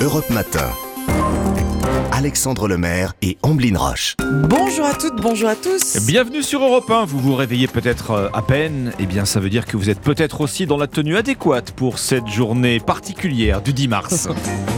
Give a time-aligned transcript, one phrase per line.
[0.00, 0.70] Europe Matin.
[2.10, 4.16] Alexandre Lemaire et Amblin Roche.
[4.48, 6.04] Bonjour à toutes, bonjour à tous.
[6.06, 7.04] Bienvenue sur Europe 1.
[7.04, 8.92] Vous vous réveillez peut-être euh, à peine.
[8.98, 11.98] Eh bien, ça veut dire que vous êtes peut-être aussi dans la tenue adéquate pour
[11.98, 14.28] cette journée particulière du 10 mars.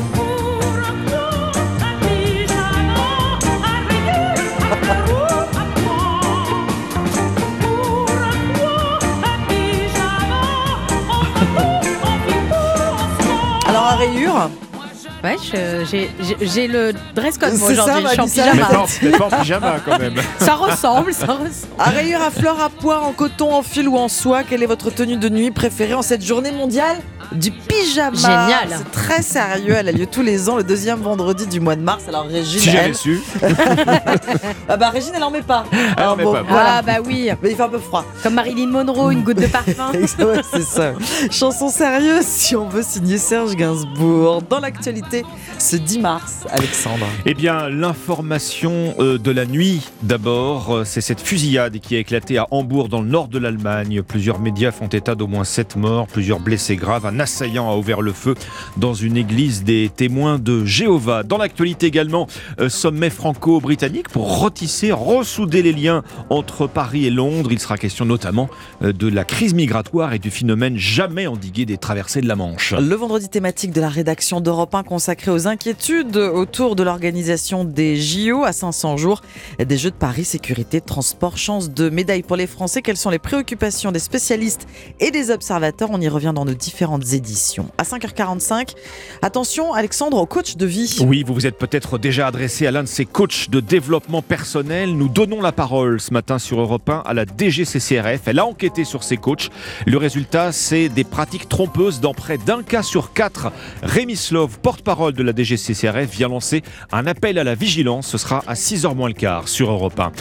[15.26, 18.06] Ouais, je- j'ai- le dress code moi C'est ça, aujourd'hui.
[18.08, 18.44] Je suis en.
[18.44, 18.66] Mais pyjama.
[18.66, 20.14] pas, mais pas en pyjama quand même.
[20.38, 21.50] Ça ressemble, ça ressemble.
[21.78, 24.66] à rayures à fleurs à poire en coton, en fil ou en soie, quelle est
[24.66, 26.98] votre tenue de nuit préférée en cette journée mondiale
[27.32, 28.68] du pyjama Génial.
[28.78, 31.82] C'est très sérieux, elle a lieu tous les ans le deuxième vendredi du mois de
[31.82, 32.04] mars.
[32.08, 33.20] Alors Régine, Si j'avais elle, su.
[34.68, 35.64] ah bah Régine elle en met pas.
[35.96, 36.42] Elle en met bon, pas.
[36.42, 36.74] voilà.
[36.78, 38.04] Ah bah oui, Mais il fait un peu froid.
[38.22, 39.90] comme Marilyn Monroe, une goutte de parfum.
[40.18, 40.92] Ouais, c'est ça.
[41.30, 44.42] Chanson sérieuse si on veut signer Serge Gainsbourg.
[44.48, 45.15] Dans l'actualité,
[45.58, 47.06] ce 10 mars, Alexandre.
[47.24, 52.38] Eh bien, l'information euh, de la nuit, d'abord, euh, c'est cette fusillade qui a éclaté
[52.38, 54.02] à Hambourg, dans le nord de l'Allemagne.
[54.02, 57.06] Plusieurs médias font état d'au moins sept morts, plusieurs blessés graves.
[57.06, 58.34] Un assaillant a ouvert le feu
[58.76, 61.22] dans une église des témoins de Jéhovah.
[61.22, 62.26] Dans l'actualité également,
[62.60, 67.50] euh, sommet franco-britannique pour retisser, ressouder les liens entre Paris et Londres.
[67.52, 68.48] Il sera question notamment
[68.80, 72.74] de la crise migratoire et du phénomène jamais endigué des traversées de la Manche.
[72.74, 77.96] Le vendredi thématique de la rédaction d'Europe 1 consacré aux inquiétudes autour de l'organisation des
[77.96, 79.22] JO à 500 jours
[79.56, 82.82] des Jeux de Paris, sécurité, transport, chance de médaille pour les Français.
[82.82, 84.66] Quelles sont les préoccupations des spécialistes
[84.98, 85.90] et des observateurs?
[85.92, 87.68] On y revient dans nos différentes éditions.
[87.78, 88.74] À 5h45,
[89.22, 90.96] attention Alexandre au coach de vie.
[91.06, 94.96] Oui, vous vous êtes peut-être déjà adressé à l'un de ces coachs de développement personnel.
[94.96, 98.22] Nous donnons la parole ce matin sur Europe 1 à la DGCCRF.
[98.26, 99.50] Elle a enquêté sur ces coachs.
[99.86, 103.52] Le résultat, c'est des pratiques trompeuses dans près d'un cas sur quatre.
[103.84, 108.06] Rémi Slov, porte-parole de la DGCCRF, vient lancer un appel à la vigilance.
[108.06, 110.12] Ce sera à 6h moins le quart sur Europe 1.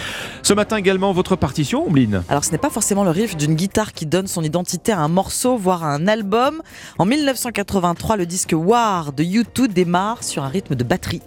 [0.42, 3.94] Ce matin également, votre partition, Ombline Alors ce n'est pas forcément le riff d'une guitare
[3.94, 6.64] qui donne son identité à un morceau, voire à un album.
[6.98, 11.22] En 1983, le disque War de U2 démarre sur un rythme de batterie.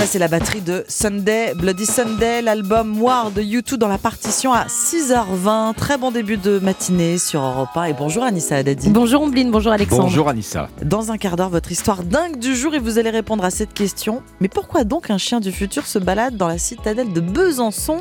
[0.00, 4.50] Ça, c'est la batterie de Sunday, Bloody Sunday, l'album War de U2 dans la partition
[4.54, 5.74] à 6h20.
[5.74, 7.84] Très bon début de matinée sur Europe 1.
[7.84, 8.88] Et bonjour Anissa Haddadi.
[8.88, 10.04] Bonjour Ombline, bonjour Alexandre.
[10.04, 10.70] Bonjour Anissa.
[10.82, 13.74] Dans un quart d'heure, votre histoire dingue du jour et vous allez répondre à cette
[13.74, 14.22] question.
[14.40, 17.98] Mais pourquoi donc un chien du futur se balade dans la citadelle de Besançon?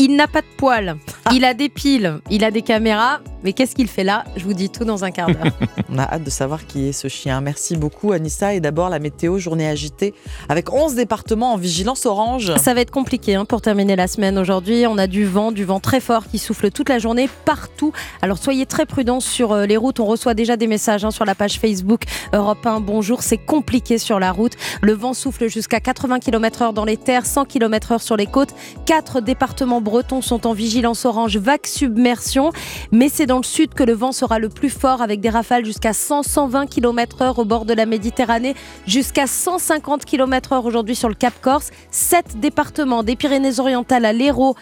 [0.00, 0.96] Il n'a pas de poils,
[1.32, 4.24] il a des piles, il a des caméras, mais qu'est-ce qu'il fait là?
[4.36, 5.52] Je vous dis tout dans un quart d'heure.
[5.90, 7.40] On a hâte de savoir qui est ce chien.
[7.40, 8.54] Merci beaucoup Anissa.
[8.54, 10.14] Et d'abord la météo, journée agitée
[10.48, 12.52] avec 11 départements en vigilance orange.
[12.56, 14.86] Ça va être compliqué hein, pour terminer la semaine aujourd'hui.
[14.86, 17.92] On a du vent, du vent très fort qui souffle toute la journée partout.
[18.22, 20.00] Alors soyez très prudents sur euh, les routes.
[20.00, 22.80] On reçoit déjà des messages hein, sur la page Facebook Europe 1.
[22.80, 24.54] Bonjour, c'est compliqué sur la route.
[24.80, 28.54] Le vent souffle jusqu'à 80 km/h dans les terres, 100 km/h sur les côtes.
[28.84, 32.52] Quatre départements bretons sont en vigilance orange vague submersion.
[32.92, 35.64] Mais c'est dans le sud que le vent sera le plus fort avec des rafales
[35.64, 38.54] jusqu'à 100-120 km/h au bord de la Méditerranée,
[38.86, 41.70] jusqu'à 150 km/h aujourd'hui sur le Cap Corse.
[41.90, 44.56] Sept départements des Pyrénées-Orientales à l'Hérault.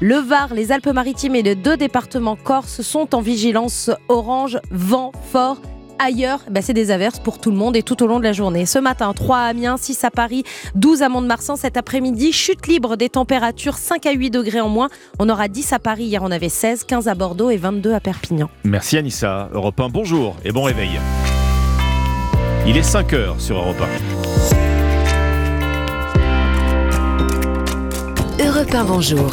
[0.00, 5.56] Le Var, les Alpes-Maritimes et les deux départements corse sont en vigilance orange, vent fort.
[5.98, 8.32] Ailleurs, bah, c'est des averses pour tout le monde et tout au long de la
[8.32, 8.66] journée.
[8.66, 11.56] Ce matin, 3 à Amiens, 6 à Paris, 12 à Mont-de-Marsan.
[11.56, 14.88] Cet après-midi, chute libre des températures, 5 à 8 degrés en moins.
[15.18, 18.00] On aura 10 à Paris, hier on avait 16, 15 à Bordeaux et 22 à
[18.00, 18.50] Perpignan.
[18.64, 19.48] Merci Anissa.
[19.52, 21.00] Europe 1, bonjour et bon réveil.
[22.66, 23.80] Il est 5h sur Europe
[28.40, 28.44] 1.
[28.44, 29.30] Europe 1, bonjour.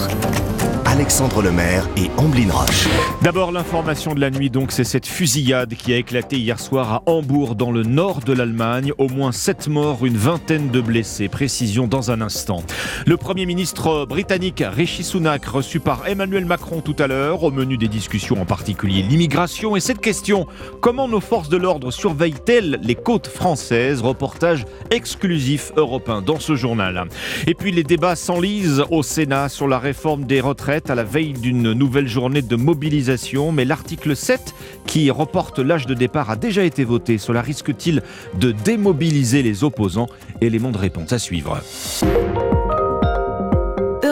[0.94, 2.88] Alexandre Lemaire et Amblin Roche.
[3.24, 7.04] D'abord, l'information de la nuit, donc, c'est cette fusillade qui a éclaté hier soir à
[7.08, 8.92] Hambourg, dans le nord de l'Allemagne.
[9.00, 11.30] Au moins 7 morts, une vingtaine de blessés.
[11.30, 12.62] Précision dans un instant.
[13.08, 17.78] Le Premier ministre britannique Rishi Sunak, reçu par Emmanuel Macron tout à l'heure, au menu
[17.78, 19.75] des discussions en particulier l'immigration.
[19.75, 20.46] Et cette question,
[20.80, 24.01] comment nos forces de l'ordre surveillent-elles les côtes françaises?
[24.01, 27.06] Reportage exclusif européen dans ce journal.
[27.48, 31.33] Et puis les débats s'enlisent au Sénat sur la réforme des retraites à la veille
[31.33, 34.53] d'une nouvelle journée de mobilisation, mais l'article 7
[34.85, 37.18] qui reporte l'âge de départ a déjà été voté.
[37.18, 38.01] Cela risque-t-il
[38.39, 40.07] de démobiliser les opposants?
[40.41, 41.62] Élément de réponse à suivre.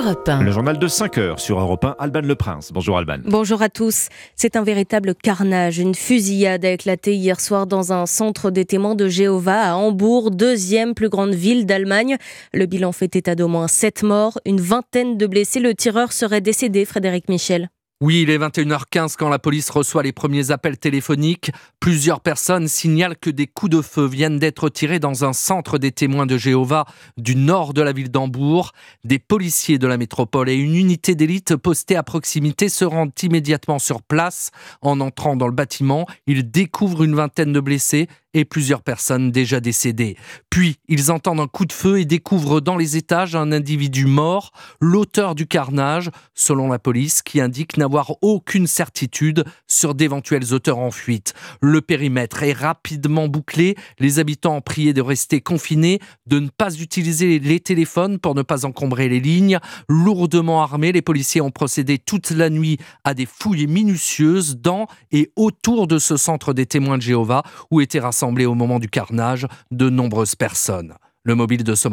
[0.03, 0.41] Europe 1.
[0.41, 2.71] Le journal de 5 heures sur Europe 1, Alban Le Prince.
[2.73, 3.19] Bonjour Alban.
[3.23, 4.07] Bonjour à tous.
[4.35, 5.77] C'est un véritable carnage.
[5.77, 10.31] Une fusillade a éclaté hier soir dans un centre des témoins de Jéhovah à Hambourg,
[10.31, 12.17] deuxième plus grande ville d'Allemagne.
[12.51, 15.59] Le bilan fait état d'au moins 7 morts, une vingtaine de blessés.
[15.59, 17.69] Le tireur serait décédé, Frédéric Michel.
[18.01, 21.51] Oui, il est 21h15 quand la police reçoit les premiers appels téléphoniques.
[21.79, 25.91] Plusieurs personnes signalent que des coups de feu viennent d'être tirés dans un centre des
[25.91, 26.85] témoins de Jéhovah
[27.17, 28.71] du nord de la ville d'Hambourg.
[29.03, 33.77] Des policiers de la métropole et une unité d'élite postée à proximité se rendent immédiatement
[33.77, 34.49] sur place.
[34.81, 39.59] En entrant dans le bâtiment, ils découvrent une vingtaine de blessés et plusieurs personnes déjà
[39.59, 40.15] décédées.
[40.49, 44.51] Puis, ils entendent un coup de feu et découvrent dans les étages un individu mort,
[44.79, 50.91] l'auteur du carnage, selon la police, qui indique n'avoir aucune certitude sur d'éventuels auteurs en
[50.91, 51.33] fuite.
[51.61, 56.73] Le périmètre est rapidement bouclé, les habitants ont prié de rester confinés, de ne pas
[56.75, 59.59] utiliser les téléphones pour ne pas encombrer les lignes.
[59.89, 65.31] Lourdement armés, les policiers ont procédé toute la nuit à des fouilles minutieuses dans et
[65.35, 69.47] autour de ce centre des témoins de Jéhovah où étaient rassemblés au moment du carnage
[69.71, 70.93] de nombreuses personnes.
[71.23, 71.87] Le mobile de ce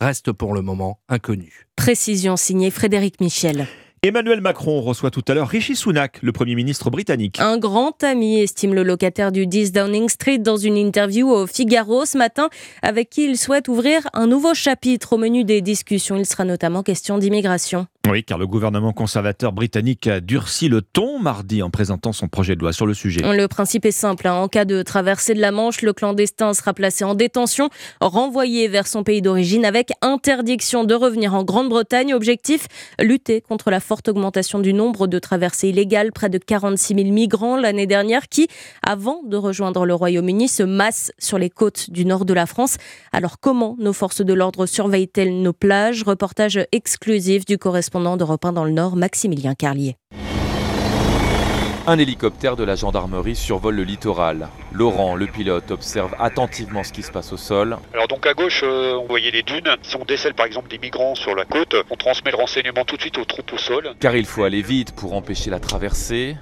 [0.00, 1.66] reste pour le moment inconnu.
[1.76, 3.66] Précision signée Frédéric Michel.
[4.02, 7.40] Emmanuel Macron reçoit tout à l'heure Rishi Sunak, le Premier ministre britannique.
[7.40, 12.04] Un grand ami, estime le locataire du 10 Downing Street dans une interview au Figaro
[12.04, 12.50] ce matin,
[12.82, 16.16] avec qui il souhaite ouvrir un nouveau chapitre au menu des discussions.
[16.16, 17.86] Il sera notamment question d'immigration.
[18.06, 22.54] Oui, car le gouvernement conservateur britannique a durci le ton mardi en présentant son projet
[22.54, 23.22] de loi sur le sujet.
[23.22, 24.28] Le principe est simple.
[24.28, 24.34] Hein.
[24.34, 27.70] En cas de traversée de la Manche, le clandestin sera placé en détention,
[28.02, 32.12] renvoyé vers son pays d'origine avec interdiction de revenir en Grande-Bretagne.
[32.12, 32.66] Objectif,
[33.00, 36.12] lutter contre la forte augmentation du nombre de traversées illégales.
[36.12, 38.48] Près de 46 000 migrants l'année dernière qui,
[38.82, 42.76] avant de rejoindre le Royaume-Uni, se massent sur les côtes du nord de la France.
[43.12, 46.02] Alors comment nos forces de l'ordre surveillent-elles nos plages?
[46.02, 49.96] Reportage exclusif du correspondant d'Europe 1 dans le Nord, Maximilien Carlier.
[51.86, 54.48] Un hélicoptère de la gendarmerie survole le littoral.
[54.72, 57.76] Laurent, le pilote, observe attentivement ce qui se passe au sol.
[57.92, 59.68] Alors donc à gauche, euh, on voyait les dunes.
[59.82, 62.96] Si on décèle par exemple des migrants sur la côte, on transmet le renseignement tout
[62.96, 63.94] de suite aux troupes au sol.
[64.00, 66.36] Car il faut aller vite pour empêcher la traversée.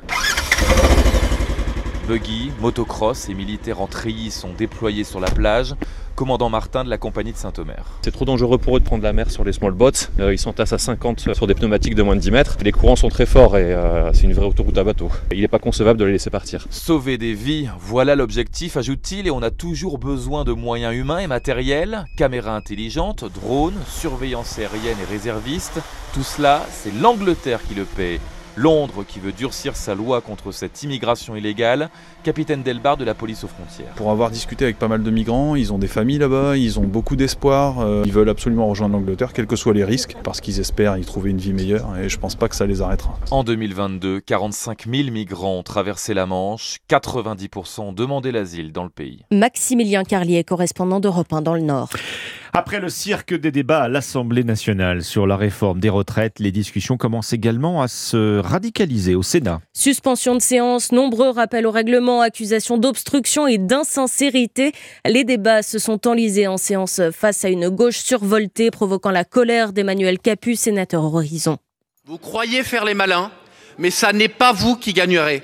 [2.12, 5.74] Buggy, motocross et militaires en treillis sont déployés sur la plage
[6.14, 7.86] commandant Martin de la compagnie de Saint-Omer.
[8.02, 9.92] C'est trop dangereux pour eux de prendre la mer sur les small boats.
[10.20, 12.58] Euh, ils sont à 50 sur des pneumatiques de moins de 10 mètres.
[12.62, 15.10] Les courants sont très forts et euh, c'est une vraie autoroute à bateau.
[15.32, 16.66] Il n'est pas concevable de les laisser partir.
[16.68, 21.28] Sauver des vies, voilà l'objectif, ajoute-t-il, et on a toujours besoin de moyens humains et
[21.28, 25.80] matériels, caméras intelligentes, drones, surveillance aérienne et réservistes.
[26.12, 28.20] Tout cela, c'est l'Angleterre qui le paie.
[28.56, 31.90] Londres qui veut durcir sa loi contre cette immigration illégale,
[32.22, 33.92] capitaine Delbar de la police aux frontières.
[33.96, 36.84] Pour avoir discuté avec pas mal de migrants, ils ont des familles là-bas, ils ont
[36.84, 40.60] beaucoup d'espoir, euh, ils veulent absolument rejoindre l'Angleterre, quels que soient les risques, parce qu'ils
[40.60, 43.18] espèrent y trouver une vie meilleure et je pense pas que ça les arrêtera.
[43.30, 48.90] En 2022, 45 000 migrants ont traversé la Manche, 90% ont demandé l'asile dans le
[48.90, 49.24] pays.
[49.30, 51.90] Maximilien Carlier, correspondant d'Europe 1 dans le Nord.
[52.54, 56.98] Après le cirque des débats à l'Assemblée nationale sur la réforme des retraites, les discussions
[56.98, 59.62] commencent également à se radicaliser au Sénat.
[59.72, 64.72] Suspension de séance, nombreux rappels au règlement, accusations d'obstruction et d'insincérité.
[65.06, 69.72] Les débats se sont enlisés en séance face à une gauche survoltée, provoquant la colère
[69.72, 71.56] d'Emmanuel Capu, sénateur Horizon.
[72.04, 73.30] Vous croyez faire les malins,
[73.78, 75.42] mais ça n'est pas vous qui gagnerez.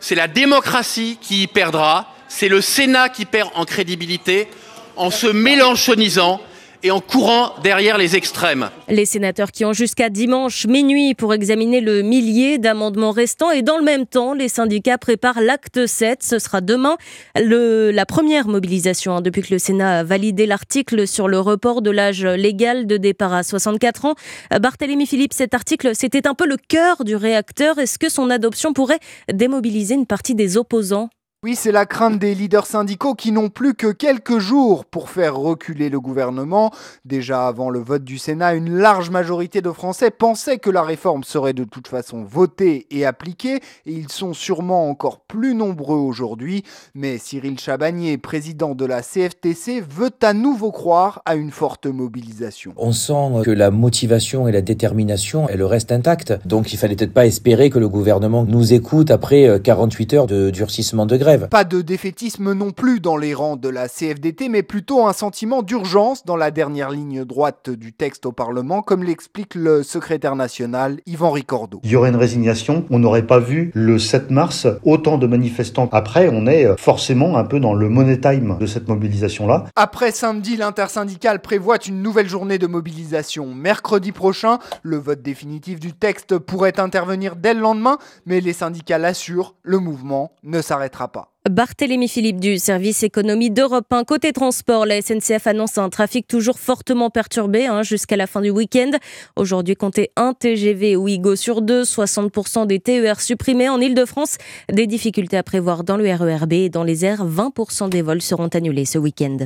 [0.00, 4.48] C'est la démocratie qui y perdra, c'est le Sénat qui perd en crédibilité
[4.98, 6.40] en se mélanchonisant
[6.82, 8.70] et en courant derrière les extrêmes.
[8.88, 13.78] Les sénateurs qui ont jusqu'à dimanche minuit pour examiner le millier d'amendements restants et dans
[13.78, 16.22] le même temps, les syndicats préparent l'acte 7.
[16.22, 16.96] Ce sera demain
[17.34, 21.90] la première mobilisation hein, depuis que le Sénat a validé l'article sur le report de
[21.90, 24.14] l'âge légal de départ à 64 ans.
[24.60, 27.78] Barthélémy Philippe, cet article, c'était un peu le cœur du réacteur.
[27.78, 29.00] Est-ce que son adoption pourrait
[29.32, 31.10] démobiliser une partie des opposants?
[31.44, 35.36] Oui, c'est la crainte des leaders syndicaux qui n'ont plus que quelques jours pour faire
[35.36, 36.72] reculer le gouvernement.
[37.04, 41.22] Déjà avant le vote du Sénat, une large majorité de Français pensaient que la réforme
[41.22, 46.64] serait de toute façon votée et appliquée, et ils sont sûrement encore plus nombreux aujourd'hui.
[46.96, 52.72] Mais Cyril Chabagnier, président de la CFTC, veut à nouveau croire à une forte mobilisation.
[52.76, 56.34] On sent que la motivation et la détermination, elle reste intacte.
[56.46, 60.50] Donc il fallait peut-être pas espérer que le gouvernement nous écoute après 48 heures de
[60.50, 61.27] durcissement de grève.
[61.50, 65.62] Pas de défaitisme non plus dans les rangs de la CFDT, mais plutôt un sentiment
[65.62, 71.00] d'urgence dans la dernière ligne droite du texte au Parlement, comme l'explique le secrétaire national
[71.06, 71.80] Yvan Ricordo.
[71.84, 75.88] Il y aurait une résignation, on n'aurait pas vu le 7 mars autant de manifestants.
[75.92, 79.66] Après, on est forcément un peu dans le money time de cette mobilisation-là.
[79.76, 83.54] Après samedi, l'intersyndicale prévoit une nouvelle journée de mobilisation.
[83.54, 88.98] Mercredi prochain, le vote définitif du texte pourrait intervenir dès le lendemain, mais les syndicats
[88.98, 91.17] l'assurent, le mouvement ne s'arrêtera pas.
[91.48, 94.04] Barthélémy Philippe du service économie d'Europe 1.
[94.04, 98.50] Côté transport, la SNCF annonce un trafic toujours fortement perturbé hein, jusqu'à la fin du
[98.50, 98.90] week-end.
[99.36, 104.36] Aujourd'hui, comptez un TGV Ouigo sur deux, 60% des TER supprimés en Ile-de-France.
[104.70, 108.48] Des difficultés à prévoir dans le RERB et dans les airs, 20% des vols seront
[108.48, 109.38] annulés ce week-end.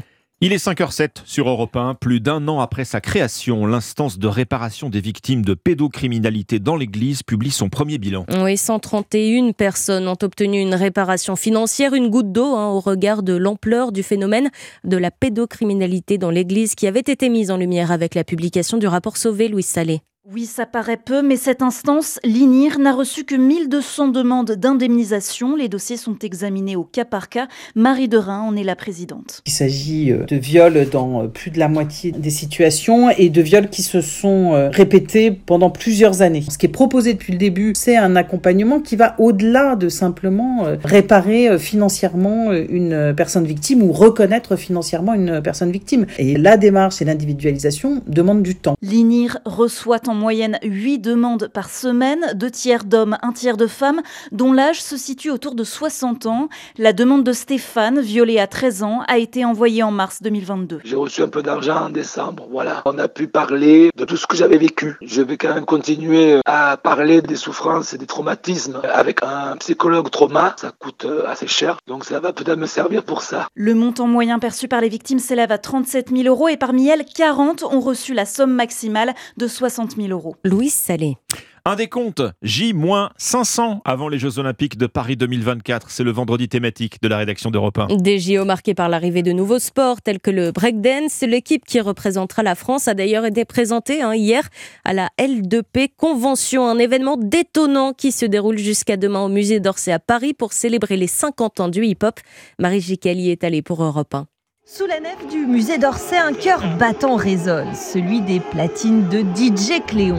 [0.44, 1.94] Il est 5h07 sur Europe 1.
[1.94, 7.22] Plus d'un an après sa création, l'instance de réparation des victimes de pédocriminalité dans l'Église
[7.22, 8.26] publie son premier bilan.
[8.40, 13.34] Oui, 131 personnes ont obtenu une réparation financière, une goutte d'eau hein, au regard de
[13.34, 14.50] l'ampleur du phénomène
[14.82, 18.88] de la pédocriminalité dans l'Église qui avait été mise en lumière avec la publication du
[18.88, 20.00] rapport Sauvé, Louis Salé.
[20.30, 25.56] Oui, ça paraît peu, mais cette instance, l'INIR, n'a reçu que 1200 demandes d'indemnisation.
[25.56, 27.48] Les dossiers sont examinés au cas par cas.
[27.74, 29.42] Marie Derain en est la présidente.
[29.46, 33.42] Il s'agit euh, de viols dans euh, plus de la moitié des situations et de
[33.42, 36.44] viols qui se sont euh, répétés pendant plusieurs années.
[36.48, 40.66] Ce qui est proposé depuis le début, c'est un accompagnement qui va au-delà de simplement
[40.84, 46.06] réparer financièrement une personne victime ou reconnaître financièrement une personne victime.
[46.18, 48.76] Et la démarche et l'individualisation demandent du temps.
[48.82, 54.02] L'INIR reçoit en moyenne 8 demandes par semaine, deux tiers d'hommes, un tiers de femmes,
[54.30, 56.48] dont l'âge se situe autour de 60 ans.
[56.78, 60.80] La demande de Stéphane, violé à 13 ans, a été envoyée en mars 2022.
[60.84, 62.82] J'ai reçu un peu d'argent en décembre, voilà.
[62.84, 64.96] On a pu parler de tout ce que j'avais vécu.
[65.02, 70.10] Je vais quand même continuer à parler des souffrances et des traumatismes avec un psychologue
[70.10, 70.54] trauma.
[70.58, 73.48] Ça coûte euh, assez cher, donc ça va peut-être me servir pour ça.
[73.54, 77.04] Le montant moyen perçu par les victimes s'élève à 37 000 euros et parmi elles,
[77.04, 80.36] 40 ont reçu la somme maximale de 60 000 euros.
[80.44, 81.16] Louise Salé.
[81.64, 85.92] Un décompte J-500 avant les Jeux Olympiques de Paris 2024.
[85.92, 87.98] C'est le vendredi thématique de la rédaction d'Europe 1.
[87.98, 91.20] Des JO marqués par l'arrivée de nouveaux sports tels que le breakdance.
[91.20, 94.48] L'équipe qui représentera la France a d'ailleurs été présentée hein, hier
[94.84, 99.92] à la L2P Convention, un événement détonnant qui se déroule jusqu'à demain au musée d'Orsay
[99.92, 102.18] à Paris pour célébrer les 50 ans du hip-hop.
[102.58, 104.26] Marie Gicali est allée pour Europe 1.
[104.74, 109.84] Sous la nef du musée d'Orsay, un cœur battant résonne, celui des platines de DJ
[109.86, 110.16] Cléon.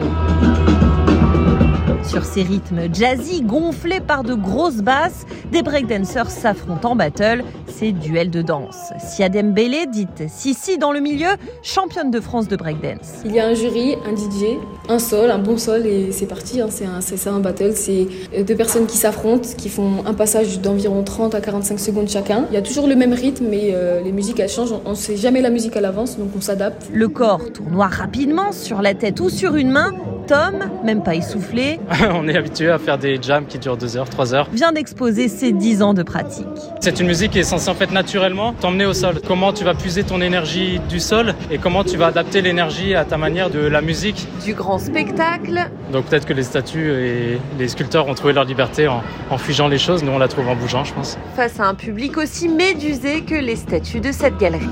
[2.06, 7.92] Sur ces rythmes jazzy gonflés par de grosses basses, des breakdancers s'affrontent en battle, c'est
[7.92, 8.92] duel de danse.
[8.98, 11.30] Siadem Bele, dite Sissi dans le milieu,
[11.62, 13.22] championne de France de breakdance.
[13.24, 14.58] Il y a un jury, un DJ,
[14.88, 16.68] un sol, un bon sol et c'est parti, hein.
[16.70, 17.72] c'est ça un battle.
[17.74, 18.06] C'est
[18.44, 22.46] deux personnes qui s'affrontent, qui font un passage d'environ 30 à 45 secondes chacun.
[22.50, 24.94] Il y a toujours le même rythme mais euh, les musiques elles changent, on ne
[24.94, 26.86] sait jamais la musique à l'avance donc on s'adapte.
[26.92, 29.92] Le corps tournoie rapidement sur la tête ou sur une main,
[30.26, 31.78] Tom, même pas essoufflé,
[32.12, 34.48] on est habitué à faire des jams qui durent 2 heures, 3 heures.
[34.52, 36.46] vient d'exposer ses 10 ans de pratique.
[36.80, 39.20] C'est une musique qui est censée en fait naturellement t'emmener au sol.
[39.26, 43.04] Comment tu vas puiser ton énergie du sol et comment tu vas adapter l'énergie à
[43.04, 44.26] ta manière de la musique.
[44.44, 45.68] Du grand spectacle.
[45.92, 49.68] Donc peut-être que les statues et les sculpteurs ont trouvé leur liberté en, en figeant
[49.68, 50.02] les choses.
[50.02, 51.18] Nous on la trouve en bougeant, je pense.
[51.36, 54.68] Face à un public aussi médusé que les statues de cette galerie.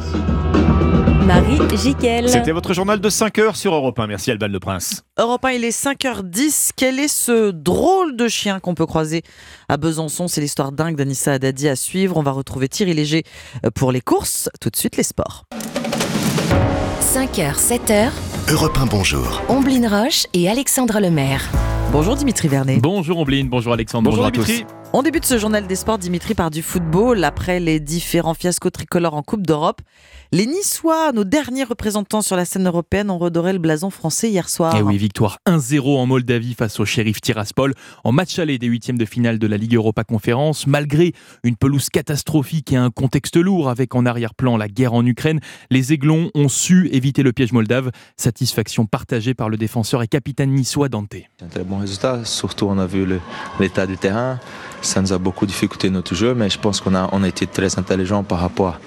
[1.22, 2.28] Marie Jiquel.
[2.28, 4.06] C'était votre journal de 5 heures sur Europe 1.
[4.06, 5.02] Merci Alban Le Prince.
[5.18, 6.70] Europe 1, il est 5h10.
[6.76, 9.22] Quel est ce drôle de chien qu'on peut croiser
[9.68, 10.28] à Besançon?
[10.28, 12.16] C'est l'histoire dingue d'Anissa Haddadi à suivre.
[12.16, 13.24] On va retrouver Thierry Léger
[13.74, 14.48] pour les courses.
[14.60, 15.44] Tout de suite, les sports.
[17.00, 18.10] 5h, 7h.
[18.50, 19.42] Europe 1, bonjour.
[19.48, 21.48] Omblin Roche et Alexandre Lemaire.
[21.92, 22.80] Bonjour Dimitri Vernet.
[22.80, 24.64] Bonjour Ombline, bonjour Alexandre, bonjour, Bonjour à Dimitri.
[24.64, 24.74] tous.
[24.94, 27.24] On débute ce journal des sports, Dimitri, par du football.
[27.24, 29.80] Après les différents fiascos tricolores en Coupe d'Europe,
[30.32, 34.50] les Niçois, nos derniers représentants sur la scène européenne, ont redoré le blason français hier
[34.50, 34.74] soir.
[34.76, 37.72] Eh Et oui, victoire 1-0 en Moldavie face au shérif Tiraspol
[38.04, 40.66] en match aller des huitièmes de finale de la Ligue Europa Conférence.
[40.66, 45.40] Malgré une pelouse catastrophique et un contexte lourd avec en arrière-plan la guerre en Ukraine,
[45.70, 47.90] les Aiglons ont su éviter le piège moldave.
[48.18, 51.14] Satisfaction partagée par le défenseur et capitaine niçois Dante.
[51.38, 53.06] C'est un très bon résultat, surtout on a vu
[53.60, 54.38] l'état du terrain.
[54.80, 57.46] Ça nous a beaucoup difficulté notre jeu, mais je pense qu'on a, on a été
[57.46, 58.78] très intelligent par rapport à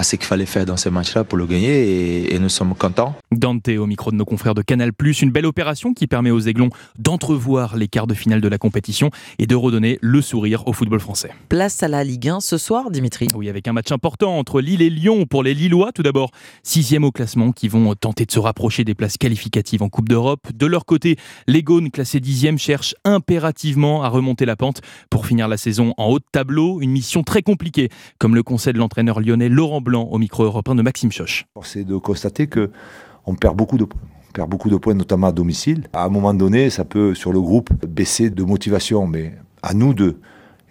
[0.00, 3.14] ce qu'il fallait faire dans ces matchs-là pour le gagner et, et nous sommes contents.
[3.30, 4.90] Dante au micro de nos confrères de Canal+,
[5.22, 9.10] une belle opération qui permet aux Aiglons d'entrevoir les quarts de finale de la compétition
[9.38, 11.30] et de redonner le sourire au football français.
[11.48, 13.28] Place à la Ligue 1 ce soir, Dimitri.
[13.34, 15.92] Oui, avec un match important entre Lille et Lyon pour les Lillois.
[15.92, 16.30] Tout d'abord,
[16.62, 20.48] sixième au classement qui vont tenter de se rapprocher des places qualificatives en Coupe d'Europe.
[20.54, 24.80] De leur côté, les Gaunes, classés dixième, cherchent impérativement à remonter la pente
[25.10, 26.80] pour finir la saison en haut de tableau.
[26.80, 30.74] Une mission très compliquée, comme le conseil de l'entraîneur lyonnais Laurent Blanc au micro européen
[30.74, 31.44] de Maxime Choche.
[31.62, 32.70] C'est de constater que
[33.26, 34.00] on perd beaucoup de points.
[34.32, 35.88] Perd beaucoup de points, notamment à domicile.
[35.92, 39.92] À un moment donné, ça peut, sur le groupe, baisser de motivation, mais à nous
[39.92, 40.18] deux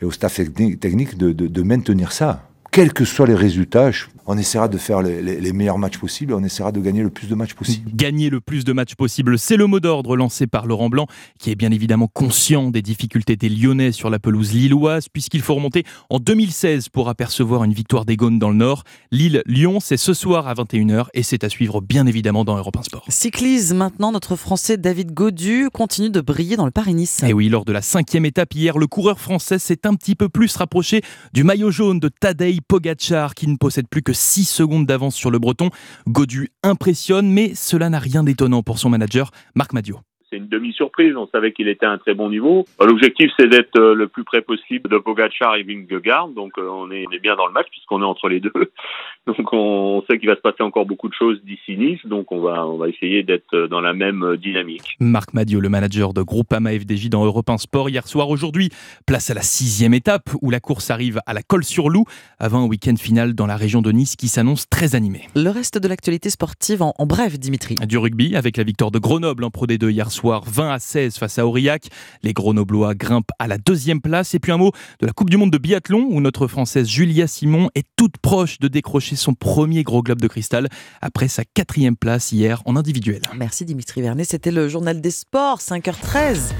[0.01, 2.49] et au staff techni- technique de- de maintenir ça.
[2.71, 5.97] Quels que soient les résultats, je- on essaiera de faire les, les- les meilleurs matchs
[5.97, 7.89] possibles, on essaiera de gagner le plus de matchs possible.
[7.93, 11.51] Gagner le plus de matchs possible, c'est le mot d'ordre lancé par Laurent Blanc, qui
[11.51, 15.83] est bien évidemment conscient des difficultés des Lyonnais sur la pelouse lilloise, puisqu'il faut remonter
[16.09, 18.83] en 2016 pour apercevoir une victoire des Gaunes dans le Nord.
[19.11, 22.83] Lille-Lyon, c'est ce soir à 21h et c'est à suivre bien évidemment dans Europe 1
[22.83, 23.03] Sport.
[23.09, 27.21] Cyclise maintenant, notre Français David Godu continue de briller dans le Paris-Nice.
[27.27, 30.29] Et oui, lors de la cinquième étape hier, le coureur français s'est un petit peu
[30.29, 31.01] plus rapproché
[31.33, 35.31] du maillot jaune de Tadej Pogacar, qui ne possède plus que 6 secondes d'avance sur
[35.31, 35.69] le breton.
[36.07, 39.99] Godu impressionne, mais cela n'a rien d'étonnant pour son manager, Marc Madio.
[40.31, 41.13] C'est une demi-surprise.
[41.17, 42.65] On savait qu'il était à un très bon niveau.
[42.79, 46.29] Euh, L'objectif, c'est d'être euh, le plus près possible de Pogacar et Vingegaard.
[46.29, 48.53] Donc, euh, on est, on est bien dans le match puisqu'on est entre les deux.
[49.27, 51.99] Donc, on sait qu'il va se passer encore beaucoup de choses d'ici Nice.
[52.05, 54.95] Donc, on va, on va essayer d'être dans la même dynamique.
[55.01, 58.29] Marc Madio, le manager de Groupama FDJ dans Europe 1 Sport hier soir.
[58.29, 58.69] Aujourd'hui,
[59.05, 62.05] place à la sixième étape où la course arrive à la Colle-sur-Loup
[62.39, 65.23] avant un week-end final dans la région de Nice qui s'annonce très animé.
[65.35, 67.75] Le reste de l'actualité sportive en, en bref, Dimitri.
[67.75, 71.17] Du rugby avec la victoire de Grenoble en Pro D2 hier soir, 20 à 16
[71.17, 71.87] face à Aurillac.
[72.23, 74.33] Les Grenoblois grimpent à la deuxième place.
[74.33, 77.27] Et puis un mot de la Coupe du Monde de biathlon où notre Française Julia
[77.27, 80.67] Simon est toute proche de décrocher son premier gros globe de cristal
[81.01, 83.21] après sa quatrième place hier en individuel.
[83.35, 86.51] Merci Dimitri Vernet, c'était le journal des sports, 5h13.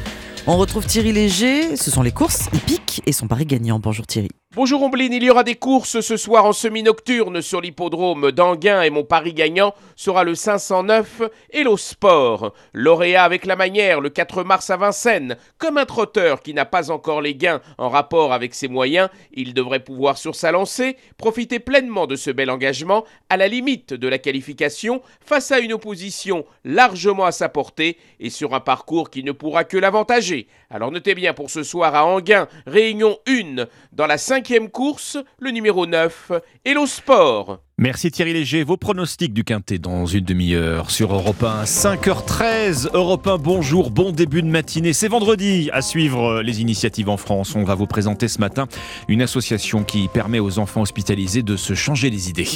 [0.47, 3.79] On retrouve Thierry Léger, ce sont les courses hippiques et son pari gagnant.
[3.79, 4.29] Bonjour Thierry.
[4.53, 8.89] Bonjour Ombline, il y aura des courses ce soir en semi-nocturne sur l'hippodrome d'Anguin et
[8.89, 11.21] mon pari gagnant sera le 509
[11.53, 12.53] Hello Sport.
[12.73, 15.37] Lauréat avec la manière le 4 mars à Vincennes.
[15.57, 19.53] Comme un trotteur qui n'a pas encore les gains en rapport avec ses moyens, il
[19.53, 24.07] devrait pouvoir sur sa lancée profiter pleinement de ce bel engagement à la limite de
[24.09, 29.23] la qualification face à une opposition largement à sa portée et sur un parcours qui
[29.23, 30.49] ne pourra que l'avantager.
[30.69, 35.51] Alors notez bien pour ce soir à Anguin, réunion 1 dans la cinquième course, le
[35.51, 36.31] numéro 9,
[36.65, 37.59] Hello Sport.
[37.77, 38.63] Merci Thierry Léger.
[38.63, 41.65] Vos pronostics du Quintet dans une demi-heure sur Europe 1.
[41.65, 44.93] 5h13, Europe 1, bonjour, bon début de matinée.
[44.93, 47.53] C'est vendredi à suivre les initiatives en France.
[47.53, 48.65] On va vous présenter ce matin
[49.07, 52.49] une association qui permet aux enfants hospitalisés de se changer les idées.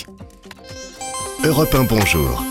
[1.44, 2.44] Europe 1 Bonjour.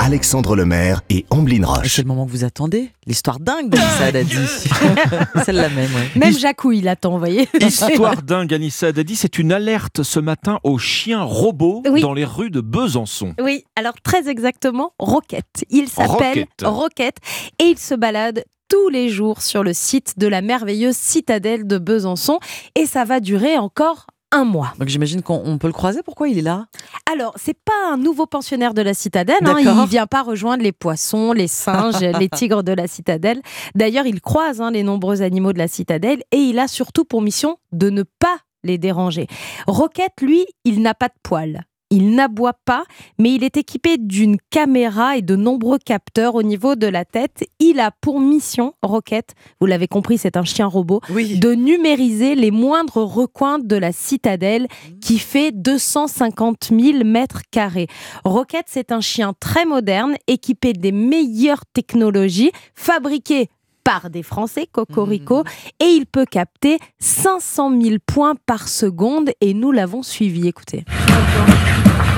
[0.00, 1.94] Alexandre Lemaire et Amblin Roche.
[1.94, 2.90] C'est le moment que vous attendez.
[3.06, 4.36] L'histoire dingue d'Anissa Haddadi.
[5.44, 6.10] Celle-là même, ouais.
[6.16, 7.48] Même Jacou, il attend, vous voyez.
[7.60, 12.00] Histoire dingue, Anissa Haddadi, c'est une alerte ce matin aux chiens robots Oui.
[12.00, 13.34] dans les rues de Besançon.
[13.40, 15.64] Oui, alors très exactement, Roquette.
[15.70, 16.48] Il s'appelle Roquette.
[16.64, 17.16] Roquette
[17.60, 21.76] et il se balade tous les jours sur le site de la merveilleuse citadelle de
[21.78, 22.38] Besançon
[22.76, 24.72] et ça va durer encore un mois.
[24.78, 26.02] Donc j'imagine qu'on on peut le croiser.
[26.02, 26.66] Pourquoi il est là?
[27.10, 29.38] Alors, c'est pas un nouveau pensionnaire de la citadelle.
[29.66, 29.82] hein.
[29.84, 33.40] Il vient pas rejoindre les poissons, les singes, les tigres de la citadelle.
[33.74, 37.22] D'ailleurs, il croise hein, les nombreux animaux de la citadelle et il a surtout pour
[37.22, 39.26] mission de ne pas les déranger.
[39.66, 41.62] Roquette, lui, il n'a pas de poils.
[41.92, 42.84] Il n'aboie pas,
[43.18, 47.44] mais il est équipé d'une caméra et de nombreux capteurs au niveau de la tête.
[47.58, 52.52] Il a pour mission, Roquette, vous l'avez compris, c'est un chien robot, de numériser les
[52.52, 54.68] moindres recoins de la citadelle
[55.00, 57.88] qui fait 250 000 mètres carrés.
[58.24, 63.48] Roquette, c'est un chien très moderne, équipé des meilleures technologies, fabriqué
[63.82, 65.42] par des Français, Cocorico,
[65.80, 70.46] et il peut capter 500 000 points par seconde, et nous l'avons suivi.
[70.46, 70.84] Écoutez.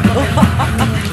[0.03, 1.12] ハハハハ!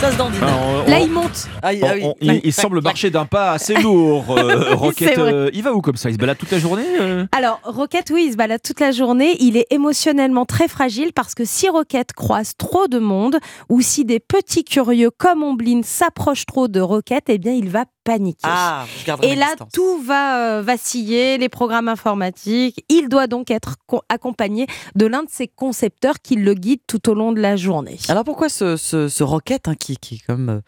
[0.00, 0.42] Ça se dandine.
[0.44, 1.48] Alors, on- Là, on- il monte.
[1.62, 1.80] Ah oui.
[2.04, 5.18] on- il, il semble marcher d'un pas assez lourd, euh, Rocket.
[5.18, 6.08] Euh, il va où comme ça?
[6.08, 7.26] Il se balade toute la journée euh?
[7.32, 9.36] Alors, Roquette, oui, il se balade toute la journée.
[9.40, 14.04] Il est émotionnellement très fragile parce que si Roquette croise trop de monde ou si
[14.04, 18.38] des petits curieux comme Omblin s'approchent trop de Roquette, eh bien, il va paniquer.
[18.44, 19.68] Ah, je Et là, distance.
[19.72, 22.82] tout va euh, vaciller, les programmes informatiques.
[22.88, 27.10] Il doit donc être co- accompagné de l'un de ses concepteurs qui le guide tout
[27.10, 27.98] au long de la journée.
[28.08, 30.60] Alors pourquoi ce, ce, ce Rocket hein, qui, qui est comme euh,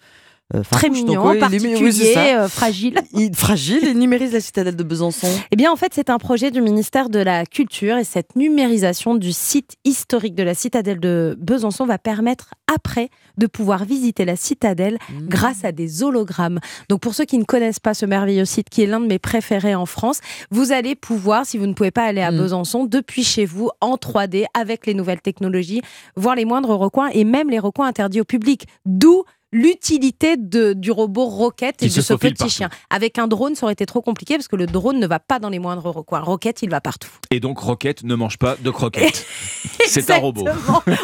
[0.52, 2.94] Très farouche, mignon, donc, ouais, il est- oui, particulier, euh, fragile.
[3.12, 5.28] Il, fragile, il numérise la citadelle de Besançon.
[5.52, 9.14] Eh bien, en fait, c'est un projet du ministère de la Culture et cette numérisation
[9.14, 14.36] du site historique de la citadelle de Besançon va permettre après de pouvoir visiter la
[14.36, 15.26] citadelle Mmh.
[15.28, 16.58] grâce à des hologrammes.
[16.88, 19.18] Donc, pour ceux qui ne connaissent pas ce merveilleux site qui est l'un de mes
[19.18, 22.36] préférés en France, vous allez pouvoir, si vous ne pouvez pas aller à Mmh.
[22.38, 25.82] Besançon, depuis chez vous, en 3D, avec les nouvelles technologies,
[26.16, 28.66] voir les moindres recoins et même les recoins interdits au public.
[28.84, 32.52] D'où l'utilité de- du robot Rocket et de ce petit partout.
[32.52, 32.68] chien.
[32.90, 35.38] Avec un drone, ça aurait été trop compliqué parce que le drone ne va pas
[35.38, 36.20] dans les moindres recoins.
[36.20, 37.10] Rocket, il va partout.
[37.30, 39.26] Et donc Rocket ne mange pas de croquettes.
[39.86, 40.46] C'est un robot.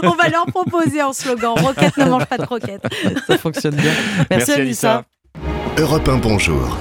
[0.02, 2.87] On va leur proposer en slogan Rocket ne mange pas de croquettes.
[3.26, 3.92] Ça fonctionne bien.
[4.30, 5.04] Merci, Anissa.
[5.78, 6.76] Europe 1 Bonjour.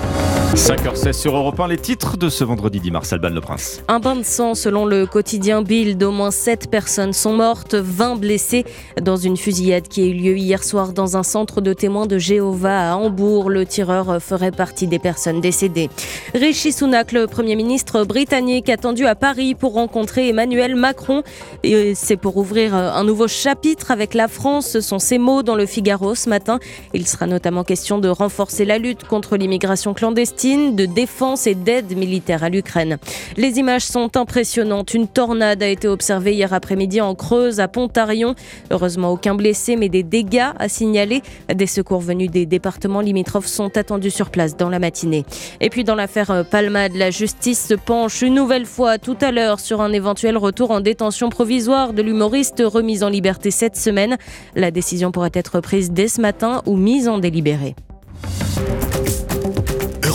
[0.56, 3.84] 5h16 sur Europe 1, les titres de ce vendredi 10 mars, Alban Le Prince.
[3.90, 6.02] Un bain de sang selon le quotidien Bild.
[6.02, 8.64] Au moins 7 personnes sont mortes, 20 blessées
[9.02, 12.18] dans une fusillade qui a eu lieu hier soir dans un centre de témoins de
[12.18, 13.50] Jéhovah à Hambourg.
[13.50, 15.90] Le tireur ferait partie des personnes décédées.
[16.34, 21.24] Rishi Sunak, le Premier ministre britannique, attendu à Paris pour rencontrer Emmanuel Macron.
[21.64, 24.68] Et c'est pour ouvrir un nouveau chapitre avec la France.
[24.68, 26.60] Ce sont ses mots dans le Figaro ce matin.
[26.94, 31.98] Il sera notamment question de renforcer la lutte contre l'immigration clandestine de défense et d'aide
[31.98, 32.98] militaire à l'Ukraine.
[33.36, 34.94] Les images sont impressionnantes.
[34.94, 38.36] Une tornade a été observée hier après-midi en Creuse, à Pontarion.
[38.70, 41.24] Heureusement, aucun blessé, mais des dégâts à signaler.
[41.54, 45.26] Des secours venus des départements limitrophes sont attendus sur place dans la matinée.
[45.62, 49.60] Et puis dans l'affaire Palmade, la justice se penche une nouvelle fois tout à l'heure
[49.60, 54.18] sur un éventuel retour en détention provisoire de l'humoriste remis en liberté cette semaine.
[54.56, 57.76] La décision pourrait être prise dès ce matin ou mise en délibéré.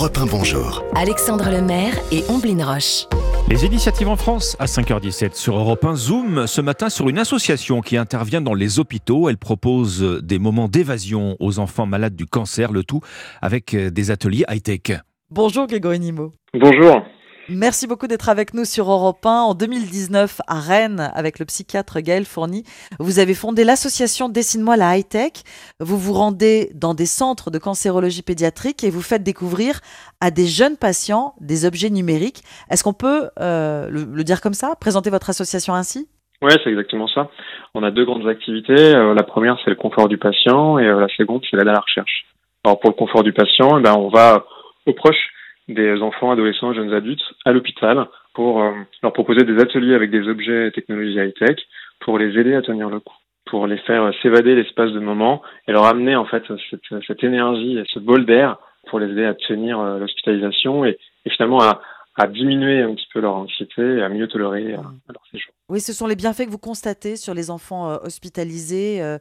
[0.00, 0.82] Europe 1, bonjour.
[0.94, 3.04] Alexandre Lemaire et Omblin Roche.
[3.50, 7.82] Les initiatives en France à 5h17 sur Europe 1 Zoom ce matin sur une association
[7.82, 9.28] qui intervient dans les hôpitaux.
[9.28, 13.02] Elle propose des moments d'évasion aux enfants malades du cancer, le tout
[13.42, 15.00] avec des ateliers high-tech.
[15.30, 16.32] Bonjour Grégory Nimo.
[16.54, 17.02] Bonjour.
[17.52, 19.28] Merci beaucoup d'être avec nous sur Europe 1.
[19.28, 22.62] En 2019, à Rennes, avec le psychiatre Gaël Fourny,
[23.00, 25.32] vous avez fondé l'association Dessine-moi la high-tech.
[25.80, 29.80] Vous vous rendez dans des centres de cancérologie pédiatrique et vous faites découvrir
[30.20, 32.44] à des jeunes patients des objets numériques.
[32.70, 36.08] Est-ce qu'on peut euh, le, dire comme ça Présenter votre association ainsi?
[36.42, 37.30] Ouais, c'est exactement ça.
[37.74, 38.94] On a deux grandes activités.
[38.94, 41.72] Euh, la première, c'est le confort du patient et euh, la seconde, c'est l'aide à
[41.72, 42.26] la recherche.
[42.64, 44.44] Alors pour le confort du patient, eh ben, on va
[44.86, 45.32] aux proches
[45.74, 50.28] des enfants, adolescents, jeunes adultes à l'hôpital pour euh, leur proposer des ateliers avec des
[50.28, 51.56] objets et technologies high-tech
[52.00, 55.72] pour les aider à tenir le coup, pour les faire s'évader l'espace de moment et
[55.72, 59.34] leur amener en fait cette, cette énergie et ce bol d'air pour les aider à
[59.34, 61.82] tenir euh, l'hospitalisation et, et, finalement à,
[62.16, 64.78] à, diminuer un petit peu leur anxiété et à mieux tolérer euh,
[65.08, 65.52] leur séjour.
[65.68, 69.02] Oui, ce sont les bienfaits que vous constatez sur les enfants hospitalisés.
[69.02, 69.18] Euh,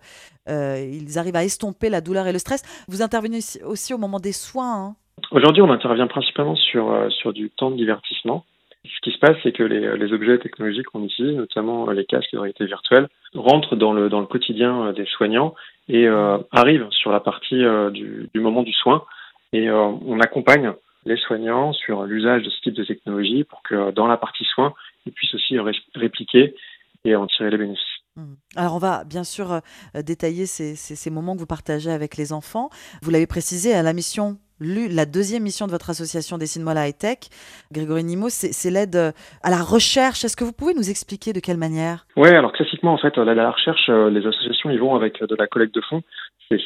[0.47, 2.63] ils arrivent à estomper la douleur et le stress.
[2.87, 4.85] Vous intervenez aussi au moment des soins.
[4.85, 4.95] Hein
[5.31, 8.45] Aujourd'hui, on intervient principalement sur, euh, sur du temps de divertissement.
[8.85, 12.31] Ce qui se passe, c'est que les, les, objets technologiques qu'on utilise, notamment les casques
[12.31, 15.53] de réalité virtuelle, rentrent dans le, dans le quotidien euh, des soignants
[15.89, 19.03] et euh, arrivent sur la partie euh, du, moment du soin.
[19.51, 20.71] Et euh, on accompagne
[21.05, 24.73] les soignants sur l'usage de ce type de technologie pour que dans la partie soin,
[25.05, 25.57] ils puissent aussi
[25.95, 26.55] répliquer
[27.03, 27.83] et en tirer les bénéfices.
[28.15, 28.33] Mmh.
[28.55, 29.61] Alors on va bien sûr
[29.95, 32.69] détailler ces, ces, ces moments que vous partagez avec les enfants.
[33.01, 37.29] Vous l'avez précisé, à la mission la deuxième mission de votre association Dessine-moi la high-tech,
[37.71, 39.11] Grégory Nimo, c'est l'aide euh,
[39.43, 40.25] à la recherche.
[40.25, 42.05] Est-ce que vous pouvez nous expliquer de quelle manière?
[42.17, 45.23] Oui, alors classiquement, en fait, l'aide à la recherche, euh, les associations y vont avec
[45.23, 46.03] de la collecte de fonds.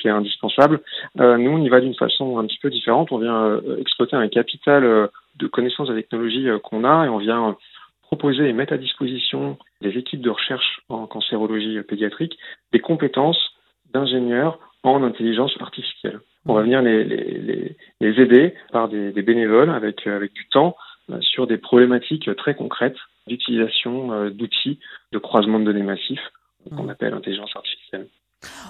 [0.01, 0.79] C'est indispensable.
[1.19, 3.11] Euh, nous, on y va d'une façon un petit peu différente.
[3.11, 7.17] On vient euh, exploiter un capital euh, de connaissances et technologies qu'on a et on
[7.17, 7.57] vient
[8.03, 12.37] proposer et mettre à disposition des équipes de recherche en cancérologie pédiatrique
[12.71, 13.55] des compétences
[13.93, 16.21] d'ingénieurs en intelligence artificielle.
[16.45, 20.75] On va venir les, les, les aider par des, des, bénévoles avec, avec du temps
[21.09, 24.79] euh, sur des problématiques très concrètes d'utilisation euh, d'outils
[25.11, 26.31] de croisement de données massifs
[26.75, 28.07] qu'on appelle intelligence artificielle.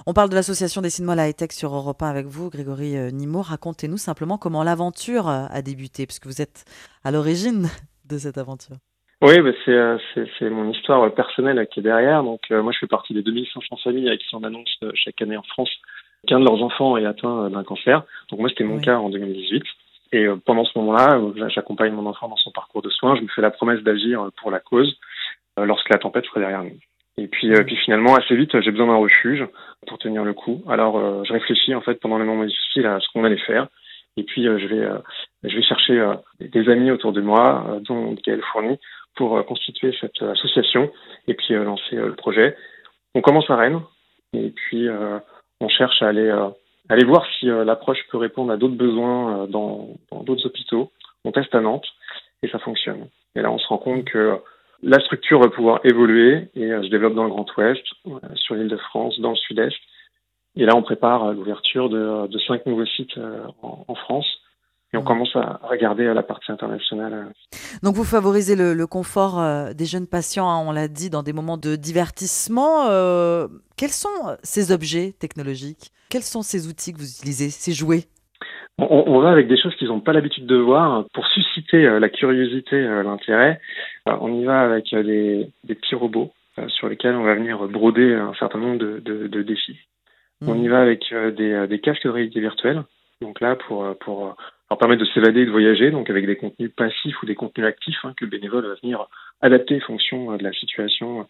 [0.05, 3.41] On parle de l'association Dessine-moi la high-tech sur Europe 1 avec vous, Grégory euh, Nimo.
[3.41, 6.65] Racontez-nous simplement comment l'aventure a débuté, puisque vous êtes
[7.03, 7.67] à l'origine
[8.09, 8.77] de cette aventure.
[9.23, 12.23] Oui, bah c'est mon histoire personnelle qui est derrière.
[12.23, 15.43] Donc, euh, moi, je fais partie des 2500 familles qui on annonce chaque année en
[15.43, 15.69] France
[16.27, 18.03] qu'un de leurs enfants est atteint d'un cancer.
[18.29, 18.81] Donc, moi, c'était mon oui.
[18.81, 19.63] cas en 2018.
[20.13, 23.15] Et euh, pendant ce moment-là, j'accompagne mon enfant dans son parcours de soins.
[23.15, 24.97] Je me fais la promesse d'agir pour la cause
[25.59, 26.77] euh, lorsque la tempête serait derrière nous.
[27.17, 29.45] Et puis, puis finalement, assez vite, j'ai besoin d'un refuge
[29.87, 30.63] pour tenir le coup.
[30.67, 33.67] Alors, je réfléchis en fait pendant les moments difficiles à ce qu'on allait faire.
[34.17, 34.87] Et puis, je vais,
[35.43, 36.03] je vais chercher
[36.39, 38.79] des amis autour de moi, dont Gaël Fourni,
[39.15, 40.91] pour constituer cette association
[41.27, 42.57] et puis lancer le projet.
[43.13, 43.81] On commence à Rennes
[44.33, 44.89] et puis
[45.63, 46.29] on cherche à aller,
[46.89, 49.89] aller voir si l'approche peut répondre à d'autres besoins dans
[50.23, 50.91] d'autres hôpitaux.
[51.25, 51.87] On teste à Nantes
[52.43, 53.07] et ça fonctionne.
[53.35, 54.37] Et là, on se rend compte que
[54.81, 57.83] la structure va pouvoir évoluer et se développe dans le Grand Ouest,
[58.35, 59.77] sur l'île de France, dans le Sud-Est.
[60.55, 63.17] Et là, on prépare l'ouverture de, cinq nouveaux sites
[63.61, 64.27] en France
[64.93, 67.31] et on commence à regarder à la partie internationale.
[67.81, 71.23] Donc vous favorisez le, le confort euh, des jeunes patients, hein, on l'a dit, dans
[71.23, 72.87] des moments de divertissement.
[72.89, 75.91] Euh, quels sont ces objets technologiques?
[76.09, 78.03] Quels sont ces outils que vous utilisez, ces jouets?
[78.77, 81.99] On, on, va avec des choses qu'ils n'ont pas l'habitude de voir pour susciter euh,
[81.99, 83.59] la curiosité, euh, l'intérêt.
[84.05, 86.31] on y va avec des, des, petits robots
[86.67, 89.77] sur lesquels on va venir broder un certain nombre de, de, de défis.
[90.41, 90.49] Mmh.
[90.49, 92.83] On y va avec des, des casques de réalité virtuelle.
[93.21, 94.35] Donc là, pour, pour
[94.73, 97.67] leur permettre de s'évader et de voyager, donc avec des contenus passifs ou des contenus
[97.67, 99.07] actifs hein, que le bénévole va venir
[99.41, 101.27] adapter en fonction de la situation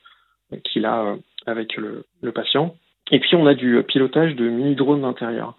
[0.64, 2.76] qu'il a avec le, le patient.
[3.12, 5.58] Et puis on a du pilotage de mini-drones d'intérieur.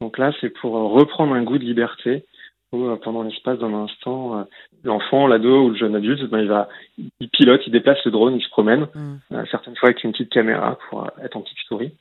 [0.00, 2.24] Donc là, c'est pour reprendre un goût de liberté
[2.72, 4.44] où euh, pendant l'espace d'un instant, euh,
[4.82, 8.34] l'enfant, l'ado ou le jeune adulte, ben, il va, il pilote, il déplace le drone,
[8.36, 9.16] il se promène, Mm.
[9.32, 11.92] euh, certaines fois avec une petite caméra pour euh, être en petite story,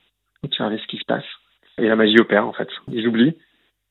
[0.43, 1.25] observer ce qui se passe.
[1.77, 2.69] Et la magie opère en fait.
[2.91, 3.35] Ils oublient,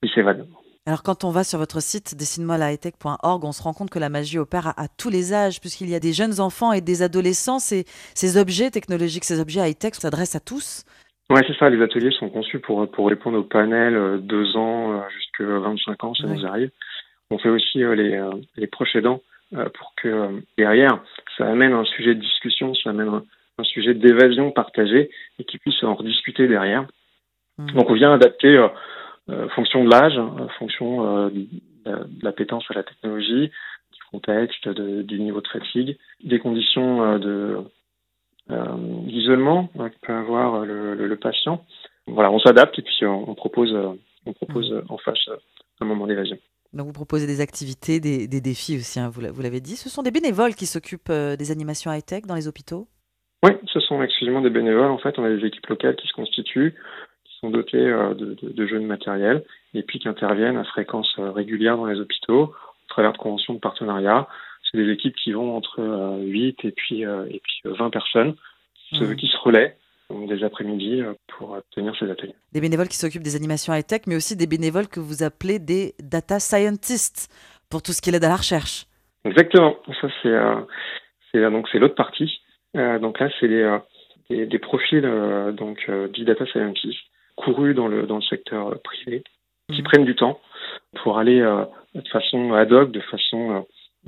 [0.03, 0.47] ils s'évadent.
[0.89, 3.99] Alors quand on va sur votre site dessine-moi la hightech.org, on se rend compte que
[3.99, 6.81] la magie opère à, à tous les âges, puisqu'il y a des jeunes enfants et
[6.81, 7.59] des adolescents.
[7.59, 10.85] Ces, ces objets technologiques, ces objets high-tech s'adressent à tous.
[11.29, 11.69] Ouais, c'est ça.
[11.69, 16.03] Les ateliers sont conçus pour pour répondre aux panels euh, deux ans euh, jusqu'à 25
[16.05, 16.39] ans, ça Oui.
[16.39, 16.71] nous arrive.
[17.29, 19.21] On fait aussi euh, les euh, les proches aidants
[19.53, 21.03] euh, pour que euh, derrière,
[21.37, 23.23] ça amène un sujet de discussion, ça amène un,
[23.59, 26.87] un sujet d'évasion partagé et qu'ils puissent en rediscuter derrière.
[27.59, 28.69] Donc on vient adapter euh, euh,
[29.55, 31.45] fonction de l'âge, euh, fonction euh, de
[31.85, 33.47] la- de l'appétence à la technologie,
[33.91, 37.57] du contexte, de- du niveau de fatigue, des conditions euh, de
[38.51, 38.65] euh,
[39.05, 41.63] d'isolement euh, que peut avoir euh, le, le- le patient.
[42.07, 43.93] Voilà, on s'adapte et puis euh, on propose, euh,
[44.25, 45.37] on propose euh, en face euh,
[45.81, 46.37] un moment d'évasion.
[46.73, 49.75] Donc vous proposez des activités, des, des défis aussi, hein, vous l'a- vous l'avez dit.
[49.75, 52.87] Ce sont des bénévoles qui s'occupent euh, des animations high-tech dans les hôpitaux?
[53.43, 54.91] Oui, ce sont exclusivement des bénévoles.
[54.91, 56.75] En fait, on a des équipes locales qui se constituent,
[57.39, 61.13] sont dotées euh, de, de, de jeux de matériel et puis qui interviennent à fréquence
[61.19, 64.27] euh, régulière dans les hôpitaux au travers de conventions de partenariat.
[64.71, 67.89] C'est des équipes qui vont entre euh, 8 et puis, euh, et puis euh, 20
[67.89, 68.35] personnes
[68.75, 69.75] qui se, qui se relaient
[70.27, 72.35] des après-midi euh, pour euh, tenir ces ateliers.
[72.53, 75.93] Des bénévoles qui s'occupent des animations high-tech, mais aussi des bénévoles que vous appelez des
[76.01, 77.29] data scientists,
[77.69, 78.85] pour tout ce qui est l'aide à la recherche.
[79.25, 79.75] Exactement.
[80.01, 80.55] Ça c'est euh,
[81.31, 82.41] c'est euh, donc c'est l'autre partie.
[82.75, 83.77] Euh, donc là c'est des, euh,
[84.29, 86.99] des des profils euh, donc euh, dits data scientists
[87.39, 89.23] courus dans le dans le secteur euh, privé
[89.73, 90.39] qui prennent du temps
[91.03, 93.61] pour aller euh, de façon ad hoc, de façon euh,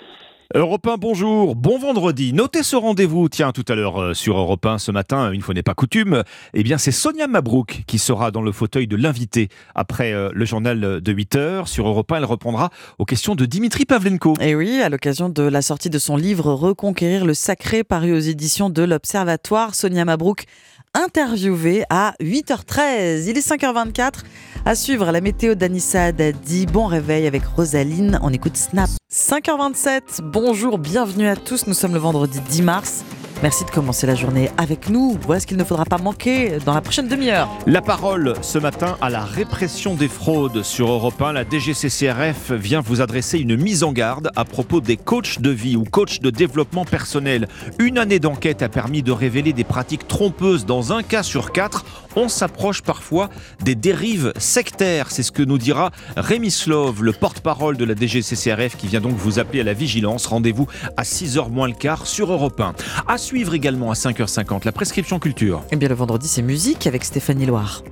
[0.56, 2.34] Europe 1, bonjour, bon vendredi.
[2.34, 5.54] Notez ce rendez-vous, tiens, tout à l'heure euh, sur Europe 1 ce matin, une fois
[5.54, 6.24] n'est pas coutume,
[6.56, 10.46] eh bien c'est Sonia Mabrouk qui sera dans le fauteuil de l'invité après euh, le
[10.46, 11.68] journal de 8 heures.
[11.68, 14.34] Sur Europe 1, elle reprendra aux questions de Dimitri Pavlenko.
[14.42, 18.20] Et oui, à l'occasion de la sortie de son livre Reconquérir le sacré, paru aux
[18.20, 20.46] éditions de l'Observatoire, Sonia Mabrouk
[20.94, 23.28] interviewée à 8h13.
[23.28, 24.24] Il est 5h24.
[24.66, 26.66] À suivre la météo d'Anissa Dadi.
[26.66, 28.20] Bon réveil avec Rosaline.
[28.22, 28.90] On écoute Snap.
[29.12, 30.22] 5h27.
[30.22, 31.68] Bonjour, bienvenue à tous.
[31.68, 33.04] Nous sommes le vendredi 10 mars.
[33.42, 35.18] Merci de commencer la journée avec nous.
[35.26, 37.48] Voilà ce qu'il ne faudra pas manquer dans la prochaine demi-heure.
[37.68, 41.32] La parole ce matin à la répression des fraudes sur Europe 1.
[41.32, 45.78] La DGCCRF vient vous adresser une mise en garde à propos des coachs de vie
[45.78, 47.48] ou coachs de développement personnel.
[47.80, 51.86] Une année d'enquête a permis de révéler des pratiques trompeuses dans un cas sur quatre.
[52.18, 53.30] On s'approche parfois
[53.64, 55.12] des dérives sectaires.
[55.12, 59.16] C'est ce que nous dira Rémi Slov, le porte-parole de la DGCCRF, qui vient donc
[59.16, 60.26] vous appeler à la vigilance.
[60.26, 62.74] Rendez-vous à 6h moins le quart sur Europe 1.
[63.08, 65.62] À suivre également à 5h50 la prescription culture.
[65.70, 67.84] Eh bien, le vendredi, c'est musique avec Stéphanie Loire.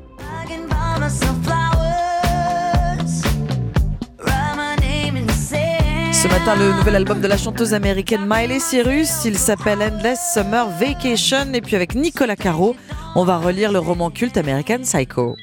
[6.11, 10.67] Ce matin, le nouvel album de la chanteuse américaine Miley Cyrus, il s'appelle Endless Summer
[10.79, 11.53] Vacation.
[11.53, 12.75] Et puis avec Nicolas Caro,
[13.13, 15.35] on va relire le roman culte American Psycho.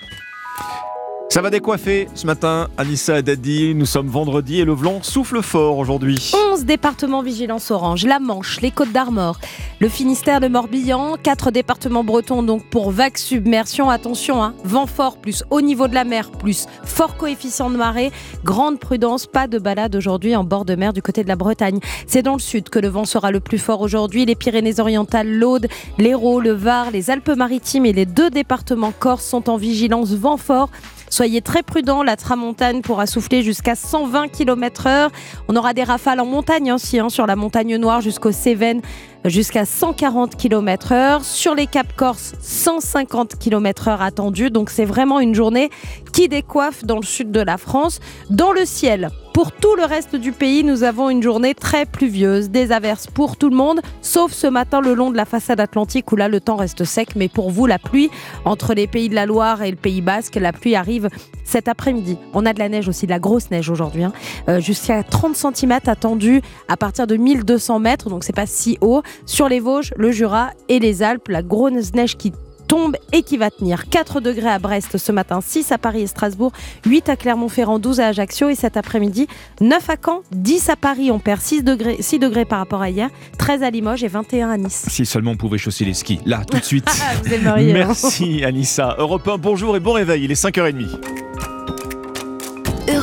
[1.30, 3.74] Ça va décoiffer ce matin, Anissa Dadi.
[3.74, 6.30] Nous sommes vendredi et le vent souffle fort aujourd'hui.
[6.52, 9.40] 11 départements vigilance orange, la Manche, les Côtes d'Armor,
[9.80, 13.90] le Finistère de Morbihan, 4 départements bretons donc pour vague submersion.
[13.90, 18.12] Attention, hein, vent fort plus haut niveau de la mer plus fort coefficient de marée.
[18.44, 21.80] Grande prudence, pas de balade aujourd'hui en bord de mer du côté de la Bretagne.
[22.06, 24.24] C'est dans le sud que le vent sera le plus fort aujourd'hui.
[24.24, 25.66] Les Pyrénées-Orientales, l'Aude,
[25.98, 30.70] l'Hérault, le Var, les Alpes-Maritimes et les deux départements corses sont en vigilance vent fort.
[31.14, 35.10] Soyez très prudents, la tramontagne pourra souffler jusqu'à 120 km/h.
[35.46, 38.82] On aura des rafales en montagne aussi, hein, sur la montagne noire jusqu'aux Cévennes.
[39.24, 41.24] Jusqu'à 140 km heure.
[41.24, 44.50] Sur les Cap Corse, 150 km heure attendus.
[44.50, 45.70] Donc c'est vraiment une journée
[46.12, 48.00] qui décoiffe dans le sud de la France.
[48.30, 52.50] Dans le ciel, pour tout le reste du pays, nous avons une journée très pluvieuse,
[52.50, 56.12] des averses pour tout le monde, sauf ce matin le long de la façade atlantique
[56.12, 57.16] où là le temps reste sec.
[57.16, 58.10] Mais pour vous, la pluie,
[58.44, 61.08] entre les pays de la Loire et le Pays Basque, la pluie arrive
[61.44, 62.18] cet après-midi.
[62.32, 64.12] On a de la neige aussi, de la grosse neige aujourd'hui, hein.
[64.48, 69.02] euh, jusqu'à 30 cm attendu à partir de 1200 mètres, donc c'est pas si haut.
[69.26, 72.32] Sur les Vosges, le Jura et les Alpes, la grosse neige qui
[72.66, 76.06] tombe et qui va tenir 4 degrés à Brest ce matin, 6 à Paris et
[76.06, 76.52] Strasbourg,
[76.86, 79.26] 8 à Clermont-Ferrand, 12 à Ajaccio et cet après-midi
[79.60, 82.90] 9 à Caen, 10 à Paris, on perd 6 degrés, 6 degrés par rapport à
[82.90, 84.86] hier, 13 à Limoges et 21 à Nice.
[84.88, 86.88] Si seulement on pouvait chausser les skis, là, tout de suite.
[87.24, 87.86] Vous aimeriez, hein.
[87.86, 88.96] Merci Anissa.
[88.98, 91.13] Europe 1, bonjour et bon réveil, il est 5h30.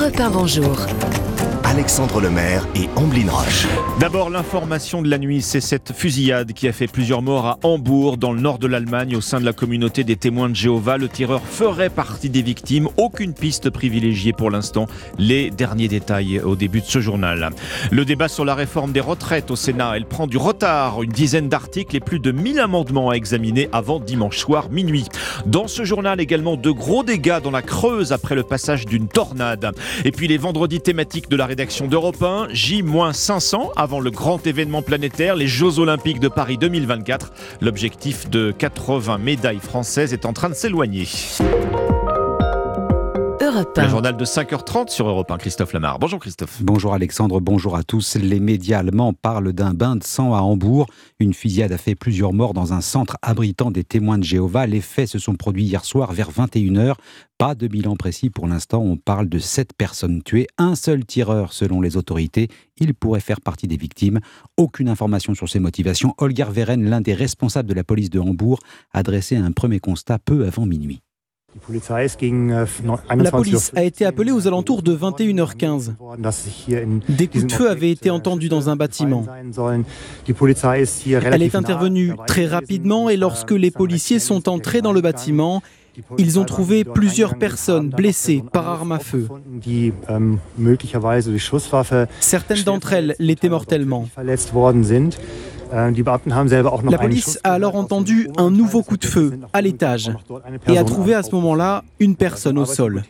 [0.01, 1.30] Europe 1, bonjour.
[1.71, 3.65] Alexandre Lemaire et Amblin Roche.
[3.97, 8.17] D'abord, l'information de la nuit, c'est cette fusillade qui a fait plusieurs morts à Hambourg,
[8.17, 10.97] dans le nord de l'Allemagne, au sein de la communauté des témoins de Jéhovah.
[10.97, 12.89] Le tireur ferait partie des victimes.
[12.97, 14.87] Aucune piste privilégiée pour l'instant.
[15.17, 17.51] Les derniers détails au début de ce journal.
[17.89, 21.01] Le débat sur la réforme des retraites au Sénat, elle prend du retard.
[21.01, 25.05] Une dizaine d'articles et plus de 1000 amendements à examiner avant dimanche soir minuit.
[25.45, 29.71] Dans ce journal également, de gros dégâts dans la Creuse après le passage d'une tornade.
[30.03, 34.81] Et puis les vendredis thématiques de la rédaction d'Europe 1, J-500 avant le grand événement
[34.81, 37.31] planétaire, les Jeux Olympiques de Paris 2024.
[37.61, 41.07] L'objectif de 80 médailles françaises est en train de s'éloigner.
[43.51, 45.99] Le journal de 5h30 sur Europe 1, Christophe Lamar.
[45.99, 46.61] Bonjour Christophe.
[46.61, 48.15] Bonjour Alexandre, bonjour à tous.
[48.15, 50.85] Les médias allemands parlent d'un bain de sang à Hambourg.
[51.19, 54.67] Une fusillade a fait plusieurs morts dans un centre abritant des témoins de Jéhovah.
[54.67, 56.93] Les faits se sont produits hier soir vers 21h.
[57.37, 58.83] Pas de bilan précis pour l'instant.
[58.83, 60.47] On parle de 7 personnes tuées.
[60.57, 62.47] Un seul tireur selon les autorités.
[62.77, 64.21] Il pourrait faire partie des victimes.
[64.55, 66.13] Aucune information sur ses motivations.
[66.19, 68.59] Holger Veren, l'un des responsables de la police de Hambourg,
[68.93, 71.01] a dressé un premier constat peu avant minuit.
[73.15, 75.93] La police a été appelée aux alentours de 21h15.
[77.09, 79.25] Des coups de feu avaient été entendus dans un bâtiment.
[81.05, 85.61] Elle est intervenue très rapidement et lorsque les policiers sont entrés dans le bâtiment,
[86.17, 89.27] ils ont trouvé plusieurs personnes blessées par arme à feu.
[92.19, 94.07] Certaines d'entre elles l'étaient mortellement.
[95.71, 100.11] La police a alors entendu un nouveau coup de feu à l'étage
[100.67, 103.03] et a trouvé à ce moment-là une personne au sol.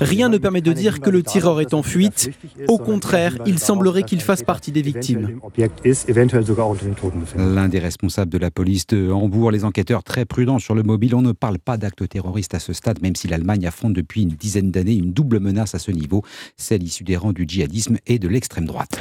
[0.00, 2.30] Rien ne permet de dire que le tireur est en fuite.
[2.68, 5.40] Au contraire, il semblerait qu'il fasse partie des victimes.
[7.36, 11.14] L'un des responsables de la police de Hambourg, les enquêteurs très prudents sur le mobile,
[11.14, 14.30] on ne parle pas d'actes terroristes à ce stade, même si l'Allemagne affronte depuis une
[14.30, 16.22] dizaine d'années une double menace à ce niveau,
[16.56, 19.00] celle issue des rangs du djihadisme et de l'extrême droite.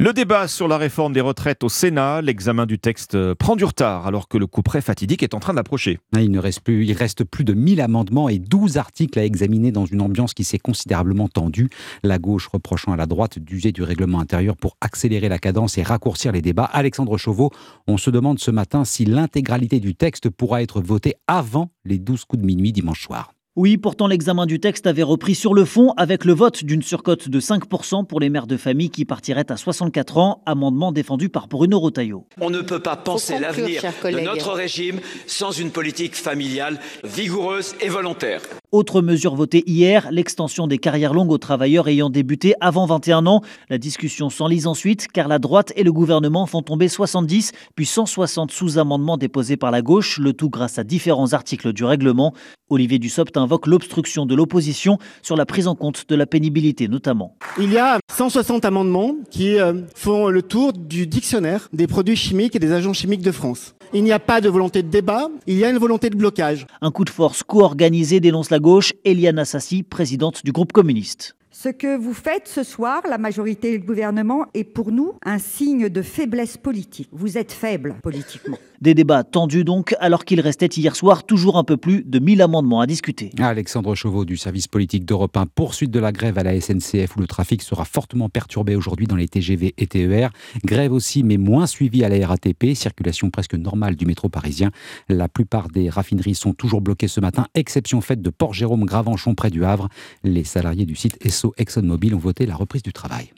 [0.00, 3.66] Le débat sur la réforme des retraites au Sénat, l'examen du texte euh, prend du
[3.66, 5.98] retard alors que le coup près fatidique est en train d'approcher.
[6.16, 9.26] Ah, il ne reste plus, il reste plus de 1000 amendements et 12 articles à
[9.26, 11.68] examiner dans une ambiance qui s'est considérablement tendue.
[12.02, 15.82] La gauche reprochant à la droite d'user du règlement intérieur pour accélérer la cadence et
[15.82, 16.70] raccourcir les débats.
[16.72, 17.50] Alexandre Chauveau,
[17.86, 22.24] on se demande ce matin si l'intégralité du texte pourra être votée avant les 12
[22.24, 23.32] coups de minuit dimanche soir.
[23.56, 27.28] Oui, pourtant l'examen du texte avait repris sur le fond avec le vote d'une surcote
[27.28, 31.48] de 5% pour les mères de famille qui partiraient à 64 ans, amendement défendu par
[31.48, 32.28] Bruno Rotaillot.
[32.40, 37.88] On ne peut pas penser l'avenir de notre régime sans une politique familiale vigoureuse et
[37.88, 38.40] volontaire.
[38.72, 43.40] Autre mesure votée hier, l'extension des carrières longues aux travailleurs ayant débuté avant 21 ans.
[43.68, 48.52] La discussion s'enlise ensuite car la droite et le gouvernement font tomber 70 puis 160
[48.52, 52.32] sous-amendements déposés par la gauche, le tout grâce à différents articles du règlement.
[52.68, 57.34] Olivier Dussopt invoque l'obstruction de l'opposition sur la prise en compte de la pénibilité notamment.
[57.58, 62.54] Il y a 160 amendements qui euh, font le tour du dictionnaire des produits chimiques
[62.54, 63.74] et des agents chimiques de France.
[63.92, 66.64] Il n'y a pas de volonté de débat, il y a une volonté de blocage.
[66.80, 71.34] Un coup de force co-organisé dénonce la gauche, Eliane Assassi, présidente du groupe communiste.
[71.52, 75.40] Ce que vous faites ce soir, la majorité et le gouvernement, est pour nous un
[75.40, 77.08] signe de faiblesse politique.
[77.10, 78.56] Vous êtes faible politiquement.
[78.80, 82.40] Des débats tendus donc, alors qu'il restait hier soir toujours un peu plus de 1000
[82.40, 83.30] amendements à discuter.
[83.38, 87.20] Alexandre Chauveau du service politique d'Europe 1, poursuite de la grève à la SNCF où
[87.20, 90.30] le trafic sera fortement perturbé aujourd'hui dans les TGV et TER.
[90.64, 94.70] Grève aussi, mais moins suivie à la RATP, circulation presque normale du métro parisien.
[95.10, 99.50] La plupart des raffineries sont toujours bloquées ce matin, exception faite de Port-Jérôme, Gravenchon près
[99.50, 99.90] du Havre.
[100.24, 101.18] Les salariés du site
[101.56, 103.32] ExxonMobil ont voté la reprise du travail.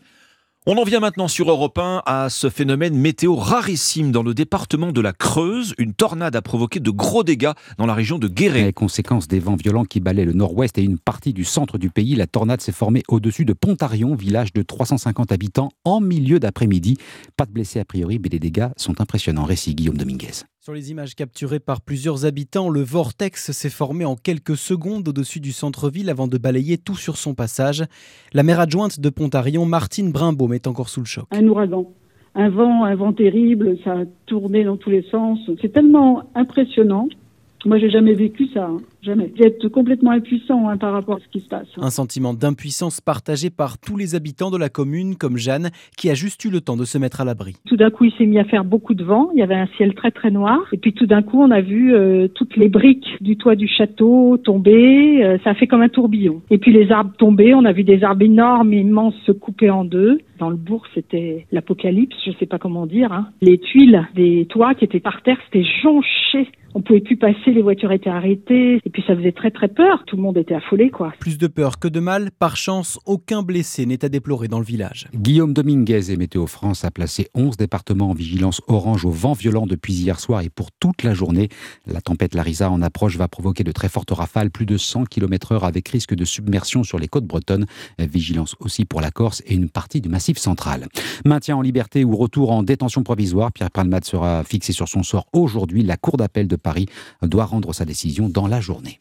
[0.64, 4.92] On en vient maintenant sur Europe 1 à ce phénomène météo rarissime dans le département
[4.92, 5.74] de la Creuse.
[5.76, 8.66] Une tornade a provoqué de gros dégâts dans la région de Guéret.
[8.66, 11.90] Les conséquences des vents violents qui balaient le nord-ouest et une partie du centre du
[11.90, 16.96] pays, la tornade s'est formée au-dessus de Pontarion, village de 350 habitants, en milieu d'après-midi.
[17.36, 19.44] Pas de blessés a priori, mais les dégâts sont impressionnants.
[19.44, 20.44] Récit Guillaume Dominguez.
[20.64, 25.40] Sur les images capturées par plusieurs habitants, le vortex s'est formé en quelques secondes au-dessus
[25.40, 27.82] du centre-ville avant de balayer tout sur son passage.
[28.32, 31.24] La maire adjointe de Pontarion, Martine Brimbaume, est encore sous le choc.
[31.32, 31.90] Un ouragan,
[32.36, 35.40] un vent, un vent terrible, ça a tourné dans tous les sens.
[35.60, 37.08] C'est tellement impressionnant.
[37.64, 38.66] Moi, j'ai jamais vécu ça.
[38.66, 38.76] Hein.
[39.02, 39.32] Jamais.
[39.60, 41.66] Vous complètement impuissant hein, par rapport à ce qui se passe.
[41.76, 46.14] Un sentiment d'impuissance partagé par tous les habitants de la commune, comme Jeanne, qui a
[46.14, 47.56] juste eu le temps de se mettre à l'abri.
[47.66, 49.30] Tout d'un coup, il s'est mis à faire beaucoup de vent.
[49.34, 50.60] Il y avait un ciel très très noir.
[50.72, 53.66] Et puis tout d'un coup, on a vu euh, toutes les briques du toit du
[53.66, 55.24] château tomber.
[55.24, 56.40] Euh, ça a fait comme un tourbillon.
[56.50, 57.54] Et puis les arbres tomber.
[57.54, 60.20] On a vu des arbres énormes, immenses, se couper en deux.
[60.38, 62.16] Dans le bourg, c'était l'apocalypse.
[62.24, 63.12] Je ne sais pas comment dire.
[63.12, 63.28] Hein.
[63.40, 67.62] Les tuiles des toits qui étaient par terre, c'était jonché on pouvait plus passer, les
[67.62, 71.12] voitures étaient arrêtées puis ça faisait très très peur, tout le monde était affolé quoi.
[71.18, 74.64] Plus de peur que de mal, par chance, aucun blessé n'est à déplorer dans le
[74.64, 75.08] village.
[75.14, 79.66] Guillaume Dominguez et Météo France a placé 11 départements en vigilance orange au vent violent
[79.66, 81.48] depuis hier soir et pour toute la journée.
[81.86, 85.66] La tempête Larissa en approche va provoquer de très fortes rafales, plus de 100 km/h
[85.66, 87.66] avec risque de submersion sur les côtes bretonnes.
[87.98, 90.88] Vigilance aussi pour la Corse et une partie du massif central.
[91.24, 95.26] Maintien en liberté ou retour en détention provisoire, Pierre Palmade sera fixé sur son sort
[95.32, 95.82] aujourd'hui.
[95.82, 96.86] La Cour d'appel de Paris
[97.22, 98.81] doit rendre sa décision dans la journée.
[98.82, 98.98] Волны.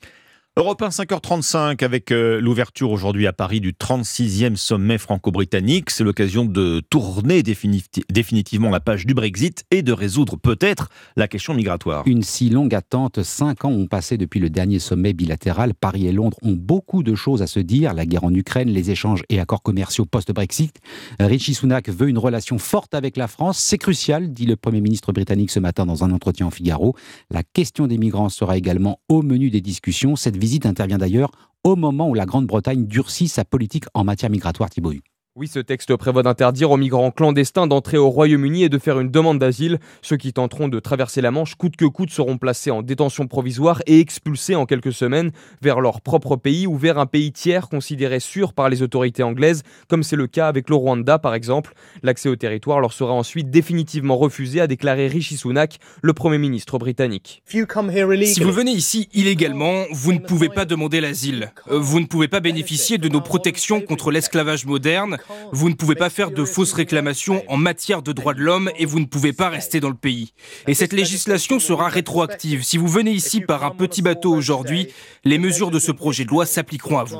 [0.57, 5.89] Europe 1 5h35 avec euh, l'ouverture aujourd'hui à Paris du 36e sommet franco-britannique.
[5.89, 11.53] C'est l'occasion de tourner définitivement la page du Brexit et de résoudre peut-être la question
[11.53, 12.03] migratoire.
[12.05, 15.73] Une si longue attente, cinq ans ont passé depuis le dernier sommet bilatéral.
[15.73, 17.93] Paris et Londres ont beaucoup de choses à se dire.
[17.93, 20.75] La guerre en Ukraine, les échanges et accords commerciaux post-Brexit.
[21.21, 23.57] Richie Sunak veut une relation forte avec la France.
[23.57, 26.93] C'est crucial, dit le Premier ministre britannique ce matin dans un entretien en Figaro.
[27.29, 30.17] La question des migrants sera également au menu des discussions.
[30.17, 31.31] Cette visite intervient d'ailleurs
[31.63, 34.93] au moment où la Grande-Bretagne durcit sa politique en matière migratoire, Thibault.
[35.37, 39.09] Oui, ce texte prévoit d'interdire aux migrants clandestins d'entrer au Royaume-Uni et de faire une
[39.09, 39.79] demande d'asile.
[40.01, 43.81] Ceux qui tenteront de traverser la Manche coûte que coûte seront placés en détention provisoire
[43.87, 48.19] et expulsés en quelques semaines vers leur propre pays ou vers un pays tiers considéré
[48.19, 51.75] sûr par les autorités anglaises, comme c'est le cas avec le Rwanda par exemple.
[52.03, 56.77] L'accès au territoire leur sera ensuite définitivement refusé, a déclaré Rishi Sunak, le Premier ministre
[56.77, 57.41] britannique.
[57.45, 61.53] Si vous venez ici illégalement, vous ne pouvez pas demander l'asile.
[61.69, 65.19] Euh, vous ne pouvez pas bénéficier de nos protections contre l'esclavage moderne
[65.51, 68.85] vous ne pouvez pas faire de fausses réclamations en matière de droits de l'homme et
[68.85, 70.33] vous ne pouvez pas rester dans le pays.
[70.67, 72.63] Et cette législation sera rétroactive.
[72.63, 74.87] Si vous venez ici par un petit bateau aujourd'hui,
[75.23, 77.17] les mesures de ce projet de loi s'appliqueront à vous.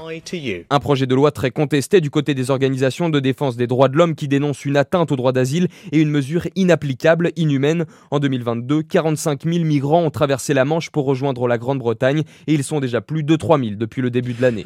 [0.70, 3.98] Un projet de loi très contesté du côté des organisations de défense des droits de
[3.98, 7.86] l'homme qui dénoncent une atteinte au droit d'asile et une mesure inapplicable, inhumaine.
[8.12, 12.64] En 2022, 45 000 migrants ont traversé la Manche pour rejoindre la Grande-Bretagne et ils
[12.64, 14.66] sont déjà plus de 3 000 depuis le début de l'année.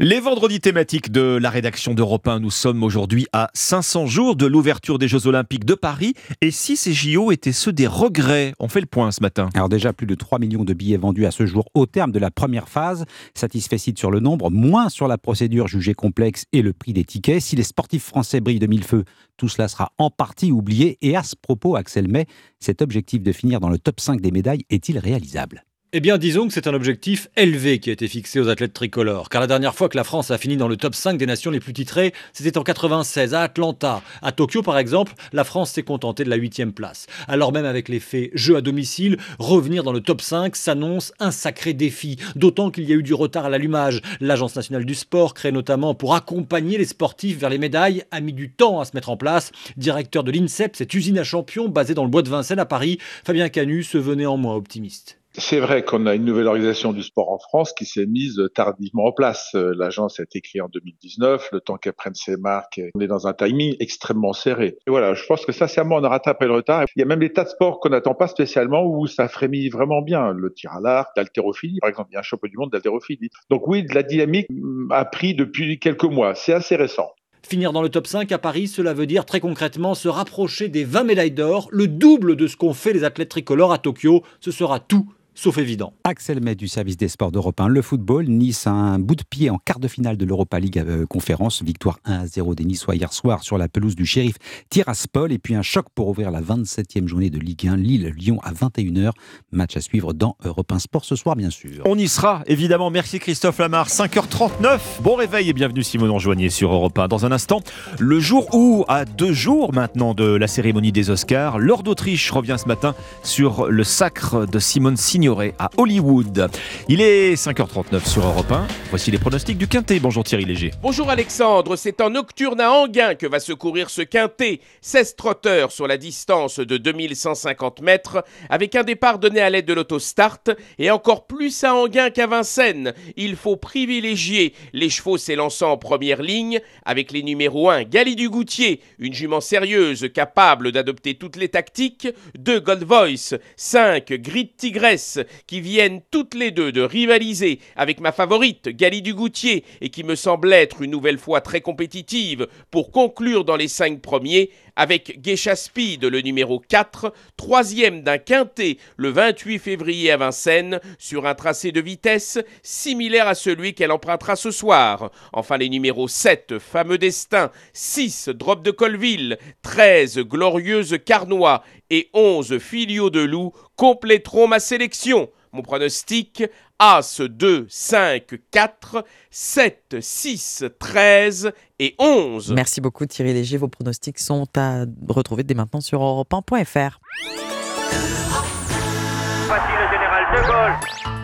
[0.00, 4.46] Les vendredis thématiques de la rédaction d'Europe 1, nous sommes aujourd'hui à 500 jours de
[4.46, 6.14] l'ouverture des Jeux Olympiques de Paris.
[6.40, 9.50] Et si ces JO étaient ceux des regrets On fait le point ce matin.
[9.52, 12.18] Alors déjà, plus de 3 millions de billets vendus à ce jour au terme de
[12.18, 13.04] la première phase.
[13.34, 17.42] Satisfait sur le nombre, moins sur la procédure jugée complexe et le prix des tickets.
[17.42, 19.04] Si les sportifs français brillent de mille feux,
[19.36, 20.96] tout cela sera en partie oublié.
[21.02, 22.24] Et à ce propos, Axel May,
[22.60, 25.64] cet objectif de finir dans le top 5 des médailles est-il réalisable?
[25.94, 29.30] Eh bien, disons que c'est un objectif élevé qui a été fixé aux athlètes tricolores.
[29.30, 31.50] Car la dernière fois que la France a fini dans le top 5 des nations
[31.50, 34.02] les plus titrées, c'était en 96 à Atlanta.
[34.20, 37.06] À Tokyo, par exemple, la France s'est contentée de la huitième place.
[37.26, 41.72] Alors même avec l'effet jeu à domicile, revenir dans le top 5 s'annonce un sacré
[41.72, 42.18] défi.
[42.36, 44.02] D'autant qu'il y a eu du retard à l'allumage.
[44.20, 48.34] L'Agence nationale du sport, créée notamment pour accompagner les sportifs vers les médailles, a mis
[48.34, 49.52] du temps à se mettre en place.
[49.78, 52.98] Directeur de l'INSEP, cette usine à champions basée dans le bois de Vincennes à Paris,
[53.24, 55.17] Fabien Canu se venait en moins optimiste.
[55.34, 59.04] C'est vrai qu'on a une nouvelle organisation du sport en France qui s'est mise tardivement
[59.04, 59.52] en place.
[59.54, 63.06] Euh, l'agence a été créée en 2019, le temps qu'elle prenne ses marques, on est
[63.06, 64.78] dans un timing extrêmement serré.
[64.86, 66.86] Et voilà, je pense que sincèrement, on a rattrapé le retard.
[66.96, 69.68] Il y a même des tas de sports qu'on n'attend pas spécialement où ça frémit
[69.68, 70.32] vraiment bien.
[70.32, 73.28] Le tir à l'arc, l'haltérophilie, par exemple, il y a un champion du monde d'haltérophilie.
[73.50, 74.48] Donc oui, la dynamique
[74.90, 76.34] a pris depuis quelques mois.
[76.34, 77.12] C'est assez récent.
[77.46, 80.84] Finir dans le top 5 à Paris, cela veut dire très concrètement se rapprocher des
[80.84, 84.22] 20 médailles d'or, le double de ce qu'ont fait les athlètes tricolores à Tokyo.
[84.40, 85.06] Ce sera tout
[85.38, 85.92] sauf évident.
[86.02, 87.68] Axel Met du service des sports d'Europe 1.
[87.68, 90.78] Le football, Nice a un bout de pied en quart de finale de l'Europa League
[90.78, 91.62] euh, conférence.
[91.62, 94.34] Victoire 1 à 0 des Niçois hier soir sur la pelouse du shérif
[94.68, 95.30] Tiraspol.
[95.32, 97.76] Et puis un choc pour ouvrir la 27e journée de Ligue 1.
[97.76, 99.12] Lille-Lyon à 21h.
[99.52, 101.82] Match à suivre dans Europe 1 Sport ce soir, bien sûr.
[101.84, 102.90] On y sera, évidemment.
[102.90, 103.86] Merci Christophe Lamar.
[103.86, 104.80] 5h39.
[105.02, 107.06] Bon réveil et bienvenue Simon Enjoigné sur Europe 1.
[107.06, 107.60] Dans un instant,
[108.00, 112.56] le jour où, à deux jours maintenant de la cérémonie des Oscars, Lord d'Autriche revient
[112.60, 114.96] ce matin sur le sacre de Simone
[115.28, 116.50] À Hollywood.
[116.88, 118.66] Il est 5h39 sur Europe 1.
[118.88, 120.00] Voici les pronostics du Quintet.
[120.00, 120.70] Bonjour Thierry Léger.
[120.80, 124.60] Bonjour Alexandre, c'est en nocturne à Anguin que va se courir ce quintet.
[124.80, 129.74] 16 trotteurs sur la distance de 2150 mètres, avec un départ donné à l'aide de
[129.74, 130.38] l'autostart,
[130.78, 132.94] et encore plus à Anguin qu'à Vincennes.
[133.18, 138.30] Il faut privilégier les chevaux s'élançant en première ligne, avec les numéros 1, Gali du
[138.30, 142.08] Goutier, une jument sérieuse capable d'adopter toutes les tactiques,
[142.38, 148.12] 2 Gold Voice, 5 Grid Tigresse, qui viennent toutes les deux de rivaliser avec ma
[148.12, 152.90] favorite, Gali du Goutier, et qui me semble être une nouvelle fois très compétitive pour
[152.90, 159.08] conclure dans les 5 premiers, avec Geisha Speed, le numéro 4, troisième d'un quintet le
[159.10, 164.50] 28 février à Vincennes, sur un tracé de vitesse similaire à celui qu'elle empruntera ce
[164.50, 165.10] soir.
[165.32, 172.58] Enfin les numéros 7, Fameux Destin, 6, Drop de Colville, 13, Glorieuse Carnois et 11,
[172.58, 175.30] Filio de Loup compléteront ma sélection.
[175.52, 176.44] Mon pronostic
[176.78, 182.52] As 2, 5, 4, 7, 6, 13 et 11.
[182.52, 183.56] Merci beaucoup Thierry Léger.
[183.56, 187.00] Vos pronostics sont à retrouver dès maintenant sur europe1.fr.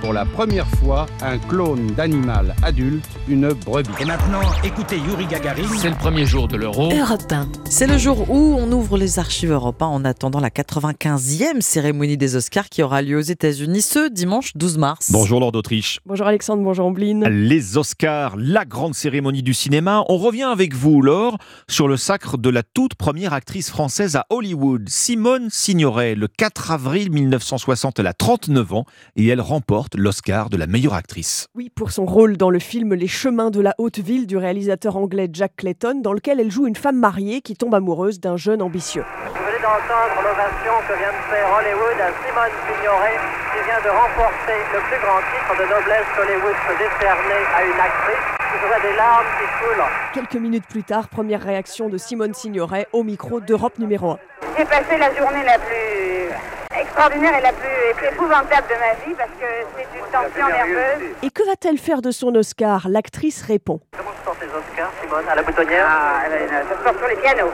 [0.01, 3.89] Pour la première fois, un clone d'animal adulte, une brebis.
[3.99, 5.63] Et maintenant, écoutez Yuri Gagarin.
[5.79, 6.93] C'est le premier jour de l'euro.
[6.93, 7.49] Europe 1.
[7.71, 12.19] C'est le jour où on ouvre les archives Europe 1 en attendant la 95e cérémonie
[12.19, 15.11] des Oscars qui aura lieu aux États-Unis ce dimanche 12 mars.
[15.11, 16.01] Bonjour Lord d'Autriche.
[16.05, 17.25] Bonjour Alexandre, bonjour Ambline.
[17.27, 20.05] Les Oscars, la grande cérémonie du cinéma.
[20.11, 24.27] On revient avec vous, Laure, sur le sacre de la toute première actrice française à
[24.29, 28.01] Hollywood, Simone Signoret, le 4 avril 1960.
[28.01, 28.85] Elle a 39 ans
[29.17, 31.49] et elle remporte l'Oscar de la meilleure actrice.
[31.55, 34.97] Oui, pour son rôle dans le film Les chemins de la haute ville du réalisateur
[34.97, 38.63] anglais Jack Clayton, dans lequel elle joue une femme mariée qui tombe amoureuse d'un jeune
[38.63, 39.05] ambitieux.
[39.27, 43.19] Vous venez d'entendre l'ovation que vient de faire Hollywood à Simone Signoret,
[43.53, 47.81] qui vient de remporter le plus grand titre de noblesse qu'Hollywood peut décerner à une
[47.81, 48.25] actrice.
[48.61, 49.85] Je vois des larmes qui coulent.
[50.15, 54.19] Quelques minutes plus tard, première réaction de Simone Signoret au micro d'Europe numéro 1.
[54.57, 59.15] J'ai passé la journée la plus extraordinaire et la plus, plus épouvantable de ma vie
[59.17, 59.47] parce que
[59.77, 61.15] c'est une tension nerveuse.
[61.23, 62.89] Et que va-t-elle faire de son Oscar?
[62.89, 63.81] L'actrice répond.
[63.97, 65.25] Comment se portent les Oscars, Simone?
[65.29, 65.87] À la boutonnière?
[65.89, 66.23] Ah,
[66.69, 67.51] ça se porte sur les pianos,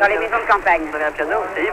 [0.00, 0.80] dans les maisons de campagne.
[0.88, 1.68] Vous avez un piano C'est.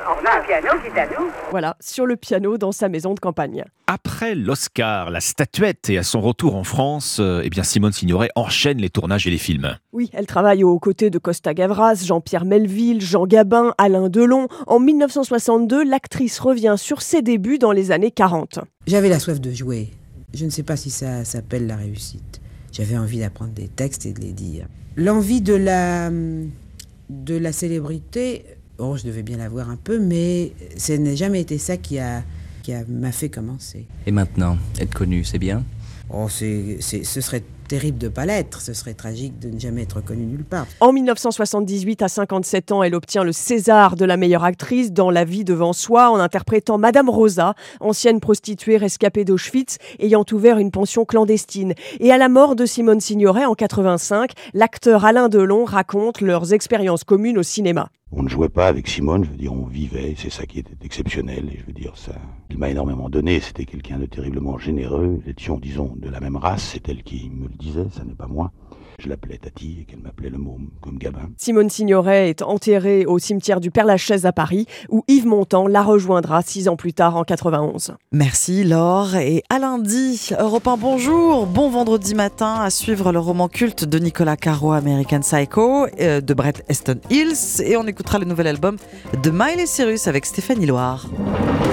[0.00, 1.30] On a un piano qui est à nous.
[1.50, 3.64] Voilà, sur le piano dans sa maison de campagne.
[3.86, 8.30] Après l'Oscar, la statuette et à son retour en France, euh, eh bien Simone Signoret
[8.36, 9.76] enchaîne les tournages et les films.
[9.92, 14.48] Oui, elle travaille aux côtés de Costa Gavras, Jean-Pierre Melville, Jean Gabin, Alain Delon.
[14.66, 18.60] En 1962, l'actrice revient sur ses débuts dans les années 40.
[18.86, 19.90] J'avais la soif de jouer.
[20.32, 22.40] Je ne sais pas si ça s'appelle la réussite.
[22.72, 24.66] J'avais envie d'apprendre des textes et de les dire.
[24.96, 26.10] L'envie de la,
[27.08, 28.44] de la célébrité,
[28.78, 32.22] oh, je devais bien l'avoir un peu, mais ce n'a jamais été ça qui a
[32.62, 33.86] qui a- m'a fait commencer.
[34.06, 35.64] Et maintenant, être connu, c'est bien?
[36.10, 38.60] Oh, c'est, c'est- ce serait terrible de pas l'être.
[38.60, 40.66] Ce serait tragique de ne jamais être connu nulle part.
[40.80, 45.24] En 1978, à 57 ans, elle obtient le César de la meilleure actrice dans La
[45.24, 51.04] vie devant soi en interprétant Madame Rosa, ancienne prostituée rescapée d'Auschwitz ayant ouvert une pension
[51.04, 51.74] clandestine.
[52.00, 57.04] Et à la mort de Simone Signoret en 85, l'acteur Alain Delon raconte leurs expériences
[57.04, 57.90] communes au cinéma.
[58.10, 60.74] On ne jouait pas avec Simone, je veux dire, on vivait, c'est ça qui était
[60.82, 62.14] exceptionnel, et je veux dire, ça,
[62.48, 66.36] il m'a énormément donné, c'était quelqu'un de terriblement généreux, nous étions, disons, de la même
[66.36, 68.50] race, c'est elle qui me le disait, ça n'est pas moi.
[68.98, 71.30] Je l'appelais Tati, et qu'elle m'appelait le môme, comme Gabin.
[71.36, 76.42] Simone Signoret est enterrée au cimetière du Père-Lachaise à Paris, où Yves Montand la rejoindra
[76.42, 77.94] six ans plus tard en 91.
[78.10, 80.30] Merci Laure et à lundi.
[80.36, 81.46] Europe 1, bonjour.
[81.46, 86.34] Bon vendredi matin à suivre le roman culte de Nicolas Caro, American Psycho, euh, de
[86.34, 87.62] Brett Easton Hills.
[87.64, 88.78] Et on écoutera le nouvel album
[89.22, 91.06] de Miley Cyrus avec Stéphanie Loire.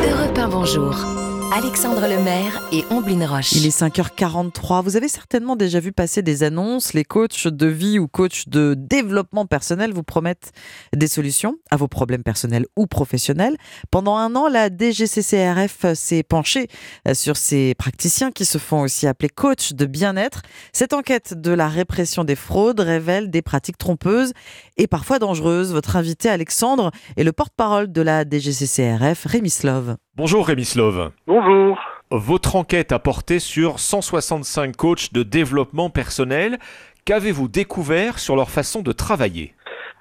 [0.07, 1.34] Europe 1, bonjour.
[1.53, 3.53] Alexandre Lemaire et Omblin Roche.
[3.53, 4.83] Il est 5h43.
[4.83, 6.93] Vous avez certainement déjà vu passer des annonces.
[6.93, 10.51] Les coachs de vie ou coachs de développement personnel vous promettent
[10.95, 13.55] des solutions à vos problèmes personnels ou professionnels.
[13.91, 16.67] Pendant un an, la DGCCRF s'est penchée
[17.13, 20.41] sur ces praticiens qui se font aussi appeler coachs de bien-être.
[20.73, 24.33] Cette enquête de la répression des fraudes révèle des pratiques trompeuses
[24.77, 25.71] et parfois dangereuses.
[25.71, 29.95] Votre invité Alexandre est le porte-parole de la DGCCRF, Rémi Slove.
[30.17, 31.11] Bonjour Rémi Slove.
[31.27, 31.77] Bonjour.
[32.09, 36.57] Votre enquête a porté sur 165 coachs de développement personnel.
[37.03, 39.53] Qu'avez-vous découvert sur leur façon de travailler?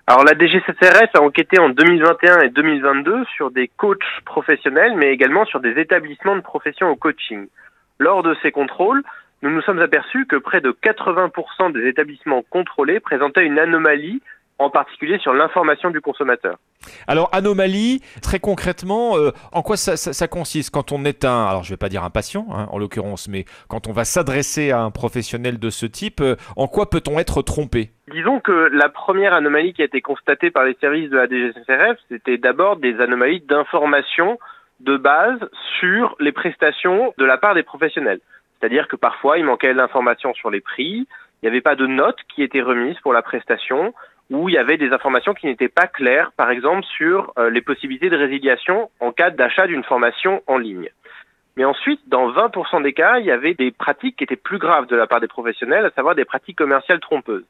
[0.07, 5.47] Alors la DGCCRF a enquêté en 2021 et 2022 sur des coachs professionnels, mais également
[5.47, 7.49] sur des établissements de profession au coaching.
[7.99, 9.03] Lors de ces contrôles,
[9.43, 14.23] nous nous sommes aperçus que près de 80% des établissements contrôlés présentaient une anomalie
[14.59, 16.57] en particulier sur l'information du consommateur.
[17.07, 21.71] Alors, anomalie, très concrètement, euh, en quoi ça, consiste quand on est un, alors je
[21.71, 24.81] ne vais pas dire un patient hein, en l'occurrence, mais quand on va s'adresser à
[24.81, 27.91] un professionnel de ce type, euh, en quoi peut-on être trompé?
[28.13, 31.99] Disons que la première anomalie qui a été constatée par les services de la DGCRF,
[32.09, 34.39] c'était d'abord des anomalies d'information
[34.81, 35.39] de base
[35.81, 38.21] sur les prestations de la part des professionnels.
[38.61, 41.07] C'est-à-dire que parfois, il manquait l'information sur les prix,
[41.43, 43.93] il n'y avait pas de notes qui étaient remises pour la prestation,
[44.31, 47.61] où il y avait des informations qui n'étaient pas claires, par exemple sur euh, les
[47.61, 50.89] possibilités de résiliation en cas d'achat d'une formation en ligne.
[51.57, 54.87] Mais ensuite, dans 20% des cas, il y avait des pratiques qui étaient plus graves
[54.87, 57.45] de la part des professionnels, à savoir des pratiques commerciales trompeuses.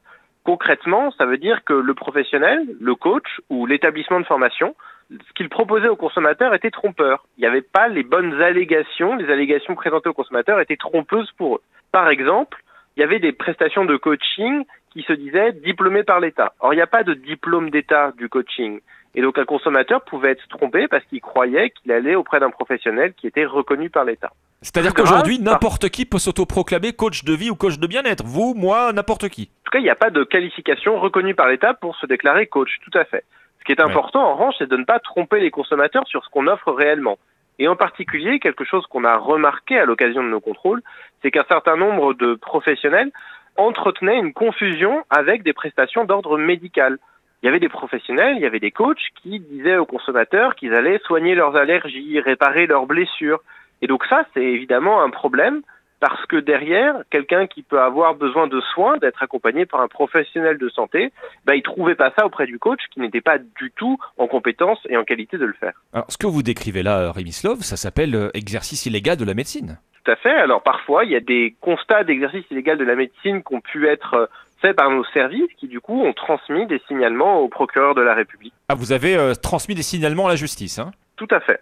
[0.44, 4.74] Concrètement, ça veut dire que le professionnel, le coach ou l'établissement de formation,
[5.10, 7.26] ce qu'il proposait aux consommateurs était trompeur.
[7.38, 11.56] Il n'y avait pas les bonnes allégations, les allégations présentées aux consommateurs étaient trompeuses pour
[11.56, 11.60] eux.
[11.92, 12.62] Par exemple,
[12.96, 16.54] il y avait des prestations de coaching qui se disaient diplômées par l'État.
[16.60, 18.80] Or, il n'y a pas de diplôme d'État du coaching.
[19.16, 23.12] Et donc, un consommateur pouvait être trompé parce qu'il croyait qu'il allait auprès d'un professionnel
[23.14, 24.32] qui était reconnu par l'État.
[24.60, 28.24] C'est-à-dire qu'aujourd'hui, n'importe qui peut s'autoproclamer coach de vie ou coach de bien-être.
[28.24, 29.42] Vous, moi, n'importe qui.
[29.42, 32.46] En tout cas, il n'y a pas de qualification reconnue par l'État pour se déclarer
[32.46, 33.24] coach, tout à fait.
[33.60, 36.30] Ce qui est important, en revanche, c'est de ne pas tromper les consommateurs sur ce
[36.30, 37.18] qu'on offre réellement.
[37.58, 40.82] Et en particulier, quelque chose qu'on a remarqué à l'occasion de nos contrôles,
[41.22, 43.10] c'est qu'un certain nombre de professionnels
[43.56, 46.98] entretenaient une confusion avec des prestations d'ordre médical.
[47.42, 50.74] Il y avait des professionnels, il y avait des coachs qui disaient aux consommateurs qu'ils
[50.74, 53.40] allaient soigner leurs allergies, réparer leurs blessures.
[53.82, 55.60] Et donc ça, c'est évidemment un problème
[56.04, 60.58] parce que derrière, quelqu'un qui peut avoir besoin de soins, d'être accompagné par un professionnel
[60.58, 61.14] de santé,
[61.46, 64.78] bah, il trouvait pas ça auprès du coach qui n'était pas du tout en compétence
[64.90, 65.72] et en qualité de le faire.
[65.94, 69.32] Alors, ce que vous décrivez là, Rémi Slov, ça s'appelle euh, exercice illégal de la
[69.32, 69.78] médecine.
[70.04, 70.34] Tout à fait.
[70.34, 73.88] Alors parfois, il y a des constats d'exercice illégal de la médecine qui ont pu
[73.88, 74.26] être euh,
[74.60, 78.12] faits par nos services qui du coup ont transmis des signalements au procureur de la
[78.12, 78.52] République.
[78.68, 80.90] Ah, vous avez euh, transmis des signalements à la justice, hein?
[81.16, 81.60] Tout à fait.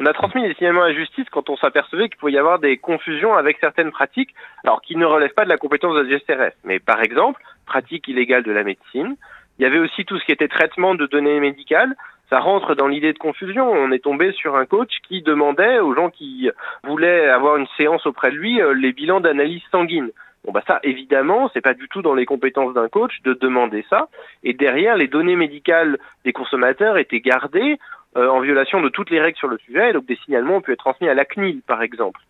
[0.00, 2.58] On a transmis des signalements à la justice quand on s'apercevait qu'il pouvait y avoir
[2.58, 4.34] des confusions avec certaines pratiques,
[4.64, 6.50] alors qui ne relèvent pas de la compétence de la.
[6.64, 9.16] Mais par exemple, pratique illégale de la médecine.
[9.58, 11.94] Il y avait aussi tout ce qui était traitement de données médicales.
[12.28, 13.70] Ça rentre dans l'idée de confusion.
[13.70, 16.50] On est tombé sur un coach qui demandait aux gens qui
[16.82, 20.10] voulaient avoir une séance auprès de lui euh, les bilans d'analyse sanguine.
[20.44, 23.82] Bon bah ça évidemment c'est pas du tout dans les compétences d'un coach de demander
[23.88, 24.08] ça
[24.42, 27.78] et derrière les données médicales des consommateurs étaient gardées
[28.16, 30.60] euh, en violation de toutes les règles sur le sujet, et donc des signalements ont
[30.60, 32.20] pu être transmis à la CNIL, par exemple.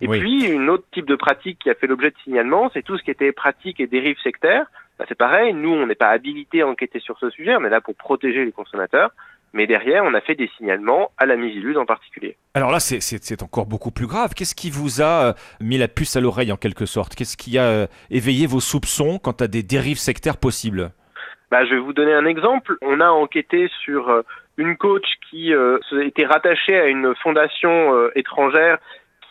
[0.00, 2.98] Et puis, une autre type de pratique qui a fait l'objet de signalement, c'est tout
[2.98, 4.66] ce qui était pratique et dérive sectaire.
[4.98, 7.70] Bah, c'est pareil, nous, on n'est pas habilité à enquêter sur ce sujet, on est
[7.70, 9.10] là pour protéger les consommateurs.
[9.54, 12.36] Mais derrière, on a fait des signalements à la Mivilude en particulier.
[12.54, 14.34] Alors là, c'est encore beaucoup plus grave.
[14.34, 17.14] Qu'est-ce qui vous a euh, mis la puce à l'oreille en quelque sorte?
[17.14, 20.90] Qu'est-ce qui a euh, éveillé vos soupçons quant à des dérives sectaires possibles?
[21.52, 22.76] Bah, Je vais vous donner un exemple.
[22.82, 24.24] On a enquêté sur
[24.56, 28.78] une coach qui euh, était rattachée à une fondation euh, étrangère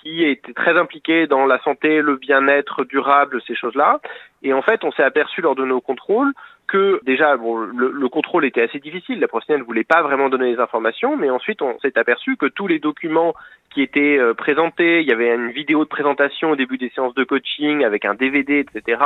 [0.02, 4.02] qui était très impliquée dans la santé, le bien-être durable, ces choses-là.
[4.42, 6.34] Et en fait, on s'est aperçu lors de nos contrôles
[6.68, 9.22] que déjà, bon, le, le, contrôle était assez difficile.
[9.22, 12.48] La professionnelle ne voulait pas vraiment donner les informations, mais ensuite, on s'est aperçu que
[12.48, 13.34] tous les documents
[13.74, 17.16] qui étaient euh, présentés, il y avait une vidéo de présentation au début des séances
[17.16, 18.98] de coaching avec un DVD, etc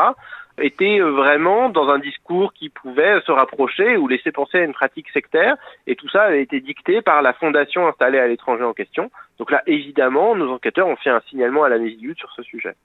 [0.59, 4.73] était euh, vraiment dans un discours qui pouvait se rapprocher ou laisser penser à une
[4.73, 5.55] pratique sectaire.
[5.85, 9.11] Et tout ça avait été dicté par la fondation installée à l'étranger en question.
[9.37, 12.75] Donc là, évidemment, nos enquêteurs ont fait un signalement à la Misidute sur ce sujet.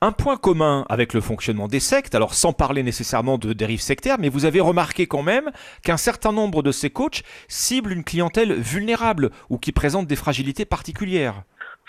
[0.00, 4.16] Un point commun avec le fonctionnement des sectes, alors sans parler nécessairement de dérives sectaires,
[4.18, 5.50] mais vous avez remarqué quand même
[5.84, 10.64] qu'un certain nombre de ces coachs ciblent une clientèle vulnérable ou qui présente des fragilités
[10.64, 11.27] particulières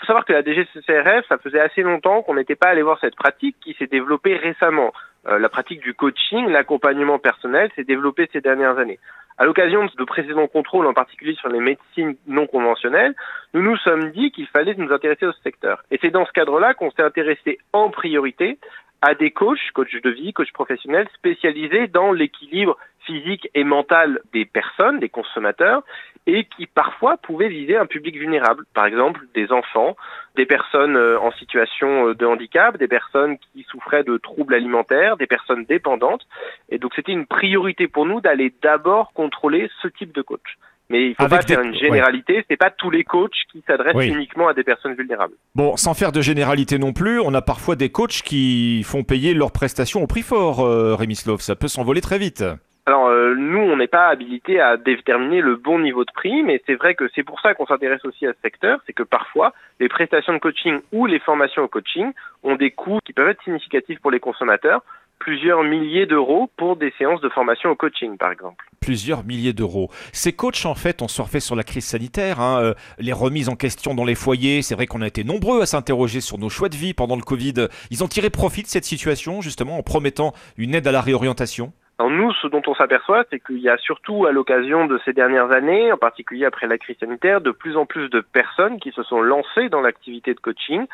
[0.00, 3.16] faut savoir que la DGCCRF, ça faisait assez longtemps qu'on n'était pas allé voir cette
[3.16, 4.92] pratique qui s'est développée récemment.
[5.28, 8.98] Euh, la pratique du coaching, l'accompagnement personnel s'est développée ces dernières années.
[9.36, 13.14] À l'occasion de précédents contrôles, en particulier sur les médecines non conventionnelles,
[13.52, 15.82] nous nous sommes dit qu'il fallait nous intéresser au secteur.
[15.90, 18.58] Et c'est dans ce cadre-là qu'on s'est intéressé en priorité
[19.02, 22.76] à des coachs, coachs de vie, coachs professionnels spécialisés dans l'équilibre
[23.06, 25.82] physique et mental des personnes, des consommateurs,
[26.26, 29.96] et qui parfois pouvaient viser un public vulnérable, par exemple des enfants,
[30.36, 35.16] des personnes euh, en situation euh, de handicap, des personnes qui souffraient de troubles alimentaires,
[35.16, 36.26] des personnes dépendantes.
[36.68, 40.58] Et donc c'était une priorité pour nous d'aller d'abord contrôler ce type de coach.
[40.90, 42.44] Mais il faut Avec pas faire une généralité.
[42.50, 44.08] C'est pas tous les coachs qui s'adressent Oui.
[44.08, 45.34] uniquement à des personnes vulnérables.
[45.54, 49.32] Bon, sans faire de généralité non plus, on a parfois des coachs qui font payer
[49.32, 51.40] leurs prestations au prix fort, euh, Rémi Slov.
[51.40, 52.44] Ça peut s'envoler très vite.
[52.86, 56.62] Alors euh, nous, on n'est pas habilité à déterminer le bon niveau de prix, mais
[56.66, 59.52] c'est vrai que c'est pour ça qu'on s'intéresse aussi à ce secteur, c'est que parfois
[59.78, 62.12] les prestations de coaching ou les formations au coaching
[62.42, 64.82] ont des coûts qui peuvent être significatifs pour les consommateurs,
[65.20, 68.64] plusieurs milliers d'euros pour des séances de formation au coaching, par exemple.
[68.80, 69.90] Plusieurs milliers d'euros.
[70.12, 73.54] Ces coachs, en fait, ont surfé sur la crise sanitaire, hein, euh, les remises en
[73.54, 74.62] question dans les foyers.
[74.62, 77.22] C'est vrai qu'on a été nombreux à s'interroger sur nos choix de vie pendant le
[77.22, 77.68] Covid.
[77.90, 81.72] Ils ont tiré profit de cette situation, justement, en promettant une aide à la réorientation.
[82.00, 85.12] Alors nous, ce dont on s'aperçoit, c'est qu'il y a surtout à l'occasion de ces
[85.12, 88.90] dernières années, en particulier après la crise sanitaire, de plus en plus de personnes qui
[88.92, 90.86] se sont lancées dans l'activité de coaching,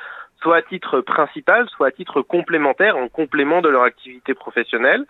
[0.43, 5.05] soit à titre principal, soit à titre complémentaire, en complément de leur activité professionnelle.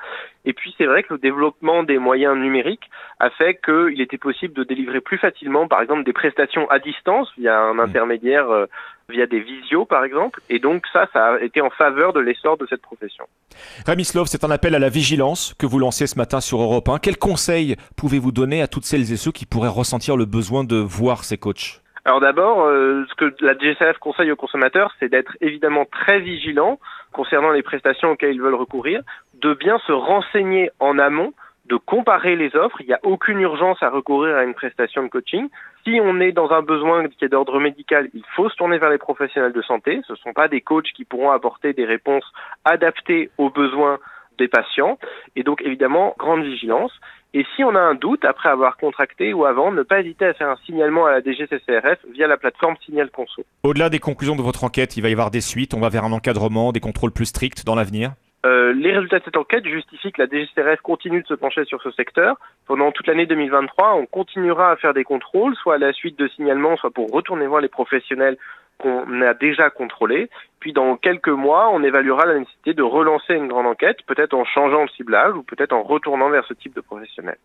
[0.44, 4.54] Et puis c'est vrai que le développement des moyens numériques a fait qu'il était possible
[4.54, 8.66] de délivrer plus facilement, par exemple, des prestations à distance via un intermédiaire, euh,
[9.08, 10.40] via des visios, par exemple.
[10.48, 13.24] Et donc ça, ça a été en faveur de l'essor de cette profession.
[13.86, 16.88] Rémi Slov, c'est un appel à la vigilance que vous lancez ce matin sur Europe
[16.88, 16.98] 1.
[16.98, 20.76] Quels conseils pouvez-vous donner à toutes celles et ceux qui pourraient ressentir le besoin de
[20.76, 21.82] voir ces coachs?
[22.06, 26.78] Alors d'abord, euh, ce que la DGCF conseille aux consommateurs, c'est d'être évidemment très vigilant
[27.12, 29.02] concernant les prestations auxquelles ils veulent recourir,
[29.34, 31.32] de bien se renseigner en amont,
[31.64, 32.80] de comparer les offres.
[32.80, 35.48] Il n'y a aucune urgence à recourir à une prestation de coaching.
[35.82, 38.90] Si on est dans un besoin qui est d'ordre médical, il faut se tourner vers
[38.90, 40.00] les professionnels de santé.
[40.06, 42.32] Ce ne sont pas des coachs qui pourront apporter des réponses
[42.64, 43.98] adaptées aux besoins
[44.38, 44.98] des patients.
[45.34, 46.92] Et donc évidemment, grande vigilance.
[47.34, 50.32] Et si on a un doute après avoir contracté ou avant, ne pas hésiter à
[50.32, 53.42] faire un signalement à la DGCCRF via la plateforme Signal Conso.
[53.62, 56.04] Au-delà des conclusions de votre enquête, il va y avoir des suites, on va vers
[56.04, 58.12] un encadrement, des contrôles plus stricts dans l'avenir
[58.46, 61.82] Euh, les résultats de cette enquête justifient que la DGCRF continue de se pencher sur
[61.82, 62.36] ce secteur.
[62.66, 66.28] Pendant toute l'année 2023, on continuera à faire des contrôles, soit à la suite de
[66.28, 68.38] signalements, soit pour retourner voir les professionnels
[68.78, 70.28] qu'on a déjà contrôlés.
[70.66, 74.44] Puis dans quelques mois, on évaluera la nécessité de relancer une grande enquête, peut-être en
[74.44, 77.38] changeant le ciblage ou peut-être en retournant vers ce type de professionnels.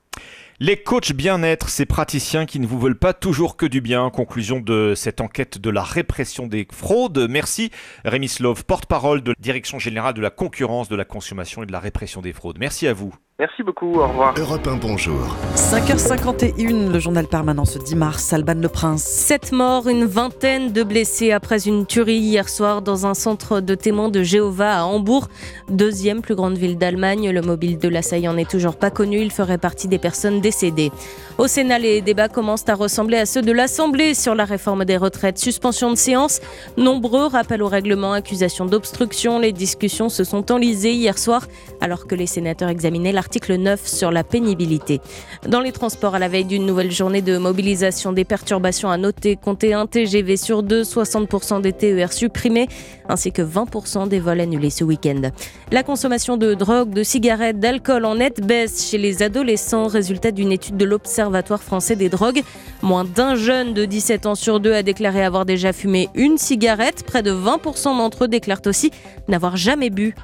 [0.59, 4.09] Les coachs bien-être, ces praticiens qui ne vous veulent pas toujours que du bien.
[4.09, 7.28] Conclusion de cette enquête de la répression des fraudes.
[7.30, 7.69] Merci
[8.05, 11.72] Rémi Slov, porte-parole de la Direction générale de la concurrence, de la consommation et de
[11.72, 12.57] la répression des fraudes.
[12.59, 13.13] Merci à vous.
[13.41, 14.36] Merci beaucoup, au revoir.
[14.38, 15.36] Europe 1, bonjour.
[15.55, 19.01] 5h51, le journal permanent ce 10 mars, Alban Le Prince.
[19.01, 23.76] Sept morts, une vingtaine de blessés après une tuerie hier soir dans un centre de
[23.76, 25.28] témoins de Jéhovah à Hambourg,
[25.70, 27.30] deuxième plus grande ville d'Allemagne.
[27.30, 30.91] Le mobile de l'assaillant n'est toujours pas connu, il ferait partie des personnes décédées.
[31.38, 34.97] Au Sénat, les débats commencent à ressembler à ceux de l'Assemblée sur la réforme des
[34.97, 35.39] retraites.
[35.39, 36.39] Suspension de séance,
[36.78, 39.39] nombreux rappels au règlement, accusations d'obstruction.
[39.39, 41.47] Les discussions se sont enlisées hier soir
[41.80, 45.01] alors que les sénateurs examinaient l'article 9 sur la pénibilité.
[45.47, 49.36] Dans les transports, à la veille d'une nouvelle journée de mobilisation, des perturbations à noter.
[49.36, 52.68] Comptez un TGV sur deux, 60% des TER supprimés,
[53.09, 55.31] ainsi que 20% des vols annulés ce week-end.
[55.71, 60.51] La consommation de drogue, de cigarettes, d'alcool en nette baisse chez les adolescents, résultat d'une
[60.51, 62.43] étude de l'Observatoire français des drogues.
[62.81, 67.03] Moins d'un jeune de 17 ans sur deux a déclaré avoir déjà fumé une cigarette.
[67.05, 68.91] Près de 20% d'entre eux déclarent aussi
[69.27, 70.15] n'avoir jamais bu.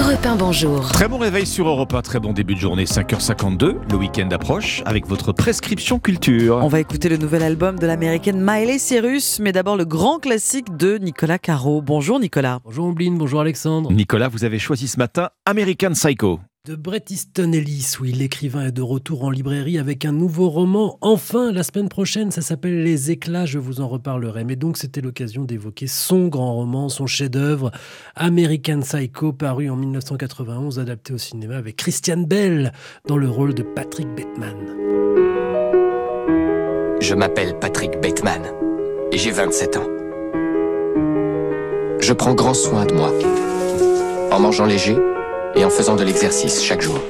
[0.00, 0.88] Europe 1, bonjour.
[0.92, 3.76] Très bon réveil sur Europe 1, très bon début de journée, 5h52.
[3.90, 6.58] Le week-end approche avec votre prescription culture.
[6.62, 10.74] On va écouter le nouvel album de l'américaine Miley Cyrus, mais d'abord le grand classique
[10.74, 11.82] de Nicolas Caro.
[11.82, 12.60] Bonjour Nicolas.
[12.64, 13.92] Bonjour Ombline, bonjour Alexandre.
[13.92, 16.40] Nicolas, vous avez choisi ce matin American Psycho.
[16.68, 20.98] De Bret Easton Ellis, oui, l'écrivain est de retour en librairie avec un nouveau roman.
[21.00, 24.44] Enfin, la semaine prochaine, ça s'appelle Les éclats, je vous en reparlerai.
[24.44, 27.70] Mais donc, c'était l'occasion d'évoquer son grand roman, son chef-d'œuvre,
[28.14, 32.72] American Psycho, paru en 1991, adapté au cinéma avec Christian Bell
[33.08, 34.58] dans le rôle de Patrick Bateman.
[37.00, 38.42] Je m'appelle Patrick Bateman
[39.12, 39.88] et j'ai 27 ans.
[42.02, 43.14] Je prends grand soin de moi
[44.30, 44.98] en mangeant léger
[45.54, 47.00] et en faisant de l'exercice chaque jour.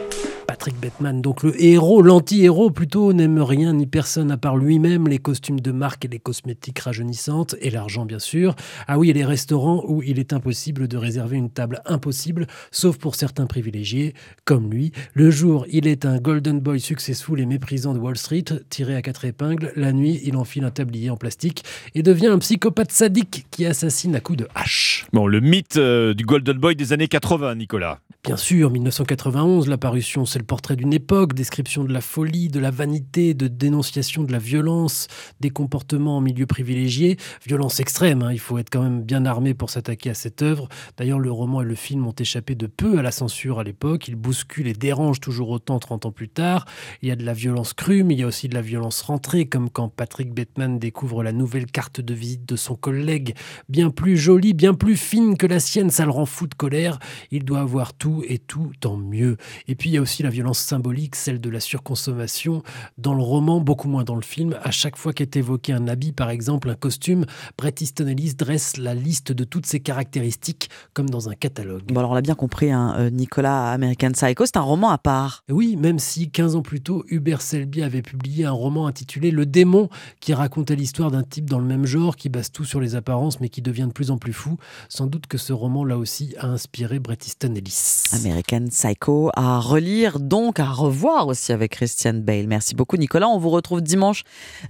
[0.47, 5.19] Patrick Bateman, donc le héros, l'anti-héros plutôt, n'aime rien ni personne à part lui-même, les
[5.19, 8.57] costumes de marque et les cosmétiques rajeunissantes, et l'argent bien sûr.
[8.89, 12.99] Ah oui, et les restaurants où il est impossible de réserver une table impossible, sauf
[12.99, 14.13] pour certains privilégiés,
[14.45, 14.93] comme lui.
[15.15, 19.03] Le jour, il est un golden boy successful et méprisant de Wall Street, tiré à
[19.03, 19.73] quatre épingles.
[19.77, 21.65] La nuit, il enfile un tablier en plastique
[21.95, 25.07] et devient un psychopathe sadique qui assassine à coups de hache.
[25.13, 28.01] Bon, le mythe euh, du Golden Boy des années 80, Nicolas.
[28.23, 32.61] Bien sûr, 1991, la parution, c'est le portrait d'une époque, description de la folie, de
[32.61, 35.07] la vanité, de dénonciation de la violence,
[35.41, 37.17] des comportements en milieu privilégié,
[37.47, 40.69] violence extrême, hein, il faut être quand même bien armé pour s'attaquer à cette œuvre.
[40.99, 44.07] D'ailleurs, le roman et le film ont échappé de peu à la censure à l'époque,
[44.07, 46.67] ils bousculent et dérangent toujours autant 30 ans plus tard.
[47.01, 49.01] Il y a de la violence crue, mais il y a aussi de la violence
[49.01, 53.35] rentrée, comme quand Patrick Bateman découvre la nouvelle carte de visite de son collègue,
[53.71, 56.99] bien plus jolie, bien plus fine que la sienne, ça le rend fou de colère.
[57.31, 59.37] Il doit avoir tout et tout en mieux.
[59.69, 62.63] Et puis il y a aussi la violence symbolique, celle de la surconsommation.
[62.99, 66.13] Dans le roman, beaucoup moins dans le film, à chaque fois qu'est évoqué un habit,
[66.13, 67.25] par exemple un costume,
[67.57, 71.83] Bret Easton Ellis dresse la liste de toutes ses caractéristiques comme dans un catalogue.
[71.89, 74.99] Bon alors on l'a bien compris, hein, euh, Nicolas, American Psycho, c'est un roman à
[74.99, 75.45] part.
[75.49, 79.47] Oui, même si 15 ans plus tôt, Hubert Selby avait publié un roman intitulé Le
[79.47, 79.89] démon,
[80.21, 83.41] qui racontait l'histoire d'un type dans le même genre, qui base tout sur les apparences,
[83.41, 84.57] mais qui devient de plus en plus fou.
[84.89, 88.00] Sans doute que ce roman, là aussi, a inspiré Bret Easton Ellis.
[88.13, 92.47] American Psycho à relire, donc à revoir aussi avec Christian Bale.
[92.47, 93.29] Merci beaucoup Nicolas.
[93.29, 94.25] On vous retrouve dimanche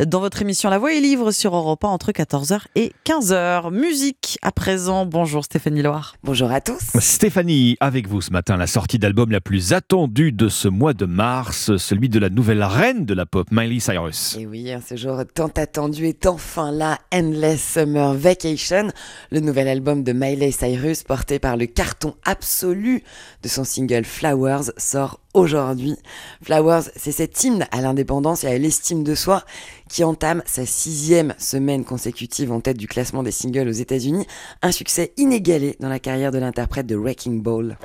[0.05, 3.73] dans votre émission La Voix et Livre sur Europa entre 14h et 15h.
[3.73, 5.07] Musique à présent.
[5.07, 6.15] Bonjour Stéphanie Loire.
[6.23, 6.81] Bonjour à tous.
[6.99, 11.07] Stéphanie, avec vous ce matin, la sortie d'album la plus attendue de ce mois de
[11.07, 14.37] mars, celui de la nouvelle reine de la pop, Miley Cyrus.
[14.39, 18.89] Et oui, ce jour tant attendu est enfin là, Endless Summer Vacation,
[19.31, 23.03] le nouvel album de Miley Cyrus porté par le carton absolu
[23.43, 25.97] de son single Flowers sort aujourd'hui.
[26.43, 29.45] Flowers, c'est cet hymne à l'indépendance et à l'estime de soi
[29.89, 34.27] qui entame sa sixième semaine consécutive en tête du classement des singles aux États-Unis,
[34.63, 37.79] un succès inégalé dans la carrière de l'interprète de Wrecking Ball.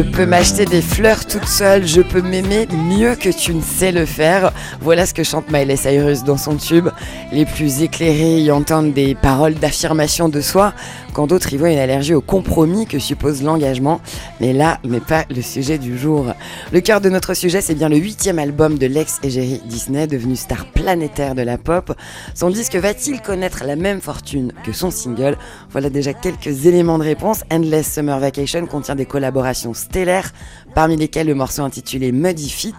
[0.00, 3.92] Je peux m'acheter des fleurs toute seule, je peux m'aimer mieux que tu ne sais
[3.92, 4.50] le faire.
[4.80, 6.88] Voilà ce que chante Miley Cyrus dans son tube.
[7.32, 10.72] Les plus éclairés y entendent des paroles d'affirmation de soi,
[11.20, 14.00] quand d'autres y voient une allergie au compromis que suppose l'engagement.
[14.40, 16.32] Mais là n'est pas le sujet du jour.
[16.72, 20.64] Le cœur de notre sujet, c'est bien le huitième album de l'ex-égérie Disney, devenu star
[20.72, 21.94] planétaire de la pop.
[22.34, 25.36] Son disque va-t-il connaître la même fortune que son single?
[25.72, 27.42] Voilà déjà quelques éléments de réponse.
[27.52, 30.32] Endless Summer Vacation contient des collaborations stellaires,
[30.74, 32.72] parmi lesquelles le morceau intitulé Muddy Fit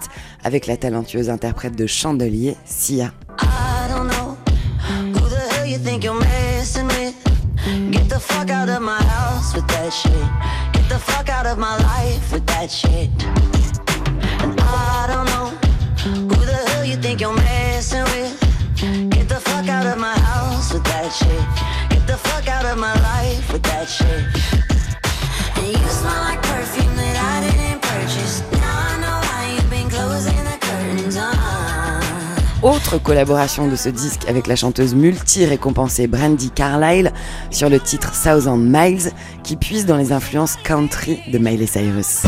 [0.44, 3.12] avec la talentueuse interprète de Chandelier, Sia.
[7.64, 10.12] Get the fuck out of my house with that shit.
[10.74, 13.10] Get the fuck out of my life with that shit.
[14.42, 15.50] And I don't know
[16.04, 18.40] who the hell you think you're messing with.
[19.12, 21.46] Get the fuck out of my house with that shit.
[21.92, 24.26] Get the fuck out of my life with that shit.
[25.58, 26.42] And you smell like
[32.64, 37.12] Autre collaboration de ce disque avec la chanteuse multi-récompensée Brandy Carlile
[37.50, 39.12] sur le titre Thousand Miles
[39.44, 42.22] qui puise dans les influences country de Miley Cyrus.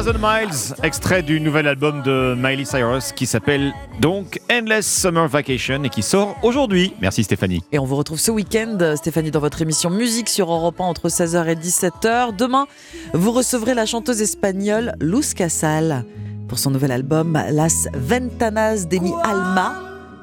[0.00, 5.84] Thousand Miles, extrait du nouvel album de Miley Cyrus qui s'appelle donc Endless Summer Vacation
[5.84, 6.94] et qui sort aujourd'hui.
[7.02, 7.62] Merci Stéphanie.
[7.70, 11.10] Et on vous retrouve ce week-end, Stéphanie, dans votre émission Musique sur Europe 1 entre
[11.10, 12.34] 16h et 17h.
[12.34, 12.66] Demain,
[13.12, 16.06] vous recevrez la chanteuse espagnole Luz Casal
[16.48, 19.74] pour son nouvel album Las Ventanas de mi Alma.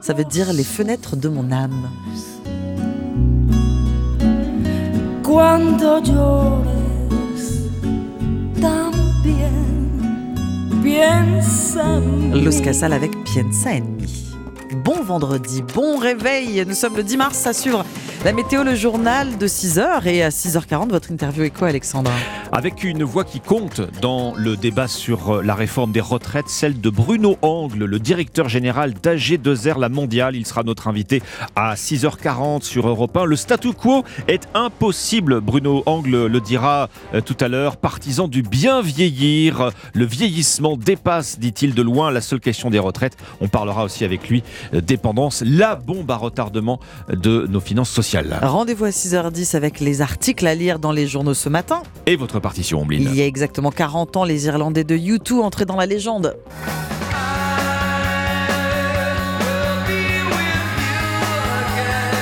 [0.02, 1.88] Ça veut dire les fenêtres de mon âme.
[5.24, 6.02] Cuando
[10.88, 12.42] piensa en mí.
[12.42, 14.27] Luz Casal avec Piensa en.
[14.74, 16.64] Bon vendredi, bon réveil.
[16.68, 17.86] Nous sommes le 10 mars à suivre
[18.26, 22.14] la météo, le journal de 6h et à 6h40, votre interview est quoi, Alexandra
[22.52, 26.82] Avec une voix qui compte dans le débat sur euh, la réforme des retraites, celle
[26.82, 30.36] de Bruno Angle, le directeur général d'AG2R La Mondiale.
[30.36, 31.22] Il sera notre invité
[31.56, 33.26] à 6h40 sur Europe 1.
[33.26, 37.78] Le statu quo est impossible, Bruno Angle le dira euh, tout à l'heure.
[37.78, 43.16] Partisan du bien vieillir, le vieillissement dépasse, dit-il, de loin la seule question des retraites.
[43.42, 44.44] On parlera aussi avec lui
[44.74, 48.40] euh, dépendance, la bombe à retardement de nos finances sociales.
[48.42, 51.84] Rendez-vous à 6h10 avec les articles à lire dans les journaux ce matin.
[52.06, 52.98] Et votre partition, Omblin.
[53.00, 56.36] Il y a exactement 40 ans, les Irlandais de U2 entraient dans la légende.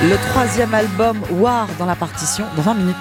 [0.02, 2.96] Le troisième album War dans la partition dans 20 minutes.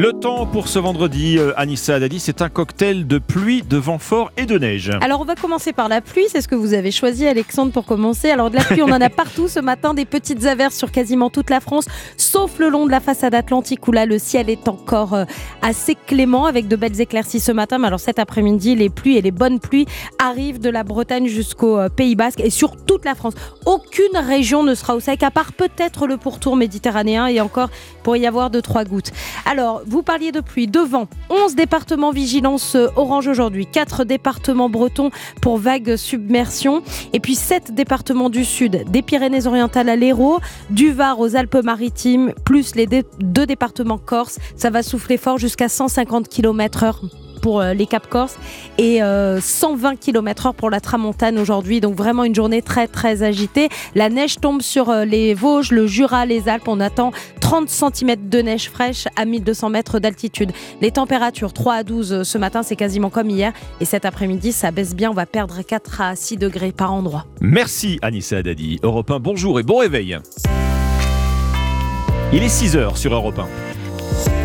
[0.00, 3.98] Le temps pour ce vendredi, euh, Anissa Dadi, c'est un cocktail de pluie, de vent
[3.98, 4.90] fort et de neige.
[5.02, 7.84] Alors on va commencer par la pluie, c'est ce que vous avez choisi Alexandre pour
[7.84, 8.30] commencer.
[8.30, 11.28] Alors de la pluie on en a partout ce matin, des petites averses sur quasiment
[11.28, 11.84] toute la France,
[12.16, 15.24] sauf le long de la façade atlantique où là le ciel est encore euh,
[15.60, 17.76] assez clément avec de belles éclaircies ce matin.
[17.76, 19.84] Mais alors cet après-midi les pluies et les bonnes pluies
[20.18, 23.34] arrivent de la Bretagne jusqu'au euh, Pays Basque et sur toute la France.
[23.66, 27.68] Aucune région ne sera au sec à part peut-être le pourtour méditerranéen et encore
[28.02, 29.12] pour y avoir deux trois gouttes.
[29.44, 31.08] Alors vous parliez de pluie, de vent.
[31.30, 35.10] 11 départements vigilance orange aujourd'hui, 4 départements bretons
[35.42, 36.82] pour vague submersion,
[37.12, 40.38] et puis 7 départements du sud, des Pyrénées-Orientales à l'Hérault,
[40.70, 44.38] du Var aux Alpes-Maritimes, plus les deux départements corse.
[44.54, 48.36] Ça va souffler fort jusqu'à 150 km/h pour euh, les Cap Corse
[48.78, 51.80] et euh, 120 km/h pour la Tramontane aujourd'hui.
[51.80, 53.68] Donc vraiment une journée très très agitée.
[53.94, 56.68] La neige tombe sur euh, les Vosges, le Jura, les Alpes.
[56.68, 60.52] On attend 30 cm de neige fraîche à 1200 mètres d'altitude.
[60.80, 63.52] Les températures 3 à 12 ce matin, c'est quasiment comme hier.
[63.80, 65.10] Et cet après-midi, ça baisse bien.
[65.10, 67.26] On va perdre 4 à 6 degrés par endroit.
[67.40, 68.78] Merci Anissa Dadi.
[68.82, 70.18] Europe 1, bonjour et bon réveil.
[72.32, 74.39] Il est 6h sur Europe 1.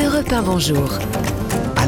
[0.00, 0.98] Europe 1, bonjour.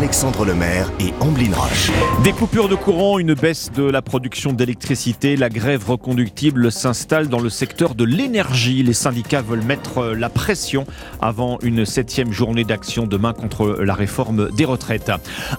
[0.01, 1.91] Alexandre Lemaire et Amblin Roche.
[2.25, 7.39] Des coupures de courant, une baisse de la production d'électricité, la grève reconductible s'installe dans
[7.39, 8.83] le secteur de l'énergie.
[8.83, 10.87] Les syndicats veulent mettre la pression
[11.21, 15.13] avant une septième journée d'action demain contre la réforme des retraites.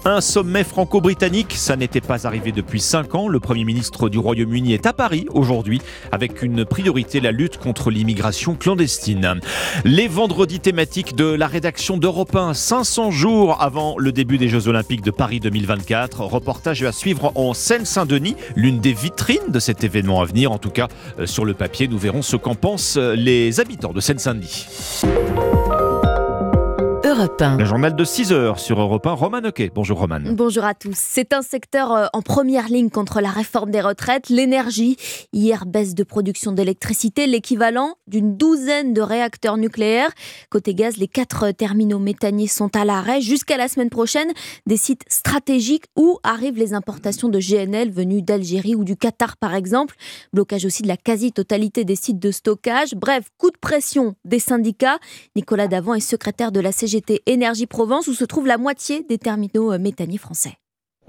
[0.06, 3.28] Un sommet franco-britannique, ça n'était pas arrivé depuis cinq ans.
[3.28, 7.92] Le Premier ministre du Royaume-Uni est à Paris aujourd'hui avec une priorité, la lutte contre
[7.92, 9.39] l'immigration clandestine.
[9.86, 14.68] Les vendredis thématiques de la rédaction d'Europe 1, 500 jours avant le début des Jeux
[14.68, 16.22] Olympiques de Paris 2024.
[16.22, 20.52] Reportage à suivre en Seine-Saint-Denis, l'une des vitrines de cet événement à venir.
[20.52, 20.88] En tout cas,
[21.20, 24.68] euh, sur le papier, nous verrons ce qu'en pensent euh, les habitants de Seine-Saint-Denis.
[27.22, 27.57] Europe 1.
[27.57, 29.11] Le journal de 6 heures sur Europe 1.
[29.11, 29.69] Roman Oquet.
[29.76, 30.22] Bonjour Roman.
[30.32, 30.97] Bonjour à tous.
[30.97, 34.97] C'est un secteur euh, en première ligne contre la réforme des retraites, l'énergie.
[35.32, 40.09] Hier, baisse de production d'électricité, l'équivalent d'une douzaine de réacteurs nucléaires.
[40.49, 44.32] Côté gaz, les quatre terminaux méthaniers sont à l'arrêt jusqu'à la semaine prochaine.
[44.65, 49.53] Des sites stratégiques où arrivent les importations de GNL venues d'Algérie ou du Qatar par
[49.53, 49.93] exemple.
[50.34, 52.95] Blocage aussi de la quasi-totalité des sites de stockage.
[52.95, 54.97] Bref, coup de pression des syndicats.
[55.36, 59.18] Nicolas Davant est secrétaire de la CGT Énergie Provence où se trouve la moitié des
[59.18, 60.57] terminaux euh, méthaniers français.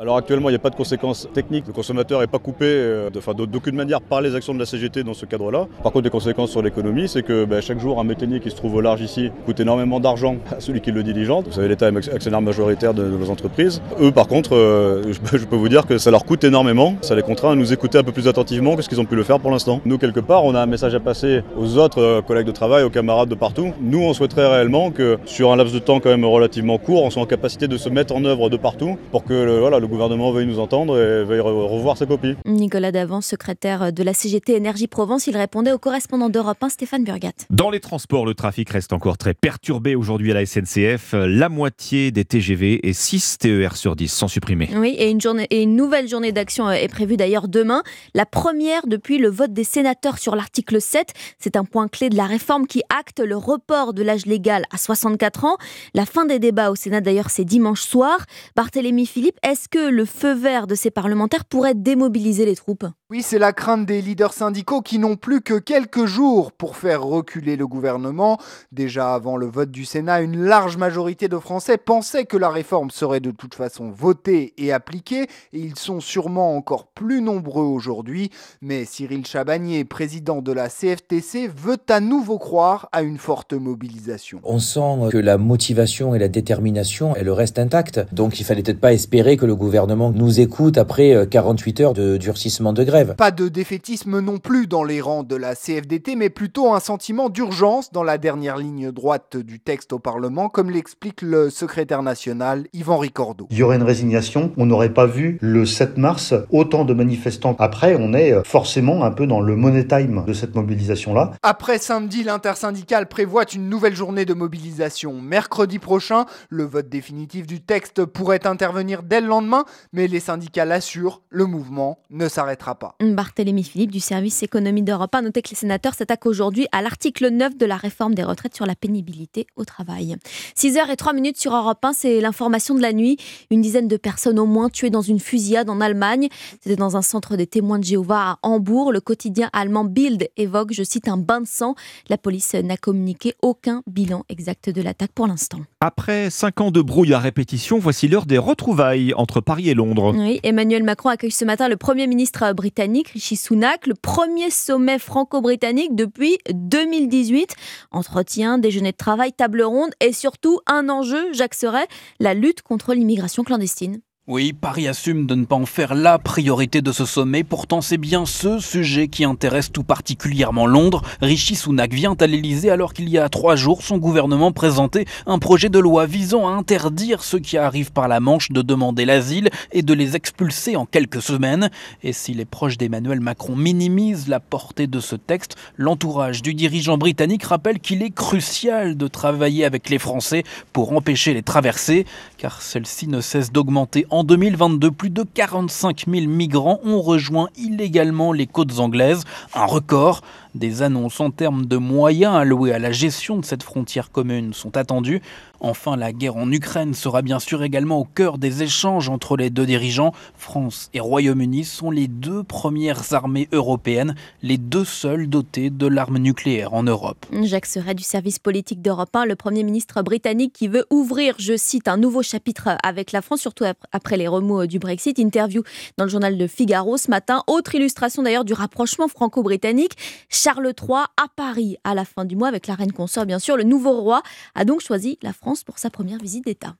[0.03, 1.69] Alors actuellement, il n'y a pas de conséquences techniques.
[1.69, 3.09] Le consommateur n'est pas coupé euh,
[3.47, 5.69] d'aucune manière par les actions de la CGT dans ce cadre-là.
[5.85, 8.57] Par contre, des conséquences sur l'économie, c'est que ben, chaque jour, un méthanier qui se
[8.57, 11.47] trouve au large ici coûte énormément d'argent à celui qui le diligente.
[11.47, 13.81] Vous savez, l'État est actionnaire majoritaire de, de nos entreprises.
[14.01, 16.97] Eux, par contre, euh, je peux vous dire que ça leur coûte énormément.
[17.01, 19.15] Ça les contraint à nous écouter un peu plus attentivement que ce qu'ils ont pu
[19.15, 19.81] le faire pour l'instant.
[19.85, 22.83] Nous, quelque part, on a un message à passer aux autres euh, collègues de travail,
[22.83, 23.71] aux camarades de partout.
[23.81, 27.11] Nous, on souhaiterait réellement que sur un laps de temps quand même relativement court, on
[27.11, 29.92] soit en capacité de se mettre en œuvre de partout pour que le, voilà, le
[29.93, 32.35] gouvernement veuille nous entendre et veuille re- revoir ses copies.
[32.47, 37.05] Nicolas Davant, secrétaire de la CGT Énergie Provence, il répondait au correspondant d'Europe 1, Stéphane
[37.05, 37.33] Burgat.
[37.51, 41.15] Dans les transports, le trafic reste encore très perturbé aujourd'hui à la SNCF.
[41.15, 44.71] La moitié des TGV et 6 TER sur 10 sont supprimés.
[44.75, 47.83] Oui, et une, journée, et une nouvelle journée d'action euh, est prévue d'ailleurs demain.
[48.15, 51.13] La première depuis le vote des sénateurs sur l'article 7.
[51.39, 54.79] C'est un point clé de la réforme qui acte le report de l'âge légal à
[54.79, 55.57] 64 ans.
[55.95, 58.19] La fin des débats au Sénat d'ailleurs c'est dimanche soir.
[58.57, 63.23] Barthélémy Philippe, est-ce que le feu vert de ces parlementaires pourrait démobiliser les troupes Oui,
[63.23, 67.57] c'est la crainte des leaders syndicaux qui n'ont plus que quelques jours pour faire reculer
[67.57, 68.39] le gouvernement.
[68.71, 72.91] Déjà avant le vote du Sénat, une large majorité de Français pensaient que la réforme
[72.91, 75.23] serait de toute façon votée et appliquée,
[75.55, 78.31] et ils sont sûrement encore plus nombreux aujourd'hui.
[78.61, 84.43] Mais Cyril Chabagnier, président de la CFTC, veut à nouveau croire à une forte mobilisation.
[84.45, 88.01] On sent que la motivation et la détermination, elle reste intacte.
[88.13, 91.93] Donc il fallait peut-être pas espérer que le gouvernement nous écoute après euh, 48 heures
[91.93, 93.15] de durcissement de grève.
[93.17, 97.29] Pas de défaitisme non plus dans les rangs de la CFDT, mais plutôt un sentiment
[97.29, 102.67] d'urgence dans la dernière ligne droite du texte au Parlement, comme l'explique le secrétaire national
[102.73, 103.47] Yvan Ricordo.
[103.51, 104.53] Il y aurait une résignation.
[104.57, 107.55] On n'aurait pas vu le 7 mars autant de manifestants.
[107.61, 111.33] Après, on est forcément un peu dans le money time de cette mobilisation-là.
[111.45, 115.21] Après samedi, l'intersyndicale prévoit une nouvelle journée de mobilisation.
[115.21, 120.21] Mercredi prochain, le vote définitif du texte pourrait intervenir dès le lendemain lendemain, mais les
[120.21, 122.97] syndicats l'assurent, le mouvement ne s'arrêtera pas.
[123.01, 127.29] Barthélémy Philippe du service économie d'Europe a noté que les sénateurs s'attaquent aujourd'hui à l'article
[127.29, 130.17] 9 de la réforme des retraites sur la pénibilité au travail.
[130.57, 133.17] 6h03 minutes sur Europe 1, c'est l'information de la nuit.
[133.51, 136.29] Une dizaine de personnes au moins tuées dans une fusillade en Allemagne.
[136.61, 138.93] C'était dans un centre des témoins de Jéhovah à Hambourg.
[138.93, 141.75] Le quotidien allemand Bild évoque, je cite, un bain de sang.
[142.09, 145.61] La police n'a communiqué aucun bilan exact de l'attaque pour l'instant.
[145.81, 150.15] Après cinq ans de brouille à répétition, voici l'heure des retrouvailles entre Paris et Londres.
[150.43, 155.95] Emmanuel Macron accueille ce matin le Premier ministre britannique, Rishi Sunak, le premier sommet franco-britannique
[155.95, 157.55] depuis 2018.
[157.91, 161.87] Entretien, déjeuner de travail, table ronde et surtout un enjeu, Jacques Serret,
[162.21, 164.01] la lutte contre l'immigration clandestine.
[164.29, 167.99] Oui, Paris assume de ne pas en faire la priorité de ce sommet, pourtant c'est
[167.99, 171.03] bien ce sujet qui intéresse tout particulièrement Londres.
[171.21, 175.41] Rishi Sunak vient à l'Elysée alors qu'il y a trois jours, son gouvernement présentait un
[175.41, 179.51] projet de loi visant à interdire ceux qui arrivent par la Manche de demander l'asile
[179.73, 181.69] et de les expulser en quelques semaines.
[182.05, 186.97] Et si les proches d'Emmanuel Macron minimisent la portée de ce texte, l'entourage du dirigeant
[186.97, 192.07] britannique rappelle qu'il est crucial de travailler avec les Français pour empêcher les traversées,
[192.39, 198.33] car celles-ci ne cessent d'augmenter en 2022, plus de 45 000 migrants ont rejoint illégalement
[198.33, 200.21] les côtes anglaises, un record.
[200.55, 204.77] Des annonces en termes de moyens alloués à la gestion de cette frontière commune sont
[204.77, 205.23] attendues.
[205.65, 209.49] Enfin, la guerre en Ukraine sera bien sûr également au cœur des échanges entre les
[209.49, 210.13] deux dirigeants.
[210.35, 216.19] France et Royaume-Uni sont les deux premières armées européennes, les deux seules dotées de l'arme
[216.19, 217.27] nucléaire en Europe.
[217.43, 221.57] Jacques Serret du service politique d'Europe 1, le Premier ministre britannique qui veut ouvrir, je
[221.57, 225.21] cite, un nouveau chapitre avec la France, surtout après les remous du Brexit.
[225.21, 225.63] Interview
[225.97, 227.45] dans le journal de Figaro ce matin.
[227.47, 229.93] Autre illustration d'ailleurs du rapprochement franco-britannique.
[230.29, 233.57] Charles III à Paris à la fin du mois avec la reine consort, bien sûr.
[233.57, 234.23] Le nouveau roi
[234.57, 236.75] a donc choisi la France pour sa première visite d'État.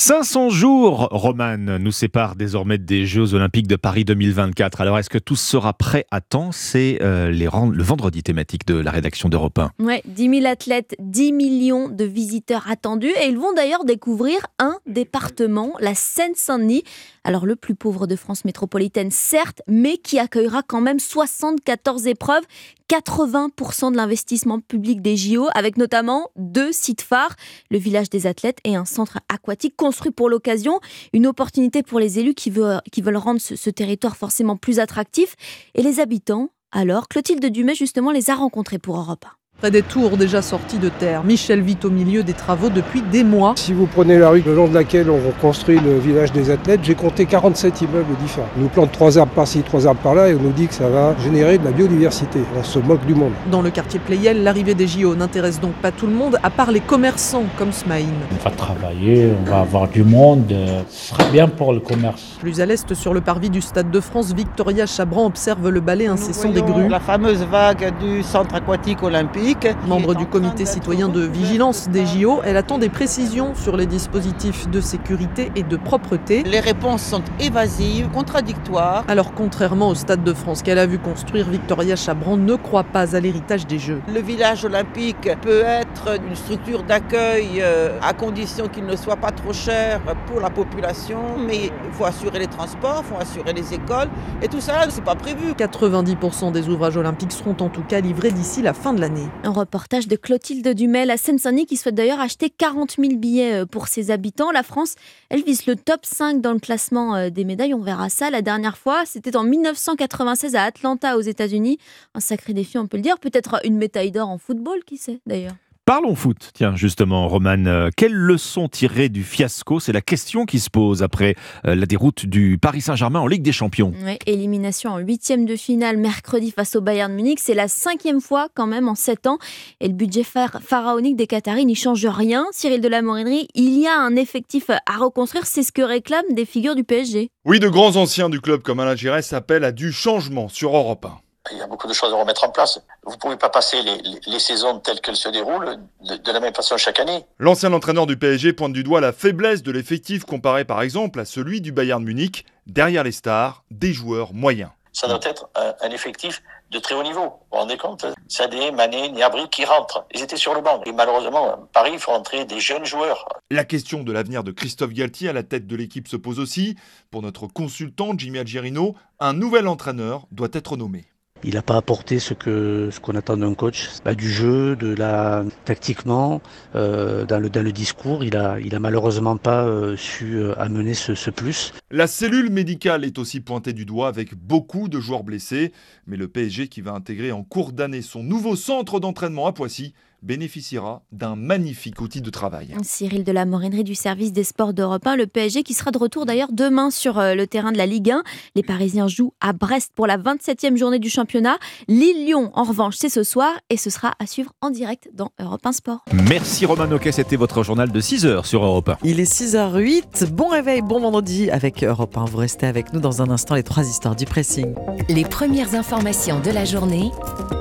[0.00, 4.80] 500 jours, Romane, nous séparent désormais des Jeux Olympiques de Paris 2024.
[4.80, 6.52] Alors, est-ce que tout sera prêt à temps?
[6.52, 9.72] C'est euh, le vendredi thématique de la rédaction d'Europe 1.
[9.80, 14.76] Ouais, 10 000 athlètes, 10 millions de visiteurs attendus et ils vont d'ailleurs découvrir un
[14.86, 16.84] département, la Seine-Saint-Denis.
[17.28, 22.42] Alors le plus pauvre de France métropolitaine, certes, mais qui accueillera quand même 74 épreuves,
[22.88, 27.36] 80% de l'investissement public des JO, avec notamment deux sites phares,
[27.70, 30.80] le village des athlètes et un centre aquatique construit pour l'occasion.
[31.12, 32.80] Une opportunité pour les élus qui veulent,
[33.18, 35.36] rendre ce, territoire forcément plus attractif.
[35.74, 39.28] Et les habitants, alors, Clotilde Dumais justement les a rencontrés pour Europe 1.
[39.60, 43.24] Près des tours déjà sortis de terre, Michel vit au milieu des travaux depuis des
[43.24, 43.54] mois.
[43.56, 46.78] Si vous prenez la rue le long de laquelle on construit le village des athlètes,
[46.84, 48.46] j'ai compté 47 immeubles différents.
[48.56, 50.88] On nous plante trois arbres par-ci, trois arbres par-là et on nous dit que ça
[50.88, 52.38] va générer de la biodiversité.
[52.56, 53.32] On se moque du monde.
[53.50, 56.70] Dans le quartier Playel, l'arrivée des JO n'intéresse donc pas tout le monde, à part
[56.70, 58.06] les commerçants comme Smaïn.
[58.30, 60.54] On va travailler, on va avoir du monde,
[60.88, 62.36] ce sera bien pour le commerce.
[62.38, 66.06] Plus à l'est, sur le parvis du Stade de France, Victoria Chabran observe le balai
[66.06, 66.88] incessant des grues.
[66.88, 69.47] La fameuse vague du centre aquatique olympique.
[69.86, 74.68] Membre du comité citoyen de vigilance des JO, elle attend des précisions sur les dispositifs
[74.68, 76.42] de sécurité et de propreté.
[76.42, 79.04] Les réponses sont évasives, contradictoires.
[79.08, 83.16] Alors contrairement au Stade de France qu'elle a vu construire, Victoria Chabran ne croit pas
[83.16, 84.02] à l'héritage des Jeux.
[84.12, 89.30] Le village olympique peut être une structure d'accueil euh, à condition qu'il ne soit pas
[89.30, 93.72] trop cher pour la population, mais il faut assurer les transports, il faut assurer les
[93.72, 94.08] écoles,
[94.42, 95.52] et tout ça, c'est pas prévu.
[95.52, 99.26] 90% des ouvrages olympiques seront en tout cas livrés d'ici la fin de l'année.
[99.44, 103.66] Un reportage de Clotilde Dumais, la Seine-Saint-Denis, qui souhaite d'ailleurs acheter 40 000 billets euh,
[103.66, 104.50] pour ses habitants.
[104.50, 104.96] La France,
[105.30, 107.72] elle vise le top 5 dans le classement euh, des médailles.
[107.72, 109.04] On verra ça la dernière fois.
[109.06, 111.78] C'était en 1996 à Atlanta, aux États-Unis.
[112.14, 113.18] Un sacré défi, on peut le dire.
[113.18, 115.54] Peut-être une médaille d'or en football, qui sait d'ailleurs.
[115.88, 117.64] Parlons foot, tiens, justement, Roman.
[117.64, 119.80] euh, quelle leçon tirer du fiasco?
[119.80, 121.34] C'est la question qui se pose après
[121.66, 123.94] euh, la déroute du Paris Saint-Germain en Ligue des Champions.
[124.04, 127.38] Ouais, élimination en huitième de finale mercredi face au Bayern Munich.
[127.40, 129.38] C'est la cinquième fois quand même en sept ans.
[129.80, 132.44] Et le budget phar- pharaonique des Qataris n'y change rien.
[132.52, 135.46] Cyril de la Morinerie, il y a un effectif à reconstruire.
[135.46, 137.30] C'est ce que réclament des figures du PSG.
[137.46, 141.06] Oui, de grands anciens du club comme Alain Giresse appellent à du changement sur Europe
[141.06, 141.16] 1.
[141.52, 142.80] Il y a beaucoup de choses à remettre en place.
[143.04, 146.32] Vous ne pouvez pas passer les, les- les saisons telles qu'elles se déroulent de, de
[146.32, 147.24] la même façon chaque année.
[147.38, 151.24] L'ancien entraîneur du PSG pointe du doigt la faiblesse de l'effectif comparé par exemple à
[151.24, 154.70] celui du Bayern Munich, derrière les stars, des joueurs moyens.
[154.92, 157.20] Ça doit être un, un effectif de très haut niveau.
[157.22, 160.04] Vous vous rendez compte Sadé, Mané, Niabri qui rentrent.
[160.12, 160.82] Ils étaient sur le banc.
[160.86, 163.26] Et malheureusement, Paris, il faut entrer des jeunes joueurs.
[163.50, 166.76] La question de l'avenir de Christophe Galtier à la tête de l'équipe se pose aussi.
[167.10, 171.06] Pour notre consultant Jimmy Algerino, un nouvel entraîneur doit être nommé.
[171.44, 174.94] Il n'a pas apporté ce que ce qu'on attend d'un coach, bah, du jeu, de
[174.94, 176.40] la tactiquement,
[176.74, 181.14] euh, dans le discours, il a il a malheureusement pas euh, su euh, amener ce,
[181.14, 181.72] ce plus.
[181.90, 185.72] La cellule médicale est aussi pointée du doigt avec beaucoup de joueurs blessés,
[186.06, 189.94] mais le PSG qui va intégrer en cours d'année son nouveau centre d'entraînement à Poissy
[190.22, 192.74] bénéficiera d'un magnifique outil de travail.
[192.82, 195.98] Cyril de la Morinerie du service des sports d'Europe 1, le PSG qui sera de
[195.98, 198.22] retour d'ailleurs demain sur euh, le terrain de la Ligue 1.
[198.54, 201.58] Les Parisiens jouent à Brest pour la 27e journée du championnat.
[201.88, 205.64] Lille-Lyon, en revanche, c'est ce soir et ce sera à suivre en direct dans Europe
[205.64, 206.04] 1 Sport.
[206.12, 208.98] Merci Romain Noquet, c'était votre journal de 6h sur Europe 1.
[209.04, 210.30] Il est 6h08.
[210.32, 212.24] Bon réveil, bon vendredi avec Europe 1.
[212.24, 214.74] Vous restez avec nous dans un instant les trois histoires du pressing.
[215.08, 217.10] Les premières informations de la journée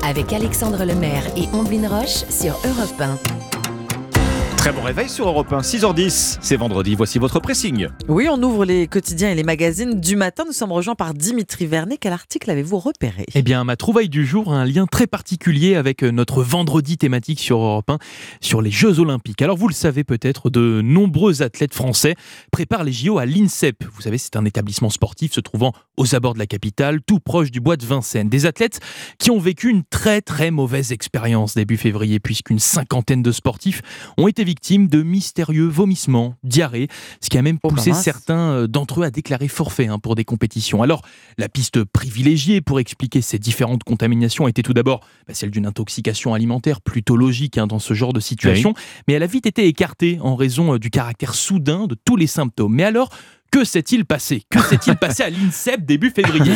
[0.03, 3.57] avec Alexandre Lemaire et Omblin Roche sur Europe 1.
[4.58, 7.88] Très bon réveil sur Europe 1, 6h10, c'est vendredi, voici votre pressing.
[8.10, 10.44] Oui, on ouvre les quotidiens et les magazines du matin.
[10.46, 11.98] Nous sommes rejoints par Dimitri Vernet.
[12.02, 13.26] Quel article avez-vous repéré?
[13.34, 16.98] Eh bien, ma trouvaille du jour a un lien très particulier avec euh, notre vendredi
[16.98, 18.00] thématique sur Europe 1
[18.42, 19.42] sur les Jeux Olympiques.
[19.42, 22.16] Alors, vous le savez peut-être, de nombreux athlètes français
[22.52, 23.86] préparent les JO à l'INSEP.
[23.94, 27.52] Vous savez, c'est un établissement sportif se trouvant aux abords de la capitale, tout proche
[27.52, 28.28] du bois de Vincennes.
[28.28, 28.80] Des athlètes
[29.20, 33.82] qui ont vécu une très très mauvaise expérience début février, puisqu'une cinquantaine de sportifs
[34.18, 36.88] ont été victimes de mystérieux vomissements, diarrhées,
[37.19, 38.02] ce qui a même poussé mince.
[38.02, 40.82] certains euh, d'entre eux à déclarer forfait hein, pour des compétitions.
[40.82, 41.02] Alors,
[41.38, 46.34] la piste privilégiée pour expliquer ces différentes contaminations était tout d'abord bah, celle d'une intoxication
[46.34, 48.74] alimentaire, plutôt logique hein, dans ce genre de situation,
[49.07, 52.28] mais elle a vite été écartée en raison euh, du caractère soudain de tous les
[52.28, 52.74] symptômes.
[52.74, 53.10] Mais alors,
[53.52, 54.44] que s'est-il passé?
[54.49, 56.53] Que s'est-il passé à l'INSEP début février?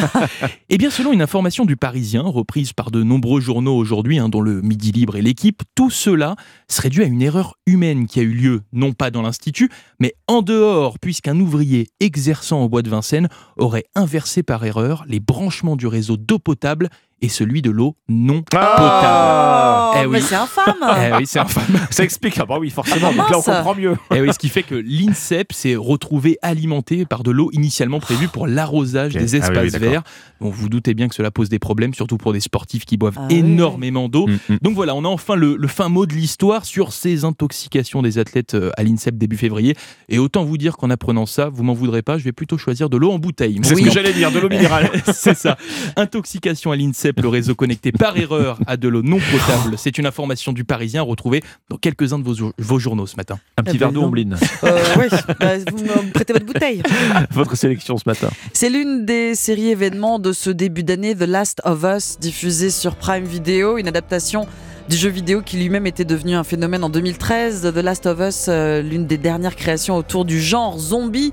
[0.69, 4.41] Eh bien, selon une information du Parisien, reprise par de nombreux journaux aujourd'hui, hein, dont
[4.41, 6.35] le Midi Libre et l'équipe, tout cela
[6.68, 9.69] serait dû à une erreur humaine qui a eu lieu, non pas dans l'Institut,
[9.99, 15.19] mais en dehors, puisqu'un ouvrier exerçant au bois de Vincennes aurait inversé par erreur les
[15.19, 16.89] branchements du réseau d'eau potable
[17.22, 19.99] et celui de l'eau non potable.
[20.03, 21.64] Eh mais c'est infâme Eh oui, c'est infâme.
[21.89, 23.95] Ça explique, ah bah oui, forcément, Ah donc là on comprend mieux.
[24.14, 28.27] Et oui, ce qui fait que l'INSEP s'est retrouvé alimenté par de l'eau initialement prévue
[28.27, 30.03] pour l'arrosage des Ah oui, espaces oui, verts.
[30.39, 33.18] Bon, vous doutez bien que cela pose des problèmes, surtout pour des sportifs qui boivent
[33.18, 33.38] Ah oui.
[33.38, 34.27] énormément d'eau.
[34.27, 34.57] Mm, mm.
[34.61, 38.18] Donc voilà, on a enfin le, le fin mot de l'histoire sur ces intoxications des
[38.18, 39.76] athlètes euh, à l'INSEP début février.
[40.10, 42.89] Et autant vous dire qu'en apprenant ça, vous m'en voudrez pas, je vais plutôt choisir
[42.89, 43.60] de l'eau en bouteille.
[43.64, 44.89] C'est ce que j'allais dire, de l'eau minérale.
[45.14, 45.57] C'est ça.
[45.95, 49.75] Intoxication à l'INSEP, le réseau connecté par erreur à de l'eau non potable.
[49.77, 53.39] C'est une information du Parisien retrouvée dans quelques-uns de vos, vos journaux ce matin.
[53.57, 54.07] Un petit Eh ben verre d'eau, non.
[54.07, 54.38] Ombline.
[54.63, 55.07] Euh, oui,
[55.39, 56.81] bah, vous me prêtez votre bouteille.
[57.31, 58.29] Votre sélection ce matin.
[58.53, 62.95] C'est l'une des séries événements de ce début d'année, The Last of Us, diffusée sur
[62.95, 64.47] Prime Video, une adaptation
[64.89, 67.71] du jeu vidéo qui lui-même était devenu un phénomène en 2013.
[67.73, 71.31] The Last of Us, euh, l'une des dernières créations autour du genre zombie,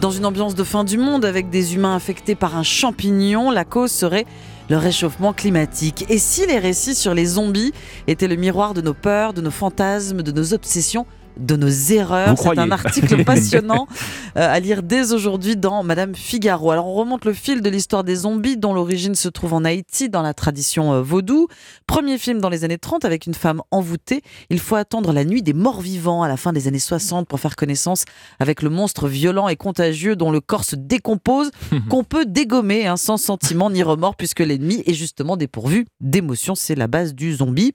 [0.00, 3.50] dans une ambiance de fin du monde avec des humains infectés par un champignon.
[3.50, 4.26] La cause serait
[4.68, 6.04] le réchauffement climatique.
[6.08, 7.72] Et si les récits sur les zombies
[8.06, 11.06] étaient le miroir de nos peurs, de nos fantasmes, de nos obsessions
[11.38, 12.36] de nos erreurs.
[12.36, 13.86] C'est un article passionnant
[14.36, 16.70] euh, à lire dès aujourd'hui dans Madame Figaro.
[16.70, 20.08] Alors on remonte le fil de l'histoire des zombies dont l'origine se trouve en Haïti
[20.08, 21.48] dans la tradition euh, vaudou.
[21.86, 24.22] Premier film dans les années 30 avec une femme envoûtée.
[24.50, 27.40] Il faut attendre la nuit des morts vivants à la fin des années 60 pour
[27.40, 28.04] faire connaissance
[28.40, 31.50] avec le monstre violent et contagieux dont le corps se décompose,
[31.88, 36.54] qu'on peut dégommer hein, sans sentiment ni remords puisque l'ennemi est justement dépourvu d'émotions.
[36.54, 37.74] C'est la base du zombie.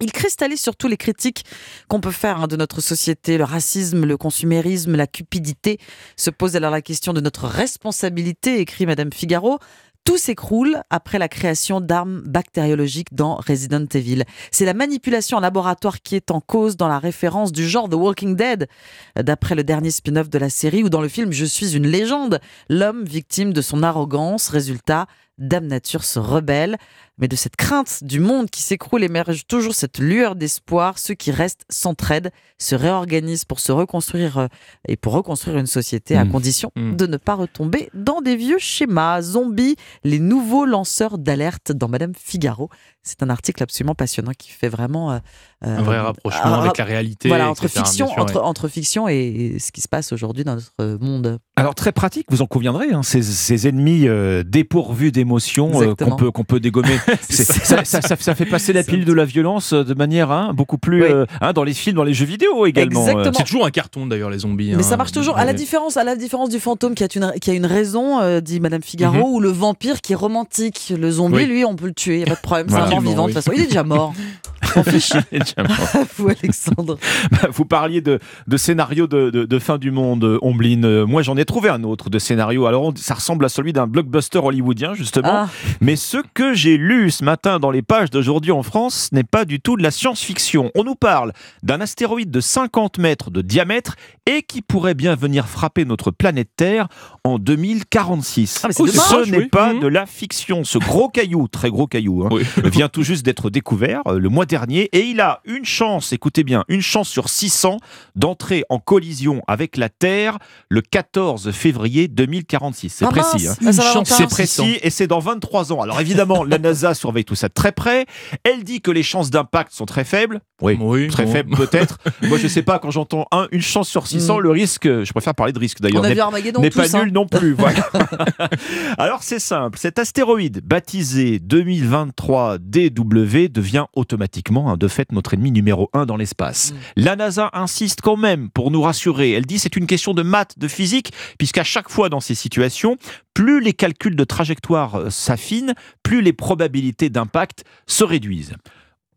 [0.00, 1.44] Il cristallise surtout les critiques
[1.88, 5.78] qu'on peut faire hein, de notre société, le racisme, le consumérisme, la cupidité.
[6.16, 9.58] Se pose alors la question de notre responsabilité, écrit Madame Figaro.
[10.04, 14.24] Tout s'écroule après la création d'armes bactériologiques dans Resident Evil.
[14.50, 17.94] C'est la manipulation en laboratoire qui est en cause dans la référence du genre The
[17.94, 18.68] Walking Dead,
[19.16, 22.40] d'après le dernier spin-off de la série ou dans le film Je suis une légende,
[22.70, 26.78] l'homme victime de son arrogance, résultat, Dame Nature se rebelle.
[27.18, 30.98] Mais de cette crainte du monde qui s'écroule émerge toujours cette lueur d'espoir.
[30.98, 34.46] Ceux qui restent s'entraident, se réorganisent pour se reconstruire euh,
[34.86, 36.30] et pour reconstruire une société à Mm.
[36.30, 36.96] condition Mm.
[36.96, 39.20] de ne pas retomber dans des vieux schémas.
[39.22, 42.68] Zombies, les nouveaux lanceurs d'alerte dans Madame Figaro.
[43.02, 45.18] C'est un article absolument passionnant qui fait vraiment euh,
[45.62, 48.40] Un vrai euh, rapprochement avec la réalité, Voilà, entre fiction, sûr, entre, ouais.
[48.42, 51.38] entre fiction et ce qui se passe aujourd'hui dans notre monde.
[51.56, 56.16] Alors très pratique, vous en conviendrez, hein, ces, ces ennemis euh, dépourvus d'émotions euh, qu'on
[56.16, 56.98] peut, qu'on peut dégommer.
[57.30, 60.52] Ça, ça- ça- ça fait passer la pile de la violence euh, de manière hein,
[60.54, 63.00] beaucoup plus euh, hein, dans les films, dans les jeux vidéo également.
[63.00, 63.02] euh.
[63.08, 63.32] Exactement.
[63.38, 64.70] C'est toujours un carton d'ailleurs les zombies.
[64.70, 64.82] Mais hein.
[64.82, 65.36] ça marche toujours.
[65.38, 68.20] À la différence, à la différence du fantôme qui a une, qui a une raison,
[68.20, 69.22] euh, dit Madame Figaro, Mhm.
[69.34, 70.92] ou le vampire qui est romantique.
[70.96, 71.46] Le zombie, Oui.
[71.46, 72.66] lui, on peut le tuer, il n'y a pas de problème.
[72.68, 73.52] C'est un mort vivant, de toute façon.
[73.54, 74.12] Il est déjà mort.
[76.16, 76.98] vous, Alexandre.
[77.30, 80.84] Bah, vous parliez de, de scénario de, de, de fin du monde, euh, Ombline.
[80.84, 82.66] Euh, Moi, j'en ai trouvé un autre de scénario.
[82.66, 85.28] Alors, on- ça ressemble à celui d'un blockbuster hollywoodien, justement.
[85.30, 85.48] Ah.
[85.80, 89.44] Mais ce que j'ai lu ce matin dans les pages d'aujourd'hui en France n'est pas
[89.44, 90.70] du tout de la science-fiction.
[90.74, 91.32] On nous parle
[91.62, 96.48] d'un astéroïde de 50 mètres de diamètre et qui pourrait bien venir frapper notre planète
[96.56, 96.88] Terre
[97.24, 98.60] en 2046.
[98.64, 99.48] Ah, mais ce n'est Oui.
[99.48, 99.80] pas Mhm.
[99.80, 100.64] de la fiction.
[100.64, 102.28] Ce gros caillou, très gros caillou, hein,
[102.64, 106.42] vient tout juste d'être découvert euh, le mois dernier et il a une chance, écoutez
[106.42, 107.76] bien, une chance sur 600
[108.16, 110.38] d'entrer en collision avec la Terre
[110.68, 112.88] le 14 février 2046.
[112.90, 113.46] C'est Ah, précis.
[113.46, 113.54] hein.
[113.66, 114.02] Ah.
[114.04, 115.80] C'est précis et c'est dans 23 ans.
[115.82, 118.06] Alors évidemment, la NASA surveille tout ça de très près.
[118.42, 120.40] Elle dit que les chances d'impact sont très faibles.
[120.60, 121.32] Oui, très bon.
[121.32, 121.98] faibles peut-être.
[122.22, 124.40] Moi, je sais pas, quand j'entends un, une chance sur 600, Mm.
[124.40, 127.04] le risque, je préfère parler de risque d'ailleurs, On a n'est- pas hein.
[127.04, 127.52] nul non plus.
[127.52, 127.78] Voilà.
[128.98, 134.28] Alors c'est simple, cet astéroïde baptisé 2023 DW devient automatiquement,
[134.70, 136.74] hein, de fait, notre ennemi numéro un dans l'espace.
[136.96, 139.32] La NASA insiste quand même pour nous rassurer.
[139.32, 142.96] Elle dit c'est une question de maths, de physique, puisqu'à chaque fois dans ces situations,
[143.34, 148.54] plus les calculs de trajectoire euh, s'affinent, plus les probabilités d'impact se réduisent.